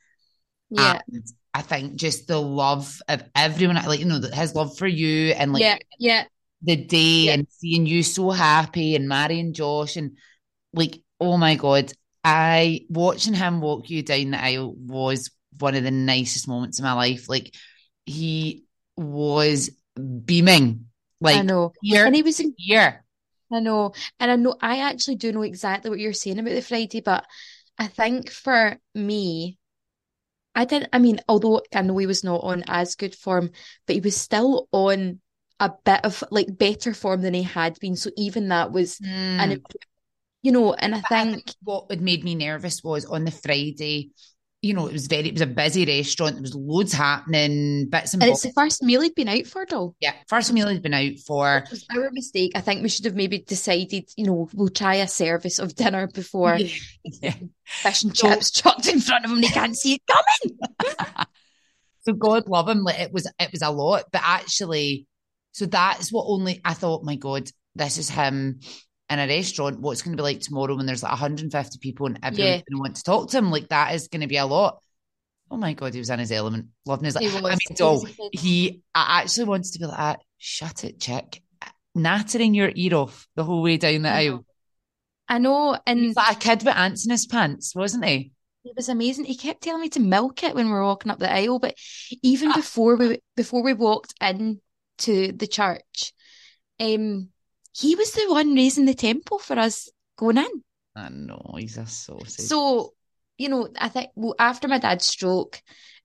Yeah. 0.70 1.00
And 1.12 1.26
I 1.52 1.62
think 1.62 1.96
just 1.96 2.28
the 2.28 2.40
love 2.40 3.00
of 3.08 3.24
everyone, 3.34 3.76
like, 3.86 3.98
you 3.98 4.06
know, 4.06 4.20
his 4.32 4.54
love 4.54 4.76
for 4.78 4.86
you 4.86 5.32
and 5.32 5.52
like 5.52 5.62
yeah. 5.62 5.78
Yeah. 5.98 6.24
the 6.62 6.76
day 6.76 7.24
Yeah. 7.26 7.32
and 7.34 7.48
seeing 7.50 7.86
you 7.86 8.02
so 8.04 8.30
happy 8.30 8.94
and 8.94 9.08
marrying 9.08 9.52
Josh 9.54 9.96
and 9.96 10.16
like, 10.72 11.02
oh 11.18 11.36
my 11.36 11.56
God, 11.56 11.92
I 12.24 12.82
watching 12.88 13.34
him 13.34 13.60
walk 13.60 13.88
you 13.90 14.02
down 14.02 14.32
the 14.32 14.42
aisle 14.42 14.74
was 14.76 15.30
one 15.58 15.74
of 15.74 15.84
the 15.84 15.90
nicest 15.90 16.48
moments 16.48 16.78
of 16.78 16.84
my 16.84 16.92
life. 16.92 17.28
Like 17.28 17.54
he 18.06 18.64
was 18.96 19.70
beaming, 20.24 20.86
I 21.24 21.42
like 21.42 21.44
know. 21.44 21.72
here, 21.82 22.06
And 22.06 22.14
he 22.14 22.22
was 22.22 22.40
in 22.40 22.54
here. 22.56 23.04
I 23.52 23.60
know. 23.60 23.92
And 24.18 24.30
I 24.30 24.36
know 24.36 24.56
I 24.60 24.80
actually 24.80 25.16
do 25.16 25.32
know 25.32 25.42
exactly 25.42 25.90
what 25.90 25.98
you're 25.98 26.12
saying 26.12 26.38
about 26.38 26.54
the 26.54 26.62
Friday, 26.62 27.00
but 27.00 27.24
I 27.78 27.86
think 27.88 28.30
for 28.30 28.78
me, 28.94 29.58
I 30.54 30.64
didn't, 30.64 30.90
I 30.92 30.98
mean, 30.98 31.20
although 31.28 31.62
I 31.74 31.82
know 31.82 31.96
he 31.96 32.06
was 32.06 32.24
not 32.24 32.42
on 32.42 32.64
as 32.66 32.96
good 32.96 33.14
form, 33.14 33.50
but 33.86 33.94
he 33.94 34.00
was 34.00 34.16
still 34.16 34.68
on 34.72 35.20
a 35.58 35.70
bit 35.84 36.04
of 36.04 36.24
like 36.30 36.58
better 36.58 36.94
form 36.94 37.22
than 37.22 37.34
he 37.34 37.42
had 37.42 37.78
been. 37.80 37.96
So 37.96 38.10
even 38.16 38.48
that 38.48 38.72
was 38.72 38.98
an, 39.00 39.50
Mm. 39.50 39.64
You 40.42 40.52
know, 40.52 40.72
and 40.74 40.94
I 40.94 41.00
think, 41.02 41.52
what 41.62 41.86
had 41.90 42.00
made 42.00 42.24
me 42.24 42.34
nervous 42.34 42.82
was 42.82 43.04
on 43.04 43.24
the 43.24 43.30
Friday, 43.30 44.10
you 44.62 44.74
know, 44.74 44.86
it 44.86 44.92
was 44.92 45.06
very, 45.06 45.28
it 45.28 45.32
was 45.32 45.40
a 45.40 45.46
busy 45.46 45.86
restaurant. 45.86 46.34
There 46.34 46.42
was 46.42 46.54
loads 46.54 46.92
happening, 46.92 47.88
bits 47.88 48.12
and 48.12 48.22
and 48.22 48.30
it's 48.32 48.42
the 48.42 48.52
first 48.52 48.82
meal 48.82 49.00
he'd 49.00 49.14
been 49.14 49.28
out 49.28 49.46
for, 49.46 49.64
though. 49.66 49.94
Yeah, 50.00 50.12
first 50.28 50.52
meal 50.52 50.68
he'd 50.68 50.82
been 50.82 50.92
out 50.92 51.18
for. 51.26 51.60
Which 51.62 51.70
was 51.70 51.86
our 51.96 52.10
mistake. 52.12 52.52
I 52.54 52.60
think 52.60 52.82
we 52.82 52.90
should 52.90 53.06
have 53.06 53.14
maybe 53.16 53.38
decided, 53.38 54.10
you 54.16 54.26
know, 54.26 54.48
we'll 54.52 54.68
try 54.68 54.96
a 54.96 55.08
service 55.08 55.58
of 55.58 55.74
dinner 55.74 56.08
before 56.08 56.56
Yeah. 56.58 57.34
fish 57.64 58.02
and 58.02 58.14
chips 58.14 58.50
chucked 58.50 58.86
in 58.88 59.00
front 59.00 59.24
of 59.24 59.30
him. 59.30 59.42
He 59.42 59.48
can't 59.48 59.76
see 59.76 59.94
it 59.94 60.02
coming. 60.06 60.58
So 62.02 62.14
God 62.14 62.48
love 62.48 62.66
him. 62.66 62.82
Like 62.82 62.98
it 62.98 63.12
was, 63.12 63.30
it 63.38 63.52
was 63.52 63.60
a 63.60 63.70
lot, 63.70 64.04
but 64.10 64.22
actually, 64.24 65.06
So 65.52 65.66
that's 65.66 66.10
what 66.10 66.24
only 66.26 66.60
I 66.64 66.72
thought, 66.72 67.04
my 67.04 67.16
God, 67.16 67.50
this 67.74 67.98
is 67.98 68.08
him 68.08 68.60
in 69.10 69.18
a 69.18 69.26
restaurant. 69.26 69.80
What's 69.80 70.02
going 70.02 70.16
to 70.16 70.20
be 70.20 70.24
like 70.24 70.40
tomorrow 70.40 70.76
when 70.76 70.86
there's 70.86 71.02
like 71.02 71.12
150 71.12 71.78
people 71.78 72.06
and 72.06 72.18
everyone's 72.22 72.38
Yeah. 72.38 72.62
going 72.68 72.76
to 72.76 72.80
want 72.80 72.96
to 72.96 73.02
talk 73.02 73.30
to 73.30 73.38
him? 73.38 73.50
Like 73.50 73.68
that 73.68 73.94
is 73.94 74.08
going 74.08 74.22
to 74.22 74.26
be 74.28 74.36
a 74.36 74.46
lot. 74.46 74.80
Oh 75.50 75.56
my 75.56 75.72
God, 75.72 75.92
he 75.94 75.98
was 75.98 76.10
in 76.10 76.20
his 76.20 76.30
element. 76.32 76.66
Loving 76.86 77.06
his 77.06 77.16
He 77.16 77.26
I 77.26 77.32
was. 77.40 77.42
mean, 77.42 77.58
He 77.68 77.74
doll, 77.74 78.00
was 78.00 78.30
he 78.32 78.80
I 78.94 79.20
actually 79.20 79.44
wants 79.46 79.72
to 79.72 79.80
be 79.80 79.86
like, 79.86 79.98
"Ah, 79.98 80.16
shut 80.38 80.84
it, 80.84 81.00
chick. 81.00 81.42
Nattering 81.94 82.54
your 82.54 82.70
ear 82.74 82.94
off 82.94 83.26
the 83.34 83.42
whole 83.42 83.62
way 83.62 83.76
down 83.76 84.02
the 84.02 84.10
I 84.10 84.26
know. 84.26 84.32
aisle. 84.32 84.44
I 85.28 85.38
know, 85.38 85.78
and 85.86 86.00
He's 86.00 86.16
like 86.16 86.36
a 86.36 86.38
kid 86.40 86.64
with 86.64 86.76
ants 86.76 87.04
in 87.04 87.10
his 87.10 87.26
pants, 87.26 87.74
wasn't 87.74 88.04
he? 88.04 88.32
It 88.64 88.76
was 88.76 88.88
amazing. 88.88 89.24
He 89.24 89.36
kept 89.36 89.62
telling 89.62 89.80
me 89.80 89.88
to 89.90 90.00
milk 90.00 90.44
it 90.44 90.54
when 90.54 90.66
we 90.66 90.72
were 90.72 90.84
walking 90.84 91.10
up 91.10 91.18
the 91.18 91.32
aisle, 91.32 91.58
but 91.58 91.74
even 92.22 92.50
Ah. 92.50 92.54
before 92.56 92.96
we 92.96 93.20
before 93.36 93.62
we 93.62 93.72
walked 93.72 94.14
in 94.20 94.60
to 94.98 95.32
the 95.32 95.46
church, 95.46 96.12
um, 96.78 97.30
he 97.80 97.94
was 97.94 98.12
the 98.12 98.26
one 98.28 98.54
raising 98.54 98.84
the 98.84 98.94
tempo 98.94 99.38
for 99.38 99.58
us 99.58 99.88
going 100.16 100.38
in. 100.38 100.62
I 100.94 101.08
know, 101.08 101.54
he's 101.58 101.78
a 101.78 101.86
sausage. 101.86 102.46
So, 102.46 102.94
you 103.38 103.48
know, 103.48 103.68
I 103.78 103.88
think 103.88 104.10
well, 104.14 104.34
after 104.38 104.68
my 104.68 104.78
dad's 104.78 105.06
stroke, 105.06 105.62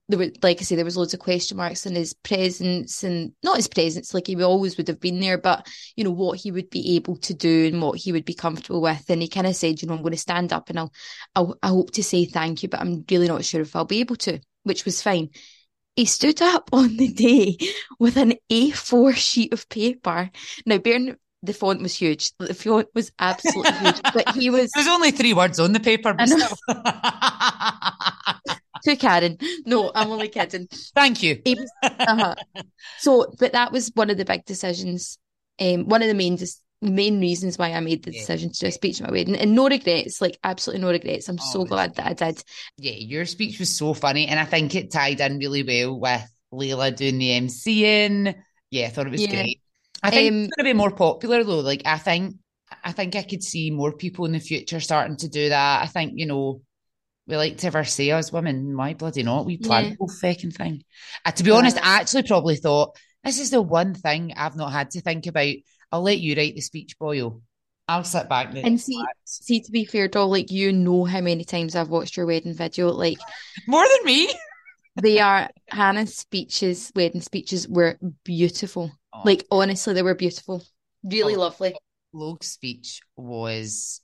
there 0.07 0.19
were, 0.19 0.29
like 0.43 0.59
I 0.61 0.63
say, 0.63 0.75
there 0.75 0.85
was 0.85 0.95
loads 0.95 1.13
of 1.13 1.19
question 1.19 1.57
marks 1.57 1.85
on 1.87 1.95
his 1.95 2.13
presence 2.13 3.03
and 3.03 3.33
not 3.43 3.57
his 3.57 3.67
presence, 3.67 4.13
like 4.13 4.27
he 4.27 4.41
always 4.41 4.77
would 4.77 4.87
have 4.87 4.99
been 4.99 5.19
there, 5.19 5.37
but 5.37 5.67
you 5.95 6.03
know 6.03 6.11
what 6.11 6.39
he 6.39 6.51
would 6.51 6.69
be 6.69 6.95
able 6.95 7.17
to 7.17 7.33
do 7.33 7.67
and 7.67 7.81
what 7.81 7.97
he 7.97 8.11
would 8.11 8.25
be 8.25 8.35
comfortable 8.35 8.81
with. 8.81 9.03
And 9.09 9.21
he 9.21 9.27
kind 9.27 9.47
of 9.47 9.55
said, 9.55 9.81
you 9.81 9.87
know, 9.87 9.95
I'm 9.95 10.01
going 10.01 10.13
to 10.13 10.17
stand 10.17 10.53
up 10.53 10.69
and 10.69 10.79
I'll, 10.79 10.93
I'll, 11.35 11.57
I 11.63 11.69
hope 11.69 11.91
to 11.91 12.03
say 12.03 12.25
thank 12.25 12.61
you, 12.61 12.69
but 12.69 12.81
I'm 12.81 13.03
really 13.09 13.27
not 13.27 13.43
sure 13.43 13.61
if 13.61 13.75
I'll 13.75 13.85
be 13.85 13.99
able 13.99 14.15
to, 14.17 14.39
which 14.63 14.85
was 14.85 15.01
fine. 15.01 15.29
He 15.95 16.05
stood 16.05 16.41
up 16.41 16.69
on 16.73 16.97
the 16.97 17.11
day 17.11 17.57
with 17.99 18.17
an 18.17 18.35
A4 18.51 19.15
sheet 19.15 19.53
of 19.53 19.67
paper. 19.69 20.29
Now, 20.67 20.77
bearing 20.77 21.15
the 21.45 21.53
font 21.53 21.81
was 21.81 21.93
huge. 21.95 22.31
The 22.39 22.53
font 22.53 22.87
was 22.93 23.11
absolutely 23.19 23.71
huge, 23.73 24.01
but 24.13 24.29
he 24.35 24.49
was 24.49 24.71
There's 24.75 24.87
only 24.87 25.11
three 25.11 25.33
words 25.33 25.59
on 25.59 25.73
the 25.73 25.79
paper, 25.79 26.13
but 26.13 26.27
still. 26.27 26.49
to 28.83 28.95
Karen. 28.95 29.37
No, 29.65 29.91
I'm 29.95 30.11
only 30.11 30.27
kidding. 30.29 30.67
Thank 30.93 31.23
you. 31.23 31.41
Was, 31.45 31.71
uh-huh. 31.83 32.35
So, 32.99 33.33
but 33.39 33.53
that 33.53 33.71
was 33.71 33.91
one 33.95 34.09
of 34.09 34.17
the 34.17 34.25
big 34.25 34.45
decisions. 34.45 35.17
Um, 35.59 35.85
one 35.87 36.01
of 36.01 36.07
the 36.07 36.13
main 36.13 36.35
dis- 36.35 36.61
main 36.81 37.19
reasons 37.19 37.57
why 37.57 37.71
I 37.71 37.79
made 37.79 38.03
the 38.03 38.11
Yeah. 38.13 38.19
decision 38.19 38.51
to 38.51 38.59
do 38.59 38.67
a 38.67 38.71
speech 38.71 39.01
at 39.01 39.07
my 39.07 39.11
wedding, 39.13 39.35
and 39.37 39.55
no 39.55 39.67
regrets, 39.67 40.21
like 40.21 40.37
absolutely 40.43 40.81
no 40.83 40.91
regrets. 40.91 41.29
I'm 41.29 41.37
Oh, 41.41 41.51
so 41.53 41.63
glad 41.65 41.95
that 41.95 42.05
I 42.07 42.13
did. 42.13 42.43
Yeah, 42.77 42.91
your 42.93 43.25
speech 43.25 43.59
was 43.59 43.75
so 43.75 43.93
funny, 43.93 44.27
and 44.27 44.39
I 44.39 44.45
think 44.45 44.75
it 44.75 44.91
tied 44.91 45.19
in 45.21 45.37
really 45.39 45.63
well 45.63 45.99
with 45.99 46.29
Layla 46.53 46.95
doing 46.95 47.17
the 47.17 47.29
MCing. 47.31 48.35
Yeah, 48.69 48.87
I 48.87 48.89
thought 48.89 49.07
it 49.07 49.11
was 49.11 49.21
Yeah. 49.21 49.31
great. 49.31 49.61
I 50.05 50.11
think 50.11 50.31
Um, 50.31 50.37
it's 50.45 50.55
going 50.55 50.65
to 50.65 50.73
be 50.73 50.77
more 50.77 50.91
popular 50.91 51.43
though. 51.43 51.59
Like, 51.59 51.81
I 51.85 51.97
think, 51.97 52.35
I 52.83 52.91
think 52.91 53.15
I 53.15 53.23
could 53.23 53.43
see 53.43 53.71
more 53.71 53.91
people 53.93 54.25
in 54.25 54.31
the 54.33 54.39
future 54.39 54.79
starting 54.79 55.17
to 55.17 55.27
do 55.29 55.49
that. 55.49 55.83
I 55.83 55.87
think 55.87 56.13
you 56.15 56.25
know. 56.25 56.61
We 57.27 57.37
like 57.37 57.57
to 57.57 57.67
ever 57.67 57.83
say 57.83 58.11
as 58.11 58.31
women. 58.31 58.77
Why 58.77 58.93
bloody 58.93 59.23
not? 59.23 59.47
We 59.47 59.57
plan 59.57 59.83
Yeah. 59.83 59.89
the 59.89 59.95
whole 59.97 60.09
fucking 60.09 60.51
thing. 60.51 60.83
Uh, 61.25 61.31
to 61.31 61.43
be 61.43 61.49
Yeah. 61.49 61.55
honest, 61.57 61.77
I 61.77 61.99
actually 61.99 62.21
probably 62.21 62.55
thought 62.55 62.95
this 63.23 63.39
is 63.39 63.49
the 63.49 63.63
one 63.63 63.95
thing 63.95 64.31
I've 64.37 64.55
not 64.55 64.71
had 64.71 64.91
to 64.91 65.01
think 65.01 65.25
about. 65.25 65.55
I'll 65.91 66.03
let 66.03 66.19
you 66.19 66.35
write 66.35 66.53
the 66.53 66.61
speech, 66.61 66.99
Boyle. 66.99 67.41
I'll 67.87 68.03
sit 68.03 68.29
back 68.29 68.49
and, 68.49 68.59
And 68.59 68.79
see, 68.79 69.03
see, 69.23 69.59
to 69.61 69.71
be 69.71 69.85
fair, 69.85 70.07
doll, 70.07 70.29
like 70.29 70.51
you 70.51 70.71
know 70.71 71.03
how 71.05 71.19
many 71.21 71.43
times 71.45 71.75
I've 71.75 71.89
watched 71.89 72.15
your 72.15 72.27
wedding 72.27 72.53
video. 72.53 72.89
Like 72.91 73.17
more 73.65 73.83
than 73.83 74.05
me. 74.05 74.31
they 75.01 75.19
are 75.19 75.49
Hannah's 75.69 76.15
speeches, 76.15 76.91
wedding 76.95 77.21
speeches 77.21 77.67
were 77.67 77.97
beautiful. 78.23 78.91
Oh. 79.15 79.21
Like 79.23 79.45
honestly, 79.51 79.93
they 79.93 80.03
were 80.03 80.15
beautiful, 80.15 80.63
really 81.03 81.35
Oh. 81.35 81.39
lovely. 81.39 81.75
Logue's 82.13 82.47
speech 82.47 83.01
was 83.17 84.01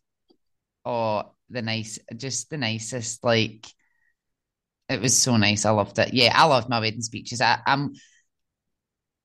oh 0.86 1.24
the 1.50 1.62
nice 1.62 2.00
just 2.18 2.50
the 2.50 2.58
nicest 2.58 3.24
like 3.24 3.68
it 4.90 5.00
was 5.02 5.18
so 5.18 5.38
nice. 5.38 5.66
I 5.66 5.72
loved 5.72 5.98
it. 6.00 6.14
Yeah 6.14 6.34
I 6.36 6.46
loved 6.46 6.70
my 6.70 6.80
wedding 6.80 7.02
speeches. 7.02 7.40
I, 7.42 7.60
I'm 7.66 7.94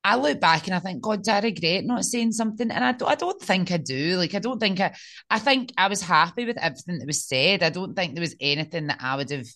I 0.04 0.14
look 0.16 0.38
back 0.40 0.66
and 0.66 0.74
I 0.76 0.78
think 0.78 1.02
God 1.02 1.22
did 1.24 1.34
I 1.34 1.40
regret 1.40 1.84
not 1.84 2.04
saying 2.04 2.30
something? 2.32 2.70
And 2.70 2.84
I 2.84 2.92
don't, 2.92 3.10
I 3.10 3.16
don't 3.16 3.40
think 3.42 3.72
I 3.72 3.76
do. 3.78 4.16
Like 4.16 4.34
I 4.34 4.38
don't 4.38 4.60
think 4.60 4.78
I 4.80 4.94
I 5.28 5.40
think 5.40 5.72
I 5.76 5.88
was 5.88 6.00
happy 6.02 6.44
with 6.44 6.58
everything 6.58 6.98
that 6.98 7.06
was 7.06 7.24
said. 7.26 7.62
I 7.64 7.70
don't 7.70 7.94
think 7.94 8.14
there 8.14 8.20
was 8.22 8.36
anything 8.40 8.86
that 8.86 8.98
I 9.00 9.16
would 9.16 9.30
have 9.30 9.48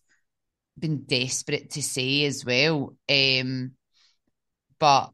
been 0.78 1.04
desperate 1.04 1.70
to 1.72 1.82
say 1.82 2.24
as 2.24 2.44
well. 2.44 2.96
Um 3.08 3.72
but 4.80 5.10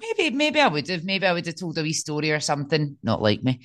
maybe 0.00 0.34
maybe 0.34 0.60
I 0.60 0.68
would 0.68 0.88
have 0.88 1.04
maybe 1.04 1.26
I 1.26 1.32
would 1.32 1.46
have 1.46 1.56
told 1.56 1.78
a 1.78 1.82
wee 1.82 1.92
story 1.92 2.32
or 2.32 2.40
something 2.40 2.96
not 3.02 3.20
like 3.22 3.42
me 3.42 3.60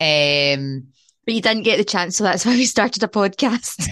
um 0.00 0.88
But 1.24 1.34
you 1.34 1.40
didn't 1.40 1.62
get 1.62 1.78
the 1.78 1.84
chance, 1.84 2.16
so 2.18 2.24
that's 2.24 2.44
why 2.44 2.52
we 2.54 2.66
started 2.66 3.02
a 3.02 3.08
podcast. 3.08 3.88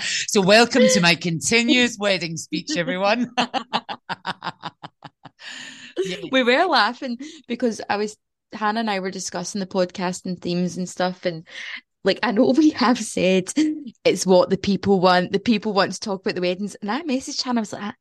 so 0.28 0.40
welcome 0.40 0.82
to 0.82 1.00
my 1.00 1.14
continuous 1.14 1.96
wedding 2.00 2.36
speech, 2.36 2.76
everyone. 2.76 3.30
Yeah. 6.02 6.16
we 6.32 6.42
were 6.42 6.64
laughing 6.64 7.18
because 7.46 7.80
I 7.90 7.96
was 7.98 8.16
Hannah 8.52 8.80
and 8.80 8.90
I 8.90 9.00
were 9.00 9.10
discussing 9.10 9.60
the 9.60 9.66
podcast 9.66 10.24
and 10.24 10.40
themes 10.40 10.78
and 10.78 10.88
stuff 10.88 11.26
and 11.26 11.46
like 12.04 12.18
I 12.22 12.32
know 12.32 12.54
we 12.56 12.70
have 12.70 12.98
said 12.98 13.52
it's 14.04 14.24
what 14.24 14.48
the 14.48 14.56
people 14.56 15.00
want. 15.00 15.32
The 15.32 15.38
people 15.38 15.74
want 15.74 15.92
to 15.92 16.00
talk 16.00 16.22
about 16.22 16.34
the 16.36 16.40
weddings. 16.40 16.74
And 16.76 16.90
I 16.90 17.02
messaged 17.02 17.42
Hannah, 17.42 17.60
I 17.60 17.62
was 17.62 17.72
like, 17.74 17.82
"Ah, 17.82 17.94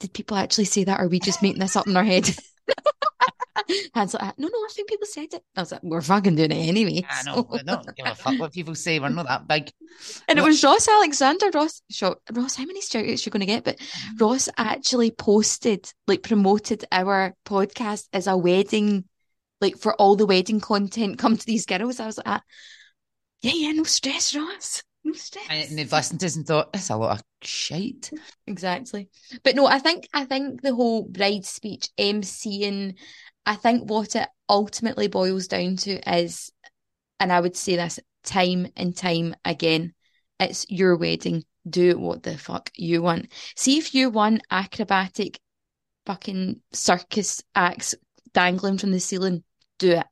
did 0.00 0.12
people 0.12 0.36
actually 0.36 0.64
say 0.66 0.84
that? 0.84 1.00
Or 1.00 1.04
are 1.04 1.08
we 1.08 1.20
just 1.20 1.42
making 1.42 1.60
this 1.60 1.76
up 1.76 1.86
in 1.86 1.96
our 1.96 2.04
head? 2.04 2.28
"Ah, 3.94 4.04
no, 4.36 4.48
no, 4.48 4.48
I 4.48 4.68
think 4.72 4.88
people 4.88 5.06
said 5.06 5.32
it. 5.32 5.42
I 5.56 5.60
was 5.60 5.72
like, 5.72 5.82
we're 5.82 6.02
fucking 6.02 6.36
doing 6.36 6.52
it 6.52 6.68
anyway. 6.68 7.04
I 7.08 7.22
know, 7.22 7.36
So- 7.36 7.48
we 7.50 7.62
don't 7.62 7.96
give 7.96 8.06
a 8.06 8.14
fuck 8.14 8.38
what 8.38 8.52
people 8.52 8.74
say. 8.74 8.98
We're 9.00 9.08
not 9.08 9.26
that 9.26 9.48
big. 9.48 9.70
And 10.28 10.38
it 10.38 10.42
was 10.42 10.62
Ross 10.62 10.86
Alexander. 10.86 11.46
Ross, 11.54 11.80
Ross, 12.02 12.56
how 12.56 12.64
many 12.66 12.82
shout 12.82 13.08
outs 13.08 13.24
you 13.24 13.32
going 13.32 13.40
to 13.40 13.46
get? 13.46 13.64
But 13.64 13.78
Ross 14.20 14.48
actually 14.58 15.10
posted, 15.10 15.90
like, 16.06 16.22
promoted 16.22 16.84
our 16.92 17.34
podcast 17.46 18.06
as 18.12 18.26
a 18.26 18.36
wedding, 18.36 19.04
like, 19.62 19.78
for 19.78 19.94
all 19.94 20.16
the 20.16 20.26
wedding 20.26 20.60
content 20.60 21.18
come 21.18 21.36
to 21.38 21.46
these 21.46 21.64
girls. 21.64 21.98
I 21.98 22.06
was 22.06 22.18
like, 22.18 22.28
ah, 22.28 22.42
yeah, 23.40 23.52
yeah, 23.54 23.72
no 23.72 23.84
stress, 23.84 24.34
Ross. 24.36 24.82
No 25.06 25.12
stress. 25.12 25.46
And 25.48 25.78
they've 25.78 25.92
listened 25.92 26.18
to 26.20 26.26
us 26.26 26.34
and 26.34 26.44
thought, 26.44 26.70
it's 26.74 26.90
a 26.90 26.96
lot 26.96 27.18
of 27.18 27.24
shite. 27.40 28.10
Exactly. 28.48 29.08
But 29.44 29.54
no, 29.54 29.66
I 29.66 29.78
think 29.78 30.08
I 30.12 30.24
think 30.24 30.62
the 30.62 30.74
whole 30.74 31.04
bride 31.04 31.44
speech, 31.44 31.88
um, 31.96 32.22
emceeing, 32.22 32.96
I 33.46 33.54
think 33.54 33.88
what 33.88 34.16
it 34.16 34.28
ultimately 34.48 35.06
boils 35.06 35.46
down 35.46 35.76
to 35.76 36.00
is, 36.12 36.50
and 37.20 37.32
I 37.32 37.38
would 37.38 37.56
say 37.56 37.76
this 37.76 38.00
time 38.24 38.66
and 38.76 38.96
time 38.96 39.36
again, 39.44 39.94
it's 40.40 40.66
your 40.68 40.96
wedding. 40.96 41.44
Do 41.68 41.98
what 41.98 42.24
the 42.24 42.36
fuck 42.36 42.70
you 42.74 43.00
want. 43.00 43.30
See 43.54 43.78
if 43.78 43.94
you 43.94 44.10
want 44.10 44.42
acrobatic 44.50 45.38
fucking 46.04 46.60
circus 46.72 47.44
acts 47.54 47.94
dangling 48.32 48.78
from 48.78 48.90
the 48.90 48.98
ceiling, 48.98 49.44
do 49.78 49.92
it. 49.92 50.06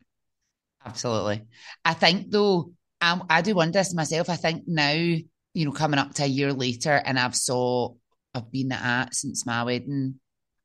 Absolutely. 0.86 1.42
I 1.84 1.94
think 1.94 2.30
though, 2.30 2.72
um, 3.04 3.26
I 3.28 3.42
do 3.42 3.54
wonder 3.54 3.78
this 3.78 3.94
myself. 3.94 4.30
I 4.30 4.36
think 4.36 4.64
now, 4.66 4.92
you 4.92 5.24
know, 5.54 5.72
coming 5.72 5.98
up 5.98 6.14
to 6.14 6.24
a 6.24 6.26
year 6.26 6.52
later, 6.52 6.92
and 6.92 7.18
I've 7.18 7.36
saw 7.36 7.94
I've 8.34 8.50
been 8.50 8.72
at 8.72 9.14
since 9.14 9.44
my 9.44 9.62
wedding, 9.62 10.18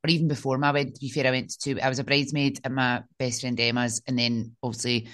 or 0.04 0.10
even 0.10 0.28
before 0.28 0.58
my 0.58 0.72
wedding. 0.72 0.94
To 0.94 1.00
be 1.00 1.10
fair, 1.10 1.28
I 1.28 1.32
went 1.32 1.50
to 1.50 1.60
two. 1.60 1.82
I 1.82 1.90
was 1.90 2.00
a 2.00 2.04
bridesmaid 2.04 2.62
at 2.64 2.72
my 2.72 3.04
best 3.18 3.42
friend 3.42 3.60
Emma's, 3.60 4.02
and 4.08 4.18
then 4.18 4.56
obviously 4.64 5.10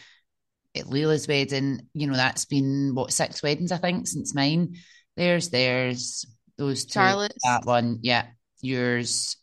at 0.75 0.87
Leila's 0.87 1.27
wedding. 1.27 1.87
You 1.93 2.07
know, 2.07 2.15
that's 2.15 2.45
been 2.45 2.93
what 2.93 3.11
six 3.11 3.41
weddings 3.41 3.71
I 3.71 3.77
think 3.77 4.07
since 4.07 4.35
mine. 4.35 4.75
There's 5.17 5.49
theirs, 5.49 6.25
those 6.57 6.85
two, 6.85 6.99
Charlotte's. 6.99 7.37
that 7.43 7.65
one, 7.65 7.99
yeah, 8.01 8.27
yours, 8.61 9.37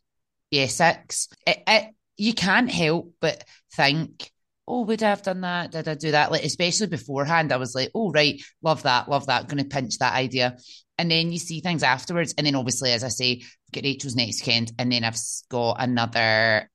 yeah, 0.50 0.66
six. 0.66 1.28
It, 1.46 1.62
it, 1.66 1.94
you 2.16 2.34
can't 2.34 2.70
help 2.70 3.14
but 3.20 3.42
think 3.74 4.30
oh, 4.72 4.84
would 4.84 5.02
I 5.02 5.10
have 5.10 5.22
done 5.22 5.42
that? 5.42 5.70
Did 5.70 5.86
I 5.86 5.94
do 5.94 6.12
that? 6.12 6.32
Like, 6.32 6.44
especially 6.44 6.86
beforehand, 6.86 7.52
I 7.52 7.58
was 7.58 7.74
like, 7.74 7.90
oh, 7.94 8.10
right, 8.10 8.42
love 8.62 8.84
that, 8.84 9.06
love 9.06 9.26
that, 9.26 9.46
going 9.46 9.62
to 9.62 9.68
pinch 9.68 9.98
that 9.98 10.14
idea. 10.14 10.56
And 10.96 11.10
then 11.10 11.30
you 11.30 11.38
see 11.38 11.60
things 11.60 11.82
afterwards. 11.82 12.34
And 12.38 12.46
then 12.46 12.54
obviously, 12.54 12.92
as 12.92 13.04
I 13.04 13.08
say, 13.08 13.42
got 13.70 13.84
Rachel's 13.84 14.16
next 14.16 14.40
weekend, 14.40 14.72
and 14.78 14.90
then 14.90 15.04
I've 15.04 15.18
got 15.50 15.76
another, 15.78 16.70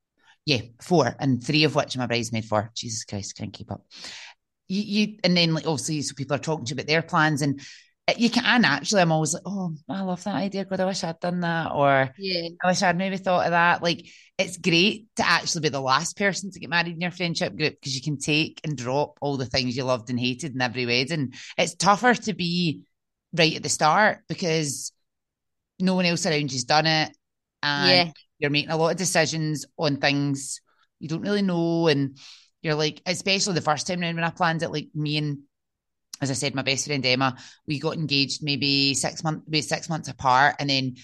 yeah, 0.46 0.62
four, 0.80 1.16
and 1.20 1.44
three 1.44 1.64
of 1.64 1.74
which 1.74 1.96
a 1.96 2.08
bridesmaid 2.08 2.46
for. 2.46 2.72
Jesus 2.76 3.04
Christ, 3.04 3.36
can't 3.36 3.52
keep 3.52 3.72
up. 3.72 3.84
You, 4.68 4.82
you 4.84 5.18
and 5.24 5.36
then 5.36 5.56
like 5.56 5.66
obviously, 5.66 6.02
so 6.04 6.14
people 6.14 6.36
are 6.36 6.40
talking 6.40 6.66
to 6.66 6.72
you 6.72 6.76
about 6.76 6.88
their 6.88 7.02
plans, 7.02 7.42
and 7.42 7.60
Uh, 8.08 8.14
you 8.18 8.30
can 8.30 8.64
actually. 8.64 9.02
I'm 9.02 9.12
always 9.12 9.34
like, 9.34 9.44
oh, 9.46 9.76
I 9.90 10.02
love 10.02 10.24
that 10.24 10.36
idea. 10.36 10.66
God, 10.66 10.80
I 10.80 10.86
wish 10.86 11.04
I'd 11.04 11.20
done 11.20 11.42
that, 11.42 11.72
or 11.74 12.14
Yeah. 12.18 12.50
I 12.64 12.68
wish 12.68 12.82
I'd 12.82 12.98
maybe 12.98 13.18
thought 13.18 13.46
of 13.46 13.52
that. 13.52 13.84
Like, 13.84 14.08
it's 14.38 14.58
great 14.58 15.08
to 15.18 15.28
actually 15.28 15.62
be 15.62 15.70
the 15.70 15.82
last 15.82 16.16
person 16.18 16.52
to 16.52 16.60
get 16.60 16.70
married 16.70 16.94
in 16.94 17.02
your 17.02 17.12
friendship 17.12 17.58
group 17.58 17.74
because 17.74 17.96
you 17.96 18.02
can 18.02 18.18
take 18.18 18.62
and 18.64 18.78
drop 18.78 19.18
all 19.22 19.36
the 19.36 19.46
things 19.46 19.76
you 19.76 19.84
loved 19.84 20.10
and 20.10 20.20
hated 20.20 20.54
in 20.56 20.62
every 20.62 20.86
wedding. 20.86 21.34
It's 21.58 21.76
tougher 21.76 22.14
to 22.14 22.34
be 22.34 22.82
right 23.34 23.56
at 23.56 23.64
the 23.64 23.70
start 23.70 24.20
because 24.30 24.94
no 25.80 25.96
one 25.96 26.06
else 26.06 26.26
around 26.26 26.52
you's 26.54 26.64
done 26.64 26.86
it. 26.88 27.12
And 27.62 27.90
Yeah. 27.90 28.12
you're 28.40 28.52
making 28.52 28.72
a 28.72 28.78
lot 28.78 28.92
of 28.92 28.98
decisions 28.98 29.66
on 29.78 29.98
things 29.98 30.62
you 31.00 31.10
don't 31.10 31.22
really 31.22 31.42
know. 31.42 31.88
And 31.88 32.18
you're 32.62 32.76
like, 32.76 33.02
especially 33.06 33.54
the 33.54 33.62
first 33.62 33.86
time 33.86 34.00
round 34.00 34.16
when 34.16 34.24
I 34.24 34.30
planned 34.30 34.64
it, 34.64 34.72
like 34.72 34.90
me 34.96 35.18
and 35.18 35.40
as 36.22 36.32
I 36.32 36.34
said, 36.34 36.56
my 36.56 36.62
best 36.62 36.86
friend 36.88 37.06
Emma, 37.06 37.38
we 37.68 37.80
got 37.80 37.96
engaged 37.96 38.44
maybe 38.44 38.94
six 38.94 39.24
months, 39.24 39.46
maybe 39.48 39.62
six 39.62 39.90
months 39.90 40.10
apart, 40.10 40.56
and 40.60 40.70
then 40.70 40.96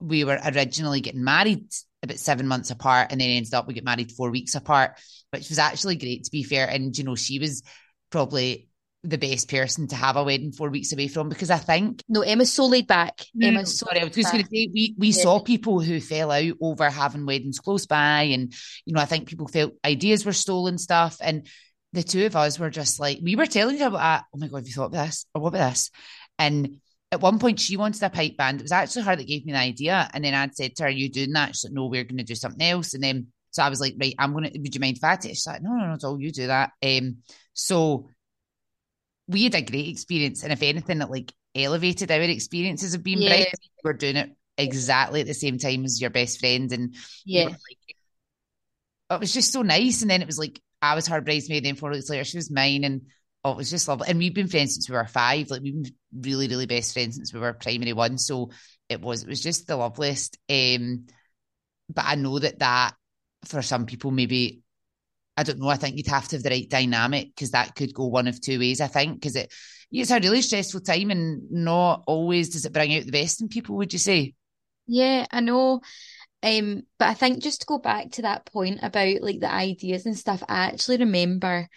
we 0.00 0.24
were 0.24 0.38
originally 0.44 1.00
getting 1.00 1.24
married 1.24 1.66
about 2.02 2.18
seven 2.18 2.46
months 2.46 2.70
apart, 2.70 3.08
and 3.10 3.20
then 3.20 3.30
ended 3.30 3.54
up 3.54 3.66
we 3.66 3.74
get 3.74 3.84
married 3.84 4.12
four 4.12 4.30
weeks 4.30 4.54
apart, 4.54 4.98
which 5.30 5.48
was 5.48 5.58
actually 5.58 5.96
great 5.96 6.24
to 6.24 6.30
be 6.30 6.42
fair. 6.42 6.68
And 6.68 6.96
you 6.96 7.04
know, 7.04 7.14
she 7.14 7.38
was 7.38 7.62
probably 8.10 8.68
the 9.02 9.18
best 9.18 9.50
person 9.50 9.86
to 9.86 9.94
have 9.96 10.16
a 10.16 10.24
wedding 10.24 10.50
four 10.50 10.70
weeks 10.70 10.92
away 10.92 11.08
from 11.08 11.28
because 11.28 11.50
I 11.50 11.58
think 11.58 12.00
No, 12.08 12.22
Emma's 12.22 12.52
so 12.52 12.64
laid 12.66 12.86
back. 12.86 13.20
Emma's 13.40 13.78
so 13.78 13.86
sorry, 13.86 14.00
I 14.00 14.04
was 14.04 14.14
just 14.14 14.32
going 14.32 14.44
to 14.44 14.50
say 14.50 14.70
we 14.72 14.94
we 14.96 15.08
Yeah. 15.08 15.22
saw 15.22 15.40
people 15.40 15.80
who 15.80 16.00
fell 16.00 16.30
out 16.30 16.54
over 16.60 16.88
having 16.88 17.26
weddings 17.26 17.58
close 17.58 17.86
by, 17.86 18.22
and 18.22 18.52
you 18.86 18.94
know 18.94 19.00
I 19.00 19.04
think 19.04 19.28
people 19.28 19.46
felt 19.46 19.74
ideas 19.84 20.24
were 20.24 20.32
stolen 20.32 20.78
stuff, 20.78 21.18
and 21.20 21.46
the 21.94 22.02
two 22.02 22.26
of 22.26 22.36
us 22.36 22.58
were 22.58 22.70
just 22.70 23.00
like 23.00 23.20
we 23.22 23.36
were 23.36 23.46
telling 23.46 23.78
her 23.78 23.86
about 23.86 24.00
ah, 24.00 24.24
oh 24.34 24.38
my 24.38 24.48
god, 24.48 24.58
have 24.58 24.66
you 24.66 24.72
thought 24.74 24.86
about 24.86 25.06
this 25.06 25.26
or 25.34 25.42
what 25.42 25.48
about 25.50 25.70
this? 25.70 25.90
And 26.38 26.80
at 27.12 27.20
one 27.20 27.38
point 27.38 27.60
she 27.60 27.76
wanted 27.76 28.02
a 28.02 28.10
pipe 28.10 28.36
band. 28.36 28.60
It 28.60 28.64
was 28.64 28.72
actually 28.72 29.02
her 29.04 29.16
that 29.16 29.26
gave 29.26 29.46
me 29.46 29.52
the 29.52 29.58
idea, 29.58 30.10
and 30.12 30.24
then 30.24 30.34
I'd 30.34 30.56
said 30.56 30.74
to 30.76 30.82
her, 30.82 30.88
"Are 30.88 30.92
you 30.92 31.08
doing 31.10 31.32
that?" 31.32 31.54
She's 31.54 31.64
like, 31.64 31.72
"No, 31.72 31.86
we're 31.86 32.04
going 32.04 32.18
to 32.18 32.24
do 32.24 32.34
something 32.34 32.66
else." 32.66 32.94
And 32.94 33.02
then 33.02 33.28
so 33.50 33.62
I 33.62 33.68
was 33.68 33.80
like, 33.80 33.94
"Right, 34.00 34.14
I'm 34.18 34.32
gonna. 34.34 34.50
Would 34.54 34.74
you 34.74 34.80
mind 34.80 34.96
if 34.96 35.04
I 35.04 35.14
it?" 35.14 35.22
She's 35.28 35.46
like, 35.46 35.62
"No, 35.62 35.70
no, 35.70 35.86
no, 35.86 35.94
it's 35.94 36.04
all 36.04 36.20
you 36.20 36.32
do 36.32 36.48
that." 36.48 36.72
Um, 36.82 37.18
so 37.52 38.08
we 39.28 39.44
had 39.44 39.54
a 39.54 39.62
great 39.62 39.88
experience, 39.88 40.42
and 40.42 40.52
if 40.52 40.62
anything, 40.62 41.00
it 41.00 41.10
like 41.10 41.32
elevated 41.54 42.10
our 42.10 42.20
experiences 42.20 42.94
of 42.94 43.02
being 43.04 43.20
Yeah. 43.22 43.28
brides. 43.28 43.46
We're 43.82 43.92
doing 43.92 44.16
it 44.16 44.36
exactly 44.58 45.20
at 45.20 45.26
the 45.26 45.34
same 45.34 45.58
time 45.58 45.84
as 45.84 46.00
your 46.00 46.10
best 46.10 46.40
friend, 46.40 46.72
and 46.72 46.94
Yeah. 47.24 47.44
were, 47.44 47.50
like, 47.50 47.96
it 49.10 49.20
was 49.20 49.32
just 49.32 49.52
so 49.52 49.62
nice. 49.62 50.02
And 50.02 50.10
then 50.10 50.22
it 50.22 50.26
was 50.26 50.38
like 50.38 50.60
I 50.92 50.94
was 50.94 51.06
her 51.08 51.20
bridesmaid, 51.20 51.64
then 51.64 51.76
four 51.76 51.90
weeks 51.90 52.10
later 52.10 52.24
she 52.24 52.38
was 52.38 52.50
mine, 52.50 52.84
and 52.84 53.02
oh, 53.44 53.52
it 53.52 53.56
was 53.56 53.70
just 53.70 53.88
lovely. 53.88 54.08
And 54.08 54.18
we've 54.18 54.34
been 54.34 54.48
friends 54.48 54.74
since 54.74 54.88
we 54.88 54.96
were 54.96 55.06
five. 55.06 55.50
Like 55.50 55.62
we've 55.62 55.82
been 55.82 55.92
really, 56.18 56.48
really 56.48 56.66
best 56.66 56.92
friends 56.92 57.16
since 57.16 57.32
we 57.32 57.40
were 57.40 57.52
primary 57.52 57.92
one. 57.92 58.18
So 58.18 58.50
it 58.88 59.00
was, 59.00 59.22
it 59.22 59.28
was 59.28 59.42
just 59.42 59.66
the 59.66 59.76
loveliest. 59.76 60.38
Um, 60.48 61.06
but 61.88 62.04
I 62.06 62.14
know 62.14 62.38
that 62.38 62.58
that 62.60 62.94
for 63.44 63.62
some 63.62 63.86
people 63.86 64.10
maybe 64.10 64.62
I 65.36 65.42
don't 65.42 65.58
know. 65.58 65.68
I 65.68 65.76
think 65.76 65.96
you'd 65.96 66.06
have 66.06 66.28
to 66.28 66.36
have 66.36 66.42
the 66.42 66.50
right 66.50 66.68
dynamic 66.68 67.34
because 67.34 67.50
that 67.50 67.74
could 67.74 67.92
go 67.92 68.06
one 68.06 68.28
of 68.28 68.40
two 68.40 68.58
ways. 68.58 68.80
I 68.80 68.86
think 68.86 69.14
because 69.14 69.36
it 69.36 69.52
it's 69.90 70.10
a 70.10 70.20
really 70.20 70.42
stressful 70.42 70.80
time 70.80 71.10
and 71.10 71.50
not 71.50 72.04
always 72.06 72.50
does 72.50 72.64
it 72.64 72.72
bring 72.72 72.94
out 72.94 73.04
the 73.04 73.12
best 73.12 73.40
in 73.40 73.48
people. 73.48 73.76
Would 73.76 73.92
you 73.92 73.98
say? 73.98 74.34
Yeah, 74.86 75.26
I 75.30 75.40
know. 75.40 75.80
Um, 76.44 76.84
but 76.98 77.08
I 77.08 77.14
think 77.14 77.42
just 77.42 77.62
to 77.62 77.66
go 77.66 77.78
back 77.78 78.12
to 78.12 78.22
that 78.22 78.46
point 78.46 78.80
about 78.82 79.22
like 79.22 79.40
the 79.40 79.52
ideas 79.52 80.06
and 80.06 80.18
stuff, 80.18 80.44
I 80.48 80.66
actually 80.66 80.98
remember. 80.98 81.68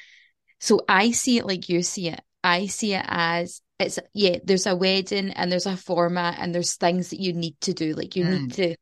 So 0.60 0.82
I 0.90 1.12
see 1.12 1.38
it 1.40 1.46
like 1.48 1.70
you 1.70 1.84
see 1.84 2.10
it. 2.10 2.22
I 2.44 2.68
see 2.68 2.94
it 2.94 3.06
as 3.08 3.62
it's 3.80 4.00
yeah, 4.14 4.38
there's 4.44 4.68
a 4.68 4.76
wedding 4.76 5.32
and 5.32 5.52
there's 5.52 5.68
a 5.68 5.78
format 5.78 6.38
and 6.40 6.54
there's 6.54 6.76
things 6.76 7.12
that 7.12 7.22
you 7.22 7.34
need 7.34 7.60
to 7.62 7.74
do. 7.74 7.94
Like 7.94 8.16
you 8.16 8.24
Mm. 8.24 8.30
need 8.32 8.52
to 8.54 8.76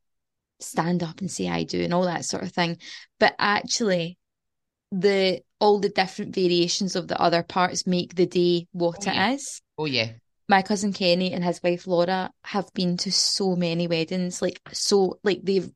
stand 0.60 1.04
up 1.04 1.22
and 1.22 1.32
say 1.32 1.50
I 1.50 1.64
do 1.64 1.84
and 1.84 1.94
all 1.94 2.06
that 2.06 2.26
sort 2.26 2.44
of 2.44 2.54
thing. 2.54 2.78
But 3.20 3.36
actually 3.40 4.18
the 4.92 5.42
all 5.60 5.80
the 5.80 5.90
different 5.90 6.36
variations 6.36 6.96
of 6.96 7.08
the 7.08 7.20
other 7.22 7.44
parts 7.44 7.88
make 7.88 8.16
the 8.16 8.26
day 8.28 8.68
what 8.74 8.98
Oh, 9.00 9.08
it 9.08 9.16
yeah. 9.16 9.26
is 9.36 9.62
Oh 9.78 9.86
yeah, 9.86 10.14
my 10.48 10.62
cousin 10.62 10.94
Kenny 10.94 11.34
and 11.34 11.44
his 11.44 11.62
wife 11.64 11.88
Laura 11.88 12.32
have 12.44 12.72
been 12.74 12.98
to 12.98 13.12
so 13.12 13.56
many 13.56 13.88
weddings, 13.88 14.42
like 14.42 14.60
so 14.72 15.20
like 15.24 15.42
they've 15.44 15.72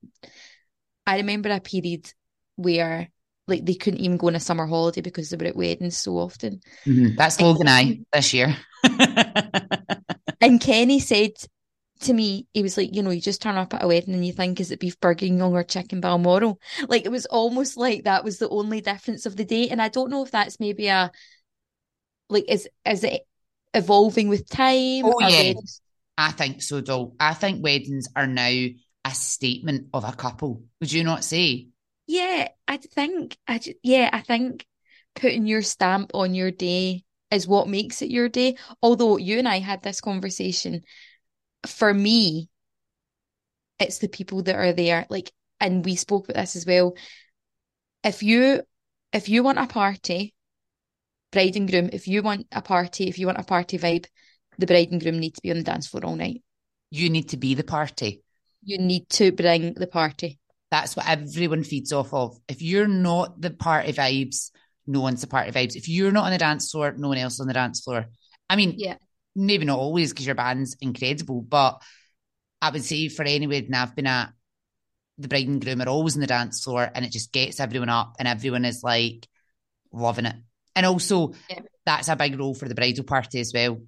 I 1.08 1.18
remember 1.18 1.50
a 1.50 1.60
period 1.60 2.12
where 2.56 3.10
like 3.48 3.66
they 3.66 3.74
couldn't 3.74 4.02
even 4.02 4.18
go 4.18 4.28
on 4.28 4.36
a 4.36 4.40
summer 4.40 4.68
holiday 4.68 5.02
because 5.02 5.30
they 5.30 5.38
were 5.38 5.48
at 5.48 5.56
weddings 5.56 5.98
so 5.98 6.18
often. 6.18 6.62
Mhm. 6.86 7.18
that's 7.18 7.42
Logan 7.42 7.68
I 7.68 8.00
this 8.14 8.34
year. 8.34 8.56
And 10.42 10.62
Kenny 10.62 11.00
said 11.00 11.32
to 12.02 12.14
me, 12.14 12.48
he 12.54 12.64
was 12.64 12.78
like, 12.78 12.96
you 12.96 13.04
know, 13.04 13.10
you 13.10 13.20
just 13.20 13.42
turn 13.42 13.58
up 13.58 13.74
at 13.74 13.84
a 13.84 13.88
wedding 13.88 14.14
and 14.14 14.26
you 14.26 14.32
think, 14.32 14.62
is 14.62 14.72
it 14.72 14.80
beef 14.80 14.98
bourguignon 15.02 15.52
or 15.52 15.64
chicken 15.64 16.00
balmoral? 16.00 16.62
Like 16.88 17.06
it 17.06 17.12
was 17.12 17.26
almost 17.26 17.76
like 17.76 18.06
that 18.06 18.24
was 18.24 18.38
the 18.38 18.48
only 18.48 18.80
difference 18.80 19.26
of 19.26 19.36
the 19.36 19.44
day. 19.44 19.68
And 19.68 19.82
I 19.82 19.90
don't 19.90 20.10
know 20.10 20.24
if 20.24 20.32
that's 20.32 20.60
maybe 20.60 20.88
a 20.88 21.12
like 22.30 22.46
is 22.48 22.70
is 22.86 23.04
it 23.04 23.24
evolving 23.74 24.30
with 24.30 24.50
time? 24.50 25.06
Oh, 25.06 25.20
yeah. 25.20 25.28
weddings- 25.30 25.82
I 26.18 26.32
think 26.32 26.62
so, 26.62 26.82
Doll. 26.82 27.16
I 27.20 27.34
think 27.34 27.64
weddings 27.64 28.08
are 28.16 28.28
now 28.28 28.50
a 29.06 29.12
statement 29.12 29.88
of 29.94 30.04
a 30.04 30.12
couple. 30.12 30.64
Would 30.82 30.92
you 30.92 31.04
not 31.04 31.24
say? 31.24 31.70
Yeah, 32.08 32.50
I 32.68 32.78
think 32.78 33.38
I 33.48 33.60
ju- 33.60 33.76
yeah, 33.84 34.10
I 34.12 34.22
think 34.22 34.66
putting 35.16 35.46
your 35.46 35.62
stamp 35.62 36.12
on 36.14 36.34
your 36.34 36.52
day 36.52 37.04
is 37.32 37.48
what 37.48 37.68
makes 37.70 38.02
it 38.02 38.10
your 38.10 38.28
day. 38.28 38.58
Although 38.82 39.18
you 39.18 39.38
and 39.40 39.48
I 39.48 39.60
had 39.60 39.82
this 39.82 40.02
conversation, 40.02 40.82
for 41.66 41.94
me, 41.94 42.50
it's 43.80 44.00
the 44.00 44.10
people 44.10 44.44
that 44.44 44.56
are 44.56 44.74
there. 44.74 45.06
Like, 45.10 45.32
and 45.62 45.86
we 45.86 45.96
spoke 45.96 46.26
about 46.30 46.42
this 46.42 46.56
as 46.56 46.66
well. 46.66 46.96
If 48.04 48.24
you 48.24 48.64
if 49.14 49.30
you 49.30 49.44
want 49.44 49.58
a 49.60 49.68
party, 49.68 50.34
bride 51.32 51.56
and 51.56 51.70
groom, 51.70 51.90
if 51.94 52.08
you 52.08 52.22
want 52.22 52.48
a 52.52 52.62
party, 52.62 53.08
if 53.08 53.20
you 53.20 53.26
want 53.26 53.40
a 53.40 53.44
party 53.44 53.78
vibe, 53.78 54.06
the 54.58 54.66
bride 54.66 54.92
and 54.92 55.02
groom 55.02 55.20
need 55.20 55.36
to 55.36 55.42
be 55.42 55.52
on 55.52 55.58
the 55.58 55.64
dance 55.64 55.88
floor 55.88 56.06
all 56.06 56.16
night. 56.16 56.42
You 56.92 57.10
need 57.10 57.30
to 57.30 57.38
be 57.38 57.54
the 57.54 57.64
party. 57.64 58.24
You 58.64 58.78
need 58.78 59.10
to 59.12 59.32
bring 59.32 59.74
the 59.74 59.88
party. 59.88 60.40
That's 60.72 60.96
what 60.96 61.08
everyone 61.08 61.64
feeds 61.64 61.94
off 61.94 62.14
of. 62.14 62.38
If 62.48 62.62
you're 62.62 62.88
not 62.88 63.40
the 63.42 63.52
party 63.52 63.94
vibes, 63.94 64.52
no 64.86 65.02
one's 65.02 65.22
the 65.22 65.28
party 65.28 65.52
vibes. 65.52 65.76
If 65.76 65.88
you're 65.88 66.12
not 66.12 66.26
on 66.26 66.32
the 66.32 66.38
dance 66.38 66.70
floor, 66.72 66.94
no 66.98 67.08
one 67.08 67.18
else 67.18 67.36
is 67.36 67.40
on 67.40 67.48
the 67.48 67.54
dance 67.54 67.82
floor. 67.82 68.08
I 68.50 68.56
mean, 68.56 68.76
Yeah. 68.78 68.98
maybe 69.36 69.66
not 69.66 69.80
always 69.80 70.12
because 70.12 70.26
your 70.26 70.36
band's 70.36 70.76
incredible, 70.82 71.42
but 71.42 71.82
I 72.62 72.72
would 72.72 72.84
say 72.84 73.08
for 73.08 73.24
any 73.24 73.48
wedding 73.48 73.74
I've 73.74 73.96
been 73.96 74.08
at, 74.08 74.34
the 75.18 75.28
bride 75.28 75.48
and 75.48 75.64
groom 75.64 75.82
are 75.82 75.90
always 75.90 76.16
on 76.16 76.22
the 76.22 76.28
dance 76.28 76.64
floor 76.64 76.90
and 76.94 77.06
it 77.06 77.12
just 77.12 77.32
gets 77.32 77.60
everyone 77.60 77.90
up 77.90 78.16
and 78.20 78.28
everyone 78.28 78.66
is 78.66 78.84
like 78.84 79.28
loving 79.92 80.26
it. 80.26 80.36
And 80.80 80.86
also, 80.86 81.34
Yeah. 81.50 81.60
that's 81.86 82.08
a 82.08 82.16
big 82.16 82.40
role 82.40 82.54
for 82.54 82.70
the 82.70 82.74
bridal 82.76 83.04
party 83.04 83.42
as 83.42 83.52
well. 83.54 83.82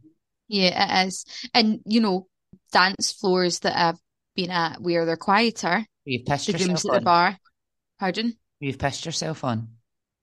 Yeah, 0.50 1.04
it 1.04 1.08
is. 1.08 1.26
And 1.54 1.80
you 1.86 2.02
know, 2.02 2.28
dance 2.74 3.14
floors 3.14 3.60
that 3.60 3.78
I've 3.78 4.00
been 4.36 4.52
at 4.52 4.82
where 4.82 5.06
they're 5.06 5.16
quieter, 5.16 5.86
You've 6.04 6.26
pissed 6.26 6.48
the 6.48 6.52
yourself 6.54 6.86
at 6.96 7.00
the 7.00 7.06
bar. 7.06 7.38
Pardon? 7.98 8.38
You've 8.60 8.78
pissed 8.78 9.06
yourself 9.06 9.46
on. 9.46 9.70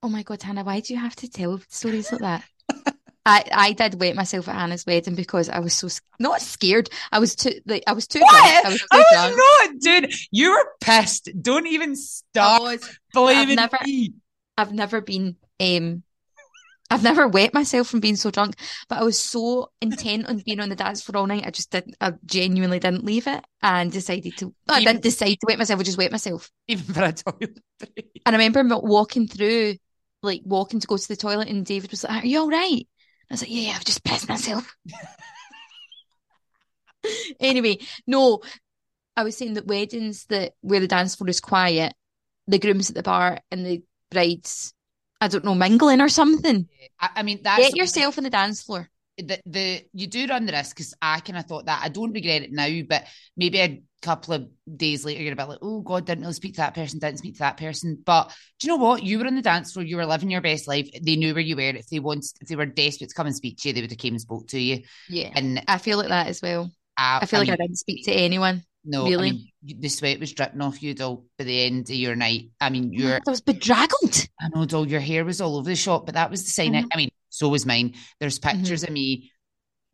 Oh 0.03 0.09
my 0.09 0.21
God, 0.21 0.43
Hannah, 0.43 0.63
why 0.63 0.79
do 0.81 0.93
you 0.93 0.99
have 0.99 1.15
to 1.17 1.27
tell 1.29 1.59
stories 1.69 2.11
like 2.11 2.21
that? 2.21 2.43
I 3.25 3.43
I 3.51 3.73
did 3.73 3.99
wet 3.99 4.15
myself 4.15 4.47
at 4.47 4.55
Hannah's 4.55 4.85
wedding 4.85 5.15
because 5.15 5.49
I 5.49 5.59
was 5.59 5.73
so 5.73 5.89
not 6.19 6.41
scared. 6.41 6.89
I 7.11 7.17
was 7.19 7.35
too 7.35 7.53
like 7.65 7.83
I 7.87 7.93
was 7.93 8.05
too 8.07 8.19
drunk. 8.19 8.35
I 8.35 8.69
was 8.69 8.79
too 8.81 8.87
I 8.91 9.03
drunk. 9.11 9.37
not, 9.37 9.79
dude. 9.81 10.13
You 10.31 10.51
were 10.51 10.67
pissed. 10.79 11.29
Don't 11.41 11.65
even 11.67 11.91
I 11.91 11.95
start 11.95 12.61
was. 12.61 12.99
blaming 13.13 13.55
never- 13.55 13.77
me. 13.83 14.13
I've 14.57 14.73
never 14.73 15.01
been 15.01 15.35
um 15.59 16.03
I've 16.89 17.03
never 17.03 17.27
wet 17.27 17.53
myself 17.53 17.87
from 17.87 17.99
being 17.99 18.15
so 18.15 18.31
drunk, 18.31 18.55
but 18.87 18.99
I 18.99 19.03
was 19.03 19.19
so 19.19 19.71
intent 19.79 20.25
on 20.27 20.39
being 20.39 20.59
on 20.59 20.69
the 20.69 20.75
dance 20.75 21.01
floor 21.01 21.21
all 21.21 21.27
night. 21.27 21.45
I 21.45 21.51
just 21.51 21.69
didn't. 21.71 21.95
I 22.01 22.13
genuinely 22.25 22.79
didn't 22.79 23.05
leave 23.05 23.27
it 23.27 23.43
and 23.61 23.91
decided 23.91 24.37
to. 24.37 24.53
I 24.67 24.79
Even- 24.81 24.93
didn't 24.93 25.03
decide 25.03 25.35
to 25.35 25.45
wet 25.47 25.59
myself. 25.59 25.79
I 25.79 25.83
just 25.83 25.97
wet 25.99 26.11
myself. 26.11 26.49
Even 26.67 26.93
for 26.93 27.03
a 27.03 27.11
toilet 27.13 27.59
break. 27.79 28.21
And 28.25 28.35
I 28.35 28.39
remember 28.45 28.77
walking 28.79 29.27
through, 29.27 29.75
like 30.23 30.41
walking 30.43 30.79
to 30.79 30.87
go 30.87 30.97
to 30.97 31.07
the 31.07 31.15
toilet, 31.15 31.47
and 31.47 31.65
David 31.65 31.91
was 31.91 32.03
like, 32.03 32.23
"Are 32.23 32.27
you 32.27 32.39
all 32.39 32.49
right?" 32.49 32.87
I 33.29 33.33
was 33.33 33.41
like, 33.43 33.51
"Yeah, 33.51 33.69
yeah, 33.69 33.73
I've 33.75 33.85
just 33.85 34.03
pissed 34.03 34.27
myself." 34.27 34.75
anyway, 37.39 37.77
no, 38.07 38.41
I 39.15 39.23
was 39.23 39.37
saying 39.37 39.53
that 39.53 39.67
weddings 39.67 40.25
that 40.25 40.53
where 40.61 40.79
the 40.79 40.87
dance 40.87 41.15
floor 41.15 41.29
is 41.29 41.39
quiet, 41.39 41.93
the 42.47 42.59
groom's 42.59 42.89
at 42.89 42.95
the 42.95 43.03
bar 43.03 43.39
and 43.51 43.65
the 43.65 43.83
brides, 44.11 44.73
I 45.21 45.27
don't 45.27 45.45
know, 45.45 45.55
mingling 45.55 46.01
or 46.01 46.09
something. 46.09 46.67
I, 46.99 47.09
I 47.17 47.23
mean, 47.23 47.41
that's 47.43 47.61
Get 47.61 47.75
yourself 47.75 48.17
on 48.17 48.23
the 48.23 48.29
dance 48.29 48.61
floor. 48.63 48.89
the, 49.17 49.39
the 49.45 49.85
you 49.93 50.07
do 50.07 50.27
run 50.27 50.45
the 50.45 50.53
risk 50.53 50.75
because 50.75 50.93
I 51.01 51.19
kind 51.19 51.37
of 51.37 51.45
thought 51.45 51.65
that 51.65 51.81
I 51.83 51.89
don't 51.89 52.13
regret 52.13 52.43
it 52.43 52.51
now, 52.51 52.69
but 52.87 53.05
maybe 53.35 53.59
a 53.59 53.81
couple 54.01 54.33
of 54.33 54.47
days 54.77 55.03
later 55.03 55.21
you're 55.21 55.33
a 55.33 55.35
bit 55.35 55.49
like, 55.49 55.59
oh 55.61 55.81
God, 55.81 56.05
didn't 56.05 56.21
really 56.21 56.33
speak 56.33 56.53
to 56.53 56.61
that 56.61 56.73
person, 56.73 56.99
didn't 56.99 57.19
speak 57.19 57.33
to 57.35 57.39
that 57.39 57.57
person. 57.57 58.01
But 58.03 58.33
do 58.59 58.67
you 58.67 58.69
know 58.69 58.83
what? 58.83 59.03
You 59.03 59.19
were 59.19 59.27
on 59.27 59.35
the 59.35 59.41
dance 59.41 59.73
floor, 59.73 59.85
you 59.85 59.97
were 59.97 60.05
living 60.05 60.31
your 60.31 60.41
best 60.41 60.67
life. 60.67 60.89
They 61.01 61.15
knew 61.15 61.33
where 61.33 61.41
you 61.41 61.55
were. 61.55 61.61
If 61.61 61.87
they 61.87 61.99
want, 61.99 62.25
if 62.41 62.47
they 62.47 62.55
were 62.55 62.65
desperate 62.65 63.09
to 63.09 63.15
come 63.15 63.27
and 63.27 63.35
speak 63.35 63.57
to 63.59 63.69
you, 63.69 63.73
they 63.73 63.81
would 63.81 63.91
have 63.91 63.99
came 63.99 64.13
and 64.13 64.21
spoke 64.21 64.47
to 64.49 64.59
you. 64.59 64.83
Yeah, 65.09 65.31
And 65.35 65.63
I 65.67 65.77
feel 65.79 65.97
like 65.97 66.09
that 66.09 66.27
as 66.27 66.41
well. 66.41 66.71
I, 66.97 67.19
I 67.21 67.25
feel 67.25 67.39
like 67.39 67.47
mean, 67.47 67.53
I 67.53 67.63
didn't 67.63 67.77
speak 67.77 68.05
to 68.05 68.11
anyone. 68.11 68.63
No, 68.85 69.05
really. 69.05 69.29
I 69.29 69.31
mean, 69.31 69.81
the 69.81 69.89
sweat 69.89 70.19
was 70.19 70.33
dripping 70.33 70.61
off 70.61 70.81
you, 70.81 70.93
doll, 70.93 71.25
by 71.37 71.43
the 71.43 71.63
end 71.65 71.89
of 71.89 71.95
your 71.95 72.15
night. 72.15 72.49
I 72.61 72.69
mean, 72.69 72.93
you're 72.93 73.15
I 73.15 73.29
was 73.29 73.41
bedraggled. 73.41 74.27
I 74.39 74.49
know, 74.49 74.65
doll, 74.65 74.87
your 74.87 74.99
hair 75.01 75.25
was 75.25 75.41
all 75.41 75.57
over 75.57 75.69
the 75.69 75.75
shop, 75.75 76.05
but 76.05 76.15
that 76.15 76.31
was 76.31 76.43
the 76.45 76.51
sign. 76.51 76.73
Mhm. 76.73 76.87
I 76.93 76.97
mean, 76.97 77.09
so 77.29 77.49
was 77.49 77.65
mine. 77.65 77.95
There's 78.19 78.39
Mm-hmm. 78.39 78.59
pictures 78.59 78.83
of 78.83 78.89
me. 78.91 79.31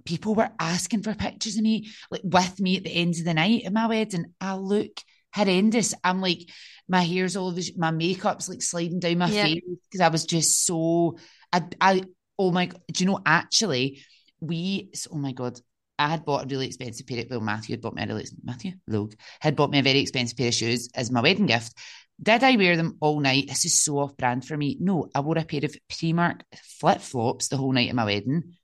People 0.05 0.35
were 0.35 0.51
asking 0.59 1.01
for 1.01 1.15
pictures 1.15 1.55
of 1.57 1.63
me, 1.63 1.89
like 2.11 2.21
with 2.23 2.59
me 2.59 2.77
at 2.77 2.83
the 2.83 2.91
end 2.93 3.15
of 3.15 3.25
the 3.25 3.33
night 3.33 3.63
at 3.65 3.73
my 3.73 3.87
wedding. 3.87 4.25
I 4.39 4.55
look 4.55 4.91
horrendous. 5.33 5.95
I'm 6.03 6.21
like, 6.21 6.47
my 6.87 7.01
hair's 7.01 7.35
all 7.35 7.51
this, 7.51 7.71
my 7.75 7.89
makeup's 7.91 8.47
like 8.47 8.61
sliding 8.61 8.99
down 8.99 9.17
my 9.17 9.29
Yeah. 9.29 9.43
face 9.45 9.63
because 9.89 10.01
I 10.01 10.09
was 10.09 10.25
just 10.25 10.63
so. 10.65 11.17
I, 11.51 11.63
I, 11.81 12.03
oh 12.37 12.51
my, 12.51 12.67
god, 12.67 12.81
do 12.91 13.03
you 13.03 13.09
know? 13.09 13.19
Actually, 13.25 14.03
we, 14.39 14.91
oh 15.11 15.17
my 15.17 15.31
god, 15.31 15.59
I 15.97 16.09
had 16.09 16.25
bought 16.25 16.45
a 16.45 16.47
really 16.47 16.67
expensive 16.67 17.07
pair 17.07 17.21
of, 17.21 17.29
well, 17.29 17.39
Matthew 17.39 17.73
had 17.73 17.81
bought 17.81 17.95
me 17.95 18.03
a 18.03 18.07
really, 18.07 18.25
Matthew, 18.43 18.73
Logue, 18.87 19.13
had 19.39 19.55
bought 19.55 19.71
me 19.71 19.79
a 19.79 19.83
very 19.83 19.99
expensive 19.99 20.37
pair 20.37 20.49
of 20.49 20.53
shoes 20.53 20.89
as 20.93 21.11
my 21.11 21.21
wedding 21.21 21.45
gift. 21.45 21.73
Did 22.21 22.43
I 22.43 22.55
wear 22.55 22.77
them 22.77 22.97
all 23.01 23.19
night? 23.19 23.47
This 23.47 23.65
is 23.65 23.83
so 23.83 23.99
off 23.99 24.17
brand 24.17 24.45
for 24.45 24.55
me. 24.57 24.77
No, 24.79 25.09
I 25.13 25.19
wore 25.19 25.37
a 25.37 25.43
pair 25.43 25.63
of 25.63 25.75
Primark 25.89 26.41
flip 26.79 27.01
flops 27.01 27.47
the 27.47 27.57
whole 27.57 27.71
night 27.71 27.89
of 27.89 27.95
my 27.95 28.05
wedding 28.05 28.55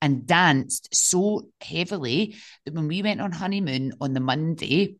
and 0.00 0.26
danced 0.26 0.94
so 0.94 1.48
heavily 1.62 2.36
that 2.64 2.74
when 2.74 2.88
we 2.88 3.02
went 3.02 3.20
on 3.20 3.32
honeymoon 3.32 3.92
on 4.00 4.12
the 4.12 4.20
Monday, 4.20 4.96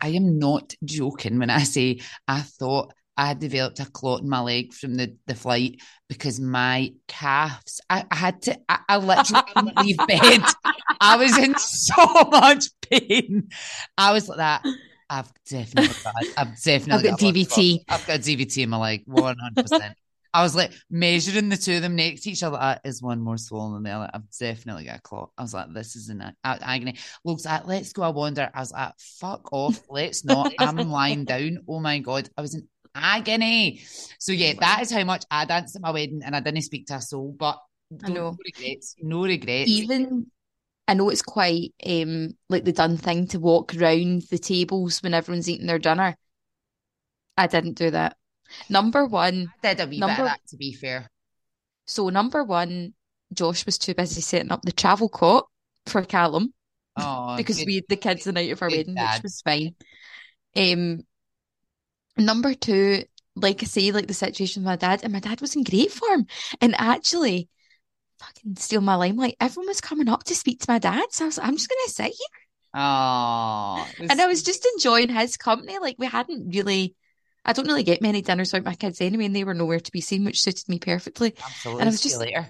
I 0.00 0.08
am 0.08 0.38
not 0.38 0.74
joking 0.82 1.38
when 1.38 1.50
I 1.50 1.62
say 1.62 2.00
I 2.26 2.40
thought 2.40 2.94
I 3.16 3.26
had 3.26 3.38
developed 3.38 3.80
a 3.80 3.86
clot 3.86 4.22
in 4.22 4.28
my 4.28 4.40
leg 4.40 4.72
from 4.72 4.96
the, 4.96 5.16
the 5.26 5.34
flight 5.34 5.80
because 6.08 6.40
my 6.40 6.92
calves, 7.06 7.80
I, 7.88 8.04
I 8.10 8.16
had 8.16 8.42
to, 8.42 8.58
I, 8.68 8.80
I 8.88 8.96
literally 8.96 9.42
couldn't 9.54 9.78
leave 9.78 9.96
bed. 10.08 10.42
I 11.00 11.16
was 11.16 11.36
in 11.38 11.56
so 11.56 12.24
much 12.30 12.66
pain. 12.90 13.48
I 13.96 14.12
was 14.12 14.28
like 14.28 14.38
that. 14.38 14.64
I've 15.08 15.30
definitely 15.48 15.94
got, 16.02 16.14
I've 16.36 16.62
definitely 16.62 17.10
I've 17.10 17.18
got 17.18 17.20
a 17.20 17.32
blood 17.32 17.34
DVT. 17.34 17.78
I've 17.88 18.06
got 18.06 18.20
DVT 18.20 18.62
in 18.62 18.70
my 18.70 18.78
leg, 18.78 19.06
100%. 19.06 19.94
I 20.34 20.42
was 20.42 20.56
like 20.56 20.72
measuring 20.90 21.48
the 21.48 21.56
two 21.56 21.76
of 21.76 21.82
them 21.82 21.94
next 21.94 22.22
to 22.22 22.30
each 22.30 22.42
other. 22.42 22.56
Like, 22.56 22.80
is 22.84 23.00
one 23.00 23.20
more 23.20 23.38
swollen 23.38 23.74
than 23.74 23.82
the 23.84 23.90
other? 23.90 24.10
I've 24.12 24.28
definitely 24.36 24.84
got 24.84 24.98
a 24.98 25.02
clot. 25.02 25.30
I 25.38 25.42
was 25.42 25.54
like, 25.54 25.72
this 25.72 25.94
is 25.94 26.08
an 26.08 26.34
agony. 26.42 26.96
Looks 27.24 27.46
at, 27.46 27.68
let's 27.68 27.92
go. 27.92 28.02
I 28.02 28.08
wander. 28.08 28.50
I 28.52 28.58
was 28.58 28.72
like, 28.72 28.94
fuck 28.98 29.52
off. 29.52 29.80
Let's 29.88 30.24
not. 30.24 30.52
I'm 30.58 30.76
lying 30.90 31.24
down. 31.24 31.58
Oh 31.68 31.78
my 31.78 32.00
God. 32.00 32.28
I 32.36 32.40
was 32.40 32.56
in 32.56 32.66
agony. 32.94 33.82
So 34.18 34.32
yeah, 34.32 34.54
that 34.60 34.82
is 34.82 34.90
how 34.90 35.04
much 35.04 35.24
I 35.30 35.44
danced 35.44 35.76
at 35.76 35.82
my 35.82 35.90
wedding 35.90 36.22
and 36.24 36.34
I 36.34 36.40
didn't 36.40 36.62
speak 36.62 36.86
to 36.86 36.96
a 36.96 37.00
soul, 37.00 37.34
but 37.38 37.58
I 38.04 38.08
know. 38.08 38.30
no 38.30 38.36
regrets. 38.44 38.96
No 39.00 39.24
regrets. 39.24 39.70
Even 39.70 40.26
I 40.86 40.94
know 40.94 41.08
it's 41.10 41.22
quite 41.22 41.74
um 41.86 42.36
like 42.48 42.64
the 42.64 42.72
done 42.72 42.96
thing 42.96 43.26
to 43.28 43.38
walk 43.38 43.74
around 43.74 44.22
the 44.30 44.38
tables 44.38 45.02
when 45.02 45.14
everyone's 45.14 45.48
eating 45.48 45.66
their 45.66 45.78
dinner. 45.78 46.16
I 47.36 47.46
didn't 47.46 47.74
do 47.74 47.90
that. 47.90 48.16
Number 48.68 49.06
one, 49.06 49.52
I 49.62 49.74
did 49.74 49.84
a 49.84 49.88
wee 49.88 50.00
bit 50.00 50.10
of 50.10 50.16
that, 50.16 50.40
to 50.48 50.56
be 50.56 50.72
fair. 50.72 51.10
so 51.86 52.08
number 52.08 52.44
one, 52.44 52.94
Josh 53.32 53.66
was 53.66 53.78
too 53.78 53.94
busy 53.94 54.20
setting 54.20 54.52
up 54.52 54.62
the 54.62 54.72
travel 54.72 55.08
cot 55.08 55.46
for 55.86 56.02
Callum. 56.04 56.52
Oh, 56.96 57.36
because 57.36 57.58
good. 57.58 57.66
we 57.66 57.74
had 57.76 57.84
the 57.88 57.96
kids 57.96 58.24
the 58.24 58.32
night 58.32 58.52
of 58.52 58.62
our 58.62 58.70
wedding, 58.70 58.94
dad. 58.94 59.16
which 59.16 59.22
was 59.24 59.42
fine. 59.42 59.74
Um, 60.56 61.00
number 62.16 62.54
two, 62.54 63.04
like 63.36 63.62
I 63.62 63.66
say, 63.66 63.90
like 63.92 64.06
the 64.06 64.14
situation 64.14 64.62
with 64.62 64.66
my 64.68 64.76
dad, 64.76 65.00
and 65.02 65.12
my 65.12 65.20
dad 65.20 65.40
was 65.40 65.56
in 65.56 65.64
great 65.64 65.90
form, 65.90 66.26
and 66.60 66.74
actually, 66.78 67.48
fucking 68.20 68.56
steal 68.56 68.80
my 68.80 68.94
limelight. 68.94 69.36
Everyone 69.40 69.68
was 69.68 69.80
coming 69.80 70.08
up 70.08 70.24
to 70.24 70.34
speak 70.34 70.60
to 70.60 70.66
my 70.70 70.78
dad, 70.78 71.06
so 71.10 71.24
I 71.24 71.26
was, 71.26 71.38
like, 71.38 71.46
I'm 71.46 71.56
just 71.56 71.68
gonna 71.68 71.88
sit 71.88 72.06
here, 72.06 72.40
Oh, 72.76 73.86
and 74.00 74.20
I 74.20 74.26
was 74.26 74.42
just 74.42 74.66
enjoying 74.74 75.08
his 75.08 75.36
company. 75.36 75.78
Like 75.78 75.96
we 75.98 76.06
hadn't 76.06 76.54
really, 76.54 76.94
I 77.44 77.52
don't 77.52 77.66
really 77.68 77.82
get 77.84 78.02
many 78.02 78.20
dinners 78.22 78.52
without 78.52 78.66
my 78.70 78.74
kids 78.74 79.00
anyway, 79.00 79.26
and 79.26 79.36
they 79.36 79.44
were 79.44 79.54
nowhere 79.54 79.80
to 79.80 79.92
be 79.92 80.00
seen, 80.00 80.24
which 80.24 80.40
suited 80.40 80.68
me 80.68 80.78
perfectly. 80.78 81.34
absolutely. 81.44 81.80
and 81.82 81.88
I 81.88 81.92
was 81.92 82.00
just- 82.02 82.18
later. 82.20 82.46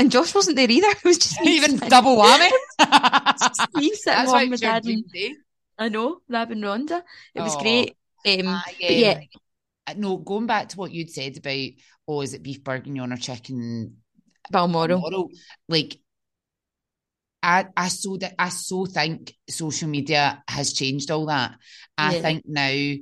And 0.00 0.10
Josh 0.10 0.34
wasn't 0.34 0.56
there 0.56 0.68
either. 0.68 0.88
It 0.90 1.04
was 1.04 1.18
just 1.18 1.40
Even 1.42 1.74
sitting- 1.74 1.88
double 1.88 2.16
whammy. 2.16 2.50
just 3.38 3.68
me 3.74 3.90
sitting 3.94 4.24
That's 4.26 4.32
my 4.32 4.46
dad. 4.56 4.84
And. 4.86 5.04
I 5.78 5.88
know, 5.88 6.18
Rabin 6.28 6.62
Ronda. 6.62 7.04
It 7.32 7.40
was 7.40 7.54
Oh. 7.54 7.60
great. 7.62 7.96
Um, 8.26 8.62
I, 8.66 8.74
but 8.86 8.96
yeah, 8.96 9.14
um, 9.86 10.00
no, 10.00 10.16
going 10.18 10.46
back 10.46 10.68
to 10.70 10.76
what 10.76 10.92
you'd 10.92 11.10
said 11.10 11.36
about, 11.36 11.68
oh, 12.08 12.20
is 12.22 12.34
it 12.34 12.42
beef 12.42 12.62
bourguignon 12.64 13.12
or 13.12 13.16
chicken 13.16 13.98
Balmoral. 14.50 15.00
tomorrow? 15.00 15.28
Like, 15.68 15.98
I, 17.42 17.66
I 17.76 17.88
so 17.88 18.16
that 18.18 18.34
I 18.38 18.48
so 18.48 18.86
think 18.86 19.34
social 19.48 19.88
media 19.88 20.42
has 20.48 20.72
changed 20.72 21.10
all 21.10 21.26
that. 21.26 21.56
I 21.98 22.12
Yeah. 22.12 22.20
think 22.22 22.44
now, 22.46 22.94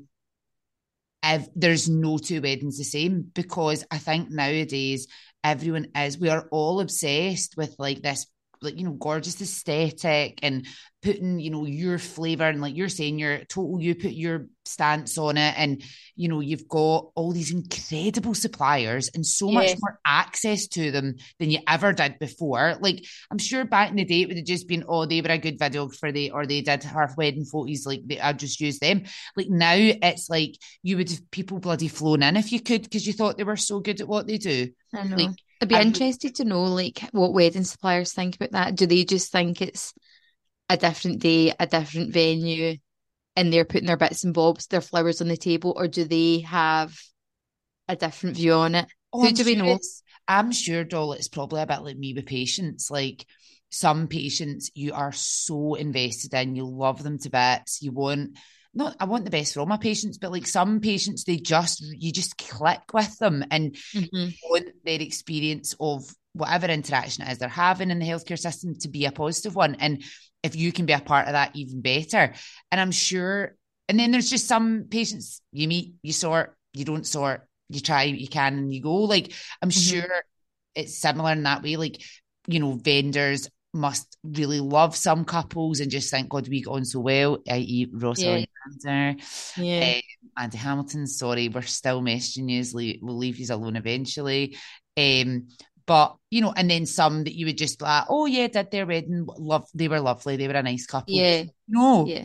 if 1.24 1.48
there's 1.54 1.88
no 1.88 2.18
two 2.18 2.40
weddings 2.42 2.78
the 2.78 2.84
same 2.84 3.30
because 3.34 3.84
I 3.90 3.98
think 3.98 4.30
nowadays 4.30 5.06
everyone 5.44 5.88
is. 5.96 6.18
We 6.18 6.28
are 6.28 6.48
all 6.50 6.80
obsessed 6.80 7.56
with 7.56 7.76
like 7.78 8.02
this, 8.02 8.26
like 8.62 8.78
you 8.78 8.84
know, 8.84 8.92
gorgeous 8.92 9.40
aesthetic 9.40 10.38
and 10.42 10.66
putting 11.02 11.40
you 11.40 11.50
know 11.50 11.66
your 11.66 11.98
flavor 11.98 12.44
and 12.44 12.60
like 12.60 12.76
you're 12.76 12.88
saying 12.88 13.18
your 13.18 13.38
total 13.46 13.80
you 13.80 13.94
put 13.94 14.12
your 14.12 14.46
stance 14.64 15.18
on 15.18 15.36
it 15.36 15.54
and 15.58 15.82
you 16.14 16.28
know 16.28 16.38
you've 16.38 16.68
got 16.68 17.10
all 17.16 17.32
these 17.32 17.50
incredible 17.50 18.34
suppliers 18.34 19.10
and 19.12 19.26
so 19.26 19.50
much 19.50 19.74
more 19.80 19.98
access 20.06 20.68
to 20.68 20.92
them 20.92 21.16
than 21.40 21.50
you 21.50 21.58
ever 21.66 21.92
did 21.92 22.18
before. 22.20 22.76
Like 22.80 23.04
i'm 23.30 23.38
sure 23.38 23.64
back 23.64 23.90
in 23.90 23.96
the 23.96 24.04
day 24.04 24.22
it 24.22 24.28
would 24.28 24.36
have 24.36 24.46
just 24.46 24.68
been 24.68 24.84
oh 24.88 25.04
they 25.04 25.20
were 25.20 25.30
a 25.30 25.38
good 25.38 25.58
videographer 25.58 26.14
they 26.14 26.30
or 26.30 26.46
they 26.46 26.60
did 26.60 26.84
her 26.84 27.12
wedding 27.16 27.44
photos 27.44 27.84
like 27.84 28.06
they, 28.06 28.20
i 28.20 28.32
just 28.32 28.60
used 28.60 28.80
them. 28.80 29.02
Like 29.36 29.48
now 29.48 29.74
it's 29.74 30.30
like 30.30 30.56
you 30.82 30.96
would 30.98 31.10
have 31.10 31.30
people 31.32 31.58
bloody 31.58 31.88
flown 31.88 32.22
in 32.22 32.36
if 32.36 32.52
you 32.52 32.60
could 32.60 32.82
because 32.82 33.06
you 33.06 33.12
thought 33.12 33.36
they 33.36 33.44
were 33.44 33.56
so 33.56 33.80
good 33.80 34.00
at 34.00 34.08
what 34.08 34.28
they 34.28 34.38
do. 34.38 34.68
I 34.94 35.02
know. 35.04 35.16
Like, 35.16 35.36
I'd 35.62 35.68
be 35.68 35.76
I- 35.76 35.80
interested 35.80 36.34
to 36.36 36.44
know 36.44 36.64
like 36.64 37.00
what 37.12 37.32
wedding 37.32 37.64
suppliers 37.64 38.12
think 38.12 38.36
about 38.36 38.52
that. 38.52 38.74
Do 38.74 38.86
they 38.86 39.04
just 39.04 39.32
think 39.32 39.62
it's 39.62 39.94
a 40.68 40.76
different 40.76 41.20
day, 41.20 41.52
a 41.58 41.66
different 41.66 42.12
venue, 42.12 42.76
and 43.36 43.52
they're 43.52 43.64
putting 43.64 43.86
their 43.86 43.96
bits 43.96 44.24
and 44.24 44.34
bobs, 44.34 44.66
their 44.66 44.80
flowers 44.80 45.20
on 45.20 45.28
the 45.28 45.36
table, 45.36 45.74
or 45.76 45.88
do 45.88 46.04
they 46.04 46.40
have 46.40 46.98
a 47.88 47.96
different 47.96 48.36
view 48.36 48.54
on 48.54 48.74
it? 48.74 48.86
Oh, 49.12 49.22
Who 49.22 49.28
I'm 49.28 49.34
do 49.34 49.44
we 49.44 49.54
sure 49.54 49.76
know? 49.76 49.78
I'm 50.28 50.52
sure, 50.52 50.84
doll, 50.84 51.12
it's 51.12 51.28
probably 51.28 51.62
a 51.62 51.66
bit 51.66 51.82
like 51.82 51.96
me 51.96 52.14
with 52.14 52.26
patients. 52.26 52.90
Like 52.90 53.26
some 53.70 54.08
patients 54.08 54.70
you 54.74 54.92
are 54.94 55.12
so 55.12 55.74
invested 55.74 56.34
in, 56.34 56.56
you 56.56 56.66
love 56.66 57.02
them 57.02 57.18
to 57.18 57.30
bits. 57.30 57.82
You 57.82 57.92
want 57.92 58.36
not 58.74 58.96
I 59.00 59.04
want 59.04 59.24
the 59.24 59.30
best 59.30 59.54
for 59.54 59.60
all 59.60 59.66
my 59.66 59.76
patients, 59.76 60.18
but 60.18 60.32
like 60.32 60.46
some 60.46 60.80
patients, 60.80 61.24
they 61.24 61.36
just 61.36 61.82
you 61.82 62.12
just 62.12 62.38
click 62.38 62.80
with 62.92 63.18
them 63.18 63.44
and 63.50 63.76
Mhm. 63.94 64.34
want 64.50 64.66
their 64.84 65.00
experience 65.00 65.74
of 65.80 66.04
whatever 66.34 66.66
interaction 66.66 67.24
it 67.26 67.32
is 67.32 67.38
they're 67.38 67.48
having 67.48 67.90
in 67.90 67.98
the 67.98 68.06
healthcare 68.06 68.38
system 68.38 68.74
to 68.76 68.88
be 68.88 69.04
a 69.04 69.12
positive 69.12 69.54
one. 69.54 69.74
And 69.76 70.02
if 70.42 70.56
you 70.56 70.72
can 70.72 70.86
be 70.86 70.92
a 70.94 71.00
part 71.00 71.26
of 71.26 71.32
that, 71.32 71.54
even 71.54 71.82
better. 71.82 72.34
And 72.70 72.80
I'm 72.80 72.90
sure, 72.90 73.54
and 73.88 73.98
then 73.98 74.10
there's 74.10 74.30
just 74.30 74.48
some 74.48 74.86
patients 74.90 75.42
you 75.52 75.68
meet, 75.68 75.94
you 76.02 76.12
sort, 76.12 76.56
you 76.72 76.84
don't 76.84 77.06
sort, 77.06 77.46
you 77.68 77.80
try, 77.80 78.04
you 78.04 78.28
can, 78.28 78.56
and 78.58 78.74
you 78.74 78.80
go. 78.82 78.94
Like, 78.94 79.32
I'm 79.60 79.70
Mhm. 79.70 79.72
sure 79.72 80.08
it's 80.74 80.98
similar 80.98 81.32
in 81.32 81.42
that 81.44 81.62
way. 81.62 81.76
Like, 81.76 82.02
you 82.46 82.60
know, 82.60 82.72
vendors 82.72 83.48
must 83.72 84.16
really 84.22 84.60
love 84.60 84.94
some 84.94 85.24
couples 85.24 85.80
and 85.80 85.90
just 85.90 86.10
think, 86.10 86.28
God, 86.28 86.48
we 86.48 86.62
got 86.62 86.74
on 86.74 86.84
so 86.84 87.00
well, 87.00 87.38
i.e., 87.48 87.88
Ross 87.92 88.20
Yeah. 88.20 88.44
Alexander. 88.66 89.22
Yeah. 89.56 89.94
Um, 89.96 90.00
Andy 90.36 90.58
Hamilton, 90.58 91.06
sorry, 91.06 91.48
we're 91.48 91.62
still 91.62 92.00
messaging 92.02 92.50
you. 92.50 92.98
We'll 93.02 93.16
leave 93.16 93.38
you 93.38 93.46
alone 93.54 93.76
eventually. 93.76 94.56
Um, 94.96 95.48
but 95.86 96.16
you 96.30 96.40
know, 96.42 96.52
and 96.56 96.70
then 96.70 96.86
some 96.86 97.24
that 97.24 97.34
you 97.34 97.46
would 97.46 97.58
just 97.58 97.78
be 97.78 97.84
like, 97.84 98.04
oh 98.08 98.26
yeah, 98.26 98.46
did 98.46 98.70
their 98.70 98.86
wedding, 98.86 99.26
love, 99.38 99.66
they 99.74 99.88
were 99.88 100.00
lovely, 100.00 100.36
they 100.36 100.46
were 100.48 100.54
a 100.54 100.62
nice 100.62 100.86
couple. 100.86 101.14
Yeah. 101.14 101.44
no, 101.68 102.06
Yeah. 102.06 102.24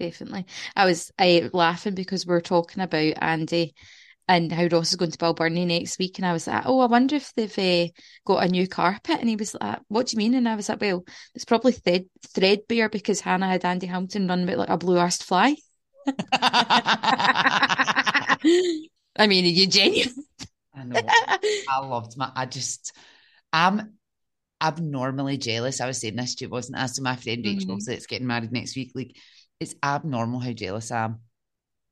Definitely. 0.00 0.46
I 0.74 0.86
was 0.86 1.12
I 1.18 1.48
laughing 1.52 1.94
because 1.94 2.26
we 2.26 2.34
are 2.34 2.40
talking 2.40 2.82
about 2.82 3.14
Andy 3.20 3.74
and 4.28 4.50
how 4.50 4.66
Ross 4.66 4.90
is 4.90 4.96
going 4.96 5.10
to 5.10 5.18
Balbirnie 5.18 5.66
next 5.66 5.98
week, 5.98 6.18
and 6.18 6.26
I 6.26 6.32
was 6.32 6.46
like, 6.46 6.62
"Oh, 6.66 6.80
I 6.80 6.86
wonder 6.86 7.16
if 7.16 7.32
they've 7.34 7.58
uh, 7.58 7.88
got 8.24 8.44
a 8.44 8.48
new 8.48 8.66
carpet." 8.66 9.18
And 9.20 9.28
he 9.28 9.36
was 9.36 9.54
like, 9.60 9.80
"What 9.88 10.06
do 10.06 10.14
you 10.14 10.18
mean?" 10.18 10.34
And 10.34 10.48
I 10.48 10.56
was 10.56 10.68
like, 10.68 10.80
"Well, 10.80 11.04
it's 11.34 11.44
probably 11.44 11.72
thread 11.72 12.06
threadbare 12.34 12.88
because 12.88 13.20
Hannah 13.20 13.48
had 13.48 13.64
Andy 13.64 13.86
Hamilton 13.86 14.28
run 14.28 14.44
about 14.44 14.58
like 14.58 14.68
a 14.70 14.78
blue-arsed 14.78 15.24
fly." 15.24 15.56
I 16.32 18.36
mean, 19.26 19.44
are 19.44 19.48
you 19.48 19.66
genuine? 19.66 20.14
I 20.74 20.84
know. 20.84 21.06
I 21.68 21.86
loved 21.86 22.16
my. 22.16 22.30
I 22.34 22.46
just, 22.46 22.96
I'm 23.52 23.94
abnormally 24.60 25.38
jealous. 25.38 25.80
I 25.80 25.86
was 25.86 26.00
saying 26.00 26.16
this 26.16 26.34
to 26.36 26.46
you, 26.46 26.50
wasn't 26.50 26.78
I? 26.78 26.86
So 26.86 27.02
my 27.02 27.16
friend 27.16 27.44
Rachel, 27.44 27.66
Mhm. 27.66 27.72
obviously, 27.72 27.94
that's 27.94 28.06
getting 28.06 28.26
married 28.26 28.52
next 28.52 28.76
week. 28.76 28.92
Like, 28.94 29.16
it's 29.60 29.74
abnormal 29.82 30.40
how 30.40 30.52
jealous 30.52 30.90
I 30.90 31.04
am. 31.04 31.20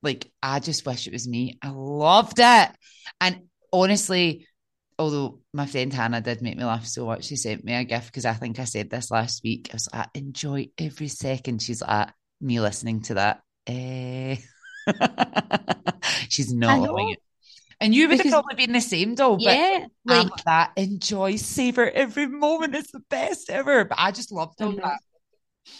Like, 0.03 0.31
I 0.41 0.59
just 0.59 0.85
wish 0.85 1.07
it 1.07 1.13
was 1.13 1.27
me. 1.27 1.57
I 1.61 1.69
loved 1.69 2.39
it, 2.39 2.69
and 3.21 3.41
honestly, 3.71 4.47
although 4.99 5.39
my 5.53 5.65
friend 5.65 5.91
Hannah 5.91 6.21
did 6.21 6.41
make 6.41 6.57
me 6.57 6.63
laugh 6.63 6.85
so 6.85 7.05
much, 7.07 7.23
she 7.25 7.35
sent 7.35 7.63
me 7.63 7.73
a 7.73 7.83
gift 7.83 8.07
because 8.07 8.25
I 8.25 8.33
think 8.33 8.59
I 8.59 8.65
said 8.65 8.89
this 8.89 9.09
last 9.09 9.43
week. 9.43 9.69
I 9.71 9.75
was 9.75 9.89
like, 9.93 10.09
enjoy 10.13 10.67
every 10.77 11.07
second. 11.07 11.61
She's 11.61 11.81
like, 11.81 12.09
me 12.41 12.59
listening 12.59 13.01
to 13.03 13.13
that. 13.15 13.41
Eh. 13.65 14.35
She's 16.29 16.53
not 16.53 16.79
loving 16.81 17.09
it. 17.11 17.19
And 17.79 17.93
you 17.93 18.07
would 18.07 18.17
Because- 18.17 18.31
have 18.31 18.43
probably 18.43 18.65
been 18.65 18.73
the 18.73 18.81
same, 18.81 19.15
though. 19.15 19.35
But 19.35 19.41
Yeah, 19.43 19.85
like 20.05 20.31
that. 20.45 20.71
Enjoy, 20.77 21.35
savor 21.35 21.89
every 21.89 22.27
moment. 22.27 22.75
It's 22.75 22.91
the 22.91 23.01
best 23.09 23.49
ever. 23.49 23.85
But 23.85 23.97
I 23.99 24.11
just 24.11 24.31
loved 24.31 24.61
all 24.61 24.71
that. 24.73 24.99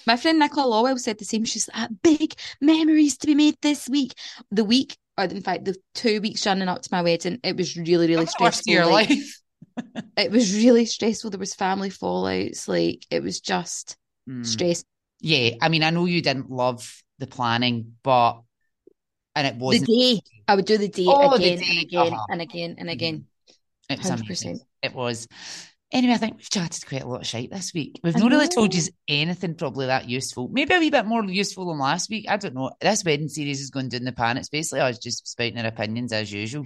My 0.07 0.15
friend 0.17 0.39
Nicola 0.39 0.67
Lowell 0.67 0.97
said 0.97 1.17
the 1.17 1.25
same. 1.25 1.45
She's 1.45 1.69
like, 1.73 1.89
big 2.01 2.33
memories 2.61 3.17
to 3.17 3.27
be 3.27 3.35
made 3.35 3.57
this 3.61 3.89
week. 3.89 4.13
The 4.51 4.63
week, 4.63 4.97
or 5.17 5.25
in 5.25 5.41
fact, 5.41 5.65
the 5.65 5.75
two 5.93 6.21
weeks 6.21 6.45
running 6.45 6.67
up 6.69 6.81
to 6.81 6.89
my 6.91 7.01
wedding, 7.01 7.39
it 7.43 7.57
was 7.57 7.75
really, 7.77 8.07
really 8.07 8.25
the 8.25 8.31
stressful. 8.31 8.71
your 8.73 8.85
like, 8.85 9.09
life. 9.09 9.39
It 10.17 10.29
was 10.29 10.53
really 10.53 10.85
stressful. 10.85 11.31
There 11.31 11.39
was 11.39 11.55
family 11.55 11.89
fallouts. 11.89 12.67
Like 12.67 13.05
it 13.09 13.23
was 13.23 13.39
just 13.39 13.97
Mm. 14.29 14.45
stress. 14.45 14.85
Yeah, 15.19 15.55
I 15.61 15.67
mean, 15.67 15.83
I 15.83 15.89
know 15.89 16.05
you 16.05 16.21
didn't 16.21 16.49
love 16.49 17.03
the 17.19 17.27
planning, 17.27 17.95
but 18.03 18.39
and 19.35 19.47
it 19.47 19.55
wasn't. 19.55 19.87
day 19.87 20.21
I 20.47 20.55
would 20.55 20.65
do 20.65 20.77
the 20.77 20.87
day 20.87 21.05
Oh, 21.07 21.37
the 21.37 21.43
again 21.45 21.57
day, 21.59 21.65
and 21.69 21.79
again 21.79 22.13
uh-huh. 22.13 22.25
and 22.29 22.41
again 22.41 22.75
and 22.77 22.89
again. 22.89 23.25
It 23.89 23.99
was 23.99 24.07
100%. 24.09 24.59
It 24.81 24.93
was. 24.93 25.27
Anyway, 25.93 26.13
I 26.13 26.17
think 26.17 26.37
we've 26.37 26.49
chatted 26.49 26.85
quite 26.87 27.03
a 27.03 27.07
lot 27.07 27.21
of 27.21 27.27
shite 27.27 27.51
this 27.51 27.71
week. 27.71 27.99
We've 28.03 28.15
I 28.15 28.19
not 28.19 28.31
really 28.31 28.47
told 28.47 28.73
know. 28.73 28.79
you 28.79 28.87
anything 29.07 29.53
probably 29.53 29.85
that 29.85 30.09
useful. 30.09 30.49
Maybe 30.51 30.73
a 30.73 30.79
wee 30.79 30.89
bit 30.89 31.05
more 31.05 31.23
useful 31.23 31.67
than 31.67 31.77
last 31.77 32.09
week. 32.09 32.25
I 32.27 32.37
don't 32.37 32.55
know. 32.55 32.71
This 32.81 33.05
wedding 33.05 33.29
series 33.29 33.61
is 33.61 33.69
going 33.69 33.89
down 33.89 34.03
the 34.03 34.11
pan. 34.11 34.37
It's 34.37 34.49
basically 34.49 34.79
us 34.79 34.97
just 34.97 35.27
spouting 35.27 35.59
our 35.59 35.67
opinions 35.67 36.11
as 36.11 36.33
usual. 36.33 36.65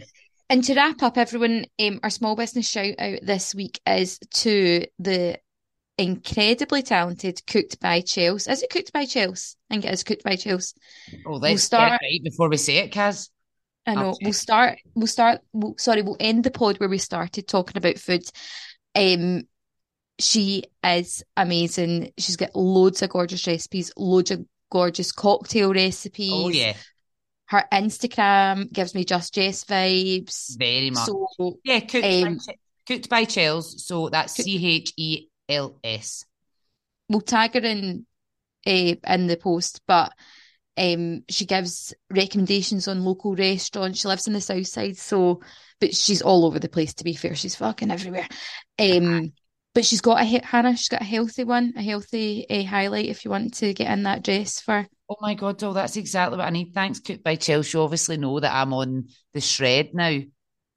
And 0.49 0.63
to 0.63 0.75
wrap 0.75 1.03
up, 1.03 1.17
everyone, 1.17 1.65
um, 1.77 1.99
our 2.03 2.09
small 2.09 2.37
business 2.37 2.69
shout 2.69 2.95
out 2.97 3.19
this 3.21 3.53
week 3.53 3.81
is 3.85 4.17
to 4.35 4.85
the 4.97 5.39
incredibly 5.97 6.81
talented 6.81 7.45
Cooked 7.45 7.81
by 7.81 7.99
Chelsea. 7.99 8.49
Is 8.49 8.63
it 8.63 8.69
Cooked 8.69 8.93
by 8.93 9.03
Chelsea? 9.03 9.55
I 9.69 9.73
think 9.73 9.85
it 9.85 9.93
is 9.93 10.03
Cooked 10.05 10.23
by 10.23 10.37
Chelsea. 10.37 10.73
Oh, 11.25 11.33
let's 11.33 11.63
start- 11.63 11.99
get 11.99 11.99
it 12.01 12.13
right 12.13 12.23
before 12.23 12.47
we 12.47 12.55
say 12.55 12.77
it, 12.77 12.93
Kaz. 12.93 13.29
I 13.85 13.95
know. 13.95 14.15
We'll 14.21 14.33
start. 14.33 14.79
We'll 14.95 15.07
start. 15.07 15.41
We'll, 15.53 15.75
sorry, 15.77 16.01
we'll 16.01 16.17
end 16.19 16.43
the 16.43 16.51
pod 16.51 16.77
where 16.79 16.89
we 16.89 16.97
started 16.97 17.47
talking 17.47 17.77
about 17.77 17.97
food. 17.97 18.23
Um, 18.95 19.43
she 20.19 20.63
is 20.83 21.23
amazing. 21.35 22.11
She's 22.17 22.37
got 22.37 22.55
loads 22.55 23.01
of 23.01 23.09
gorgeous 23.09 23.45
recipes, 23.45 23.91
loads 23.95 24.31
of 24.31 24.45
gorgeous 24.71 25.11
cocktail 25.11 25.73
recipes. 25.73 26.31
Oh 26.33 26.49
yeah, 26.49 26.73
Her 27.45 27.65
Instagram 27.71 28.71
gives 28.71 28.95
me 28.95 29.05
just 29.05 29.33
Jess 29.33 29.63
vibes. 29.65 30.57
very 30.57 30.89
much. 30.89 31.05
So 31.05 31.59
yeah, 31.63 31.79
cooked, 31.81 32.03
by, 32.03 32.21
um, 32.23 32.39
Ch- 32.39 32.57
cooked 32.87 33.09
by 33.09 33.25
Chels. 33.25 33.79
So 33.79 34.09
that's 34.09 34.33
C 34.33 34.65
H 34.65 34.93
E 34.97 35.27
L 35.49 35.79
S. 35.83 36.25
we'll 37.09 37.21
tag 37.21 37.53
her 37.53 37.59
in 37.59 38.05
uh, 38.65 38.95
in 39.07 39.27
the 39.27 39.37
post, 39.37 39.81
but 39.87 40.11
um, 40.77 41.23
she 41.29 41.45
gives 41.45 41.93
recommendations 42.09 42.87
on 42.87 43.03
local 43.03 43.35
restaurants. 43.35 43.99
She 43.99 44.07
lives 44.07 44.27
in 44.27 44.33
the 44.33 44.41
south 44.41 44.67
side, 44.67 44.97
so 44.97 45.41
but 45.79 45.95
she's 45.95 46.21
all 46.21 46.45
over 46.45 46.59
the 46.59 46.69
place. 46.69 46.93
To 46.95 47.03
be 47.03 47.13
fair, 47.13 47.35
she's 47.35 47.55
fucking 47.55 47.91
everywhere. 47.91 48.27
Um, 48.79 49.33
but 49.73 49.85
she's 49.85 50.01
got 50.01 50.21
a 50.21 50.25
Hannah. 50.25 50.75
She's 50.75 50.89
got 50.89 51.01
a 51.01 51.05
healthy 51.05 51.43
one, 51.43 51.73
a 51.77 51.83
healthy 51.83 52.45
uh, 52.49 52.63
highlight. 52.63 53.05
If 53.05 53.25
you 53.25 53.31
want 53.31 53.55
to 53.55 53.73
get 53.73 53.91
in 53.91 54.03
that 54.03 54.23
dress 54.23 54.59
for, 54.59 54.87
Oh 55.09 55.17
my 55.21 55.35
God, 55.35 55.57
Doll, 55.57 55.73
that's 55.73 55.95
exactly 55.95 56.37
what 56.37 56.47
I 56.47 56.49
need. 56.49 56.73
Thanks, 56.73 56.99
Cooked 56.99 57.23
by 57.23 57.35
Chelsea. 57.35 57.77
Obviously 57.77 58.17
know 58.17 58.39
that 58.39 58.53
I'm 58.53 58.73
on 58.73 59.07
the 59.33 59.39
shred 59.39 59.91
now. 59.93 60.05
I 60.07 60.25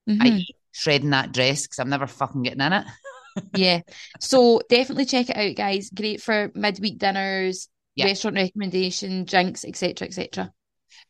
Mhm. 0.09 0.23
hate 0.23 0.57
shredding 0.73 1.11
that 1.11 1.33
dress 1.33 1.63
because 1.63 1.79
I'm 1.79 1.89
never 1.89 2.07
fucking 2.07 2.43
getting 2.43 2.61
in 2.61 2.73
it. 2.73 2.87
yeah. 3.55 3.81
So 4.21 4.61
definitely 4.69 5.07
check 5.07 5.31
it 5.31 5.37
out, 5.37 5.57
guys. 5.57 5.91
Great 5.91 6.23
for 6.23 6.53
midweek 6.55 6.99
dinners, 6.99 7.69
Yeah. 7.95 8.07
restaurant 8.07 8.37
recommendation, 8.37 9.25
drinks, 9.25 9.65
etc., 9.65 10.09
etc. 10.09 10.53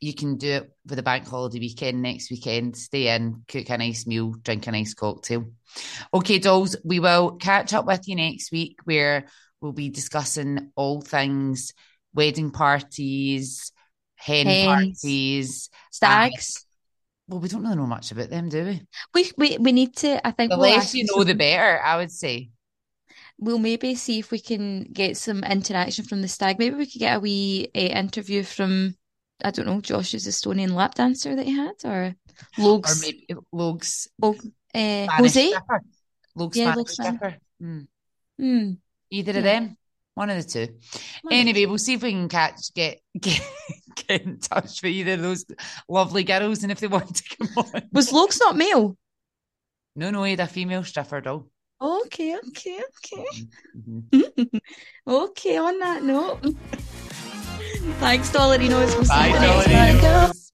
You 0.01 0.15
can 0.15 0.37
do 0.37 0.49
it 0.53 0.73
for 0.87 0.95
the 0.95 1.03
bank 1.03 1.27
holiday 1.29 1.59
weekend 1.59 2.03
next 2.03 2.31
weekend. 2.31 2.77
Stay 2.77 3.15
in, 3.15 3.43
cook 3.49 3.69
a 3.69 3.79
nice 3.79 4.07
meal, 4.07 4.35
drink 4.43 4.67
a 4.67 4.73
nice 4.73 4.95
cocktail. 4.95 5.51
Okay, 6.13 6.39
dolls, 6.39 6.77
we 6.85 7.01
will 7.01 7.33
catch 7.33 7.75
up 7.75 7.87
with 7.87 8.09
you 8.09 8.17
next 8.17 8.51
week 8.51 8.79
where 8.85 9.27
we'll 9.61 9.73
be 9.73 9.91
discussing 9.91 10.71
all 10.75 11.01
things 11.01 11.75
wedding 12.15 12.51
parties, 12.51 13.73
hen 14.17 14.47
Hens. 14.47 15.01
parties. 15.03 15.71
Stags. 15.91 16.65
Um, 16.65 16.67
well, 17.29 17.41
we 17.41 17.49
don't 17.49 17.63
really 17.63 17.77
know 17.77 17.87
much 17.87 18.11
about 18.11 18.31
them, 18.31 18.49
do 18.49 18.65
we? 18.65 18.83
We 19.15 19.31
we 19.37 19.59
we 19.59 19.73
need 19.73 19.97
to. 19.97 20.27
I 20.27 20.33
think 20.33 20.51
The 20.51 20.59
we'll 20.59 20.71
less 20.71 20.95
you 20.95 21.05
know, 21.05 21.23
the 21.25 21.35
better, 21.35 21.81
I 21.81 21.97
would 21.97 22.11
say. 22.11 22.51
We'll 23.41 23.59
maybe 23.59 23.95
see 23.95 24.19
if 24.19 24.31
we 24.31 24.39
can 24.39 24.85
get 24.93 25.17
some 25.17 25.43
interaction 25.43 26.05
from 26.05 26.21
the 26.21 26.29
stag. 26.29 26.59
Maybe 26.59 26.77
we 26.77 26.85
could 26.87 26.99
get 27.01 27.17
a 27.17 27.21
wee 27.21 27.71
uh, 27.75 27.79
interview 27.79 28.43
from, 28.43 28.95
I 29.43 29.51
don't 29.51 29.67
know, 29.67 29.81
Josh's 29.81 30.27
Estonian 30.27 30.73
lap 30.73 30.95
dancer 30.95 31.35
that 31.35 31.47
he 31.47 31.57
had, 31.57 31.73
or 31.85 32.15
Logs, 32.59 32.99
Or 32.99 33.07
maybe 33.07 33.27
Logs 33.51 34.09
uh, 34.23 35.07
Jose. 35.09 35.55
Logs 36.37 36.57
Yeah, 36.57 36.75
Logs. 36.75 36.99
Hmm. 37.59 37.81
Hmm. 38.39 38.73
Either 39.11 39.33
Yeah. 39.33 39.39
of 39.39 39.45
them, 39.45 39.77
one 40.15 40.29
of 40.31 40.37
the 40.37 40.49
two. 40.49 40.75
One 41.23 41.33
Anyway, 41.35 41.65
we'll 41.65 41.79
see 41.79 41.95
if 41.95 42.03
we 42.03 42.13
can 42.13 42.29
catch 42.29 42.75
get 42.75 43.01
get 43.21 43.41
get 44.07 44.23
in 44.23 44.39
touch 44.39 44.83
with 44.83 44.93
either 44.93 45.15
of 45.15 45.23
those 45.23 45.47
lovely 45.89 46.25
girls, 46.25 46.63
and 46.63 46.71
if 46.71 46.81
they 46.81 46.89
want 46.89 47.17
to 47.17 47.37
come 47.37 47.49
on. 47.57 47.83
Was 47.93 48.13
Logs 48.13 48.39
not 48.39 48.57
male? 48.57 48.99
No, 49.97 50.11
no, 50.11 50.25
he 50.25 50.33
had 50.33 50.41
a 50.41 50.47
female 50.47 50.85
stripper 50.85 51.21
doll. 51.23 51.49
Okay, 51.81 52.37
okay, 52.37 52.81
okay. 52.99 53.25
Mhm. 53.77 54.61
Okay, 55.07 55.57
on 55.57 55.79
that 55.79 56.03
note. 56.03 56.41
Thanks, 57.99 58.31
Dollarinos. 58.31 58.95
We'll 58.95 59.05
see 59.05 59.09
Bye, 59.09 59.27
you 59.29 59.33
next 59.41 60.03
Dollarino. 60.03 60.41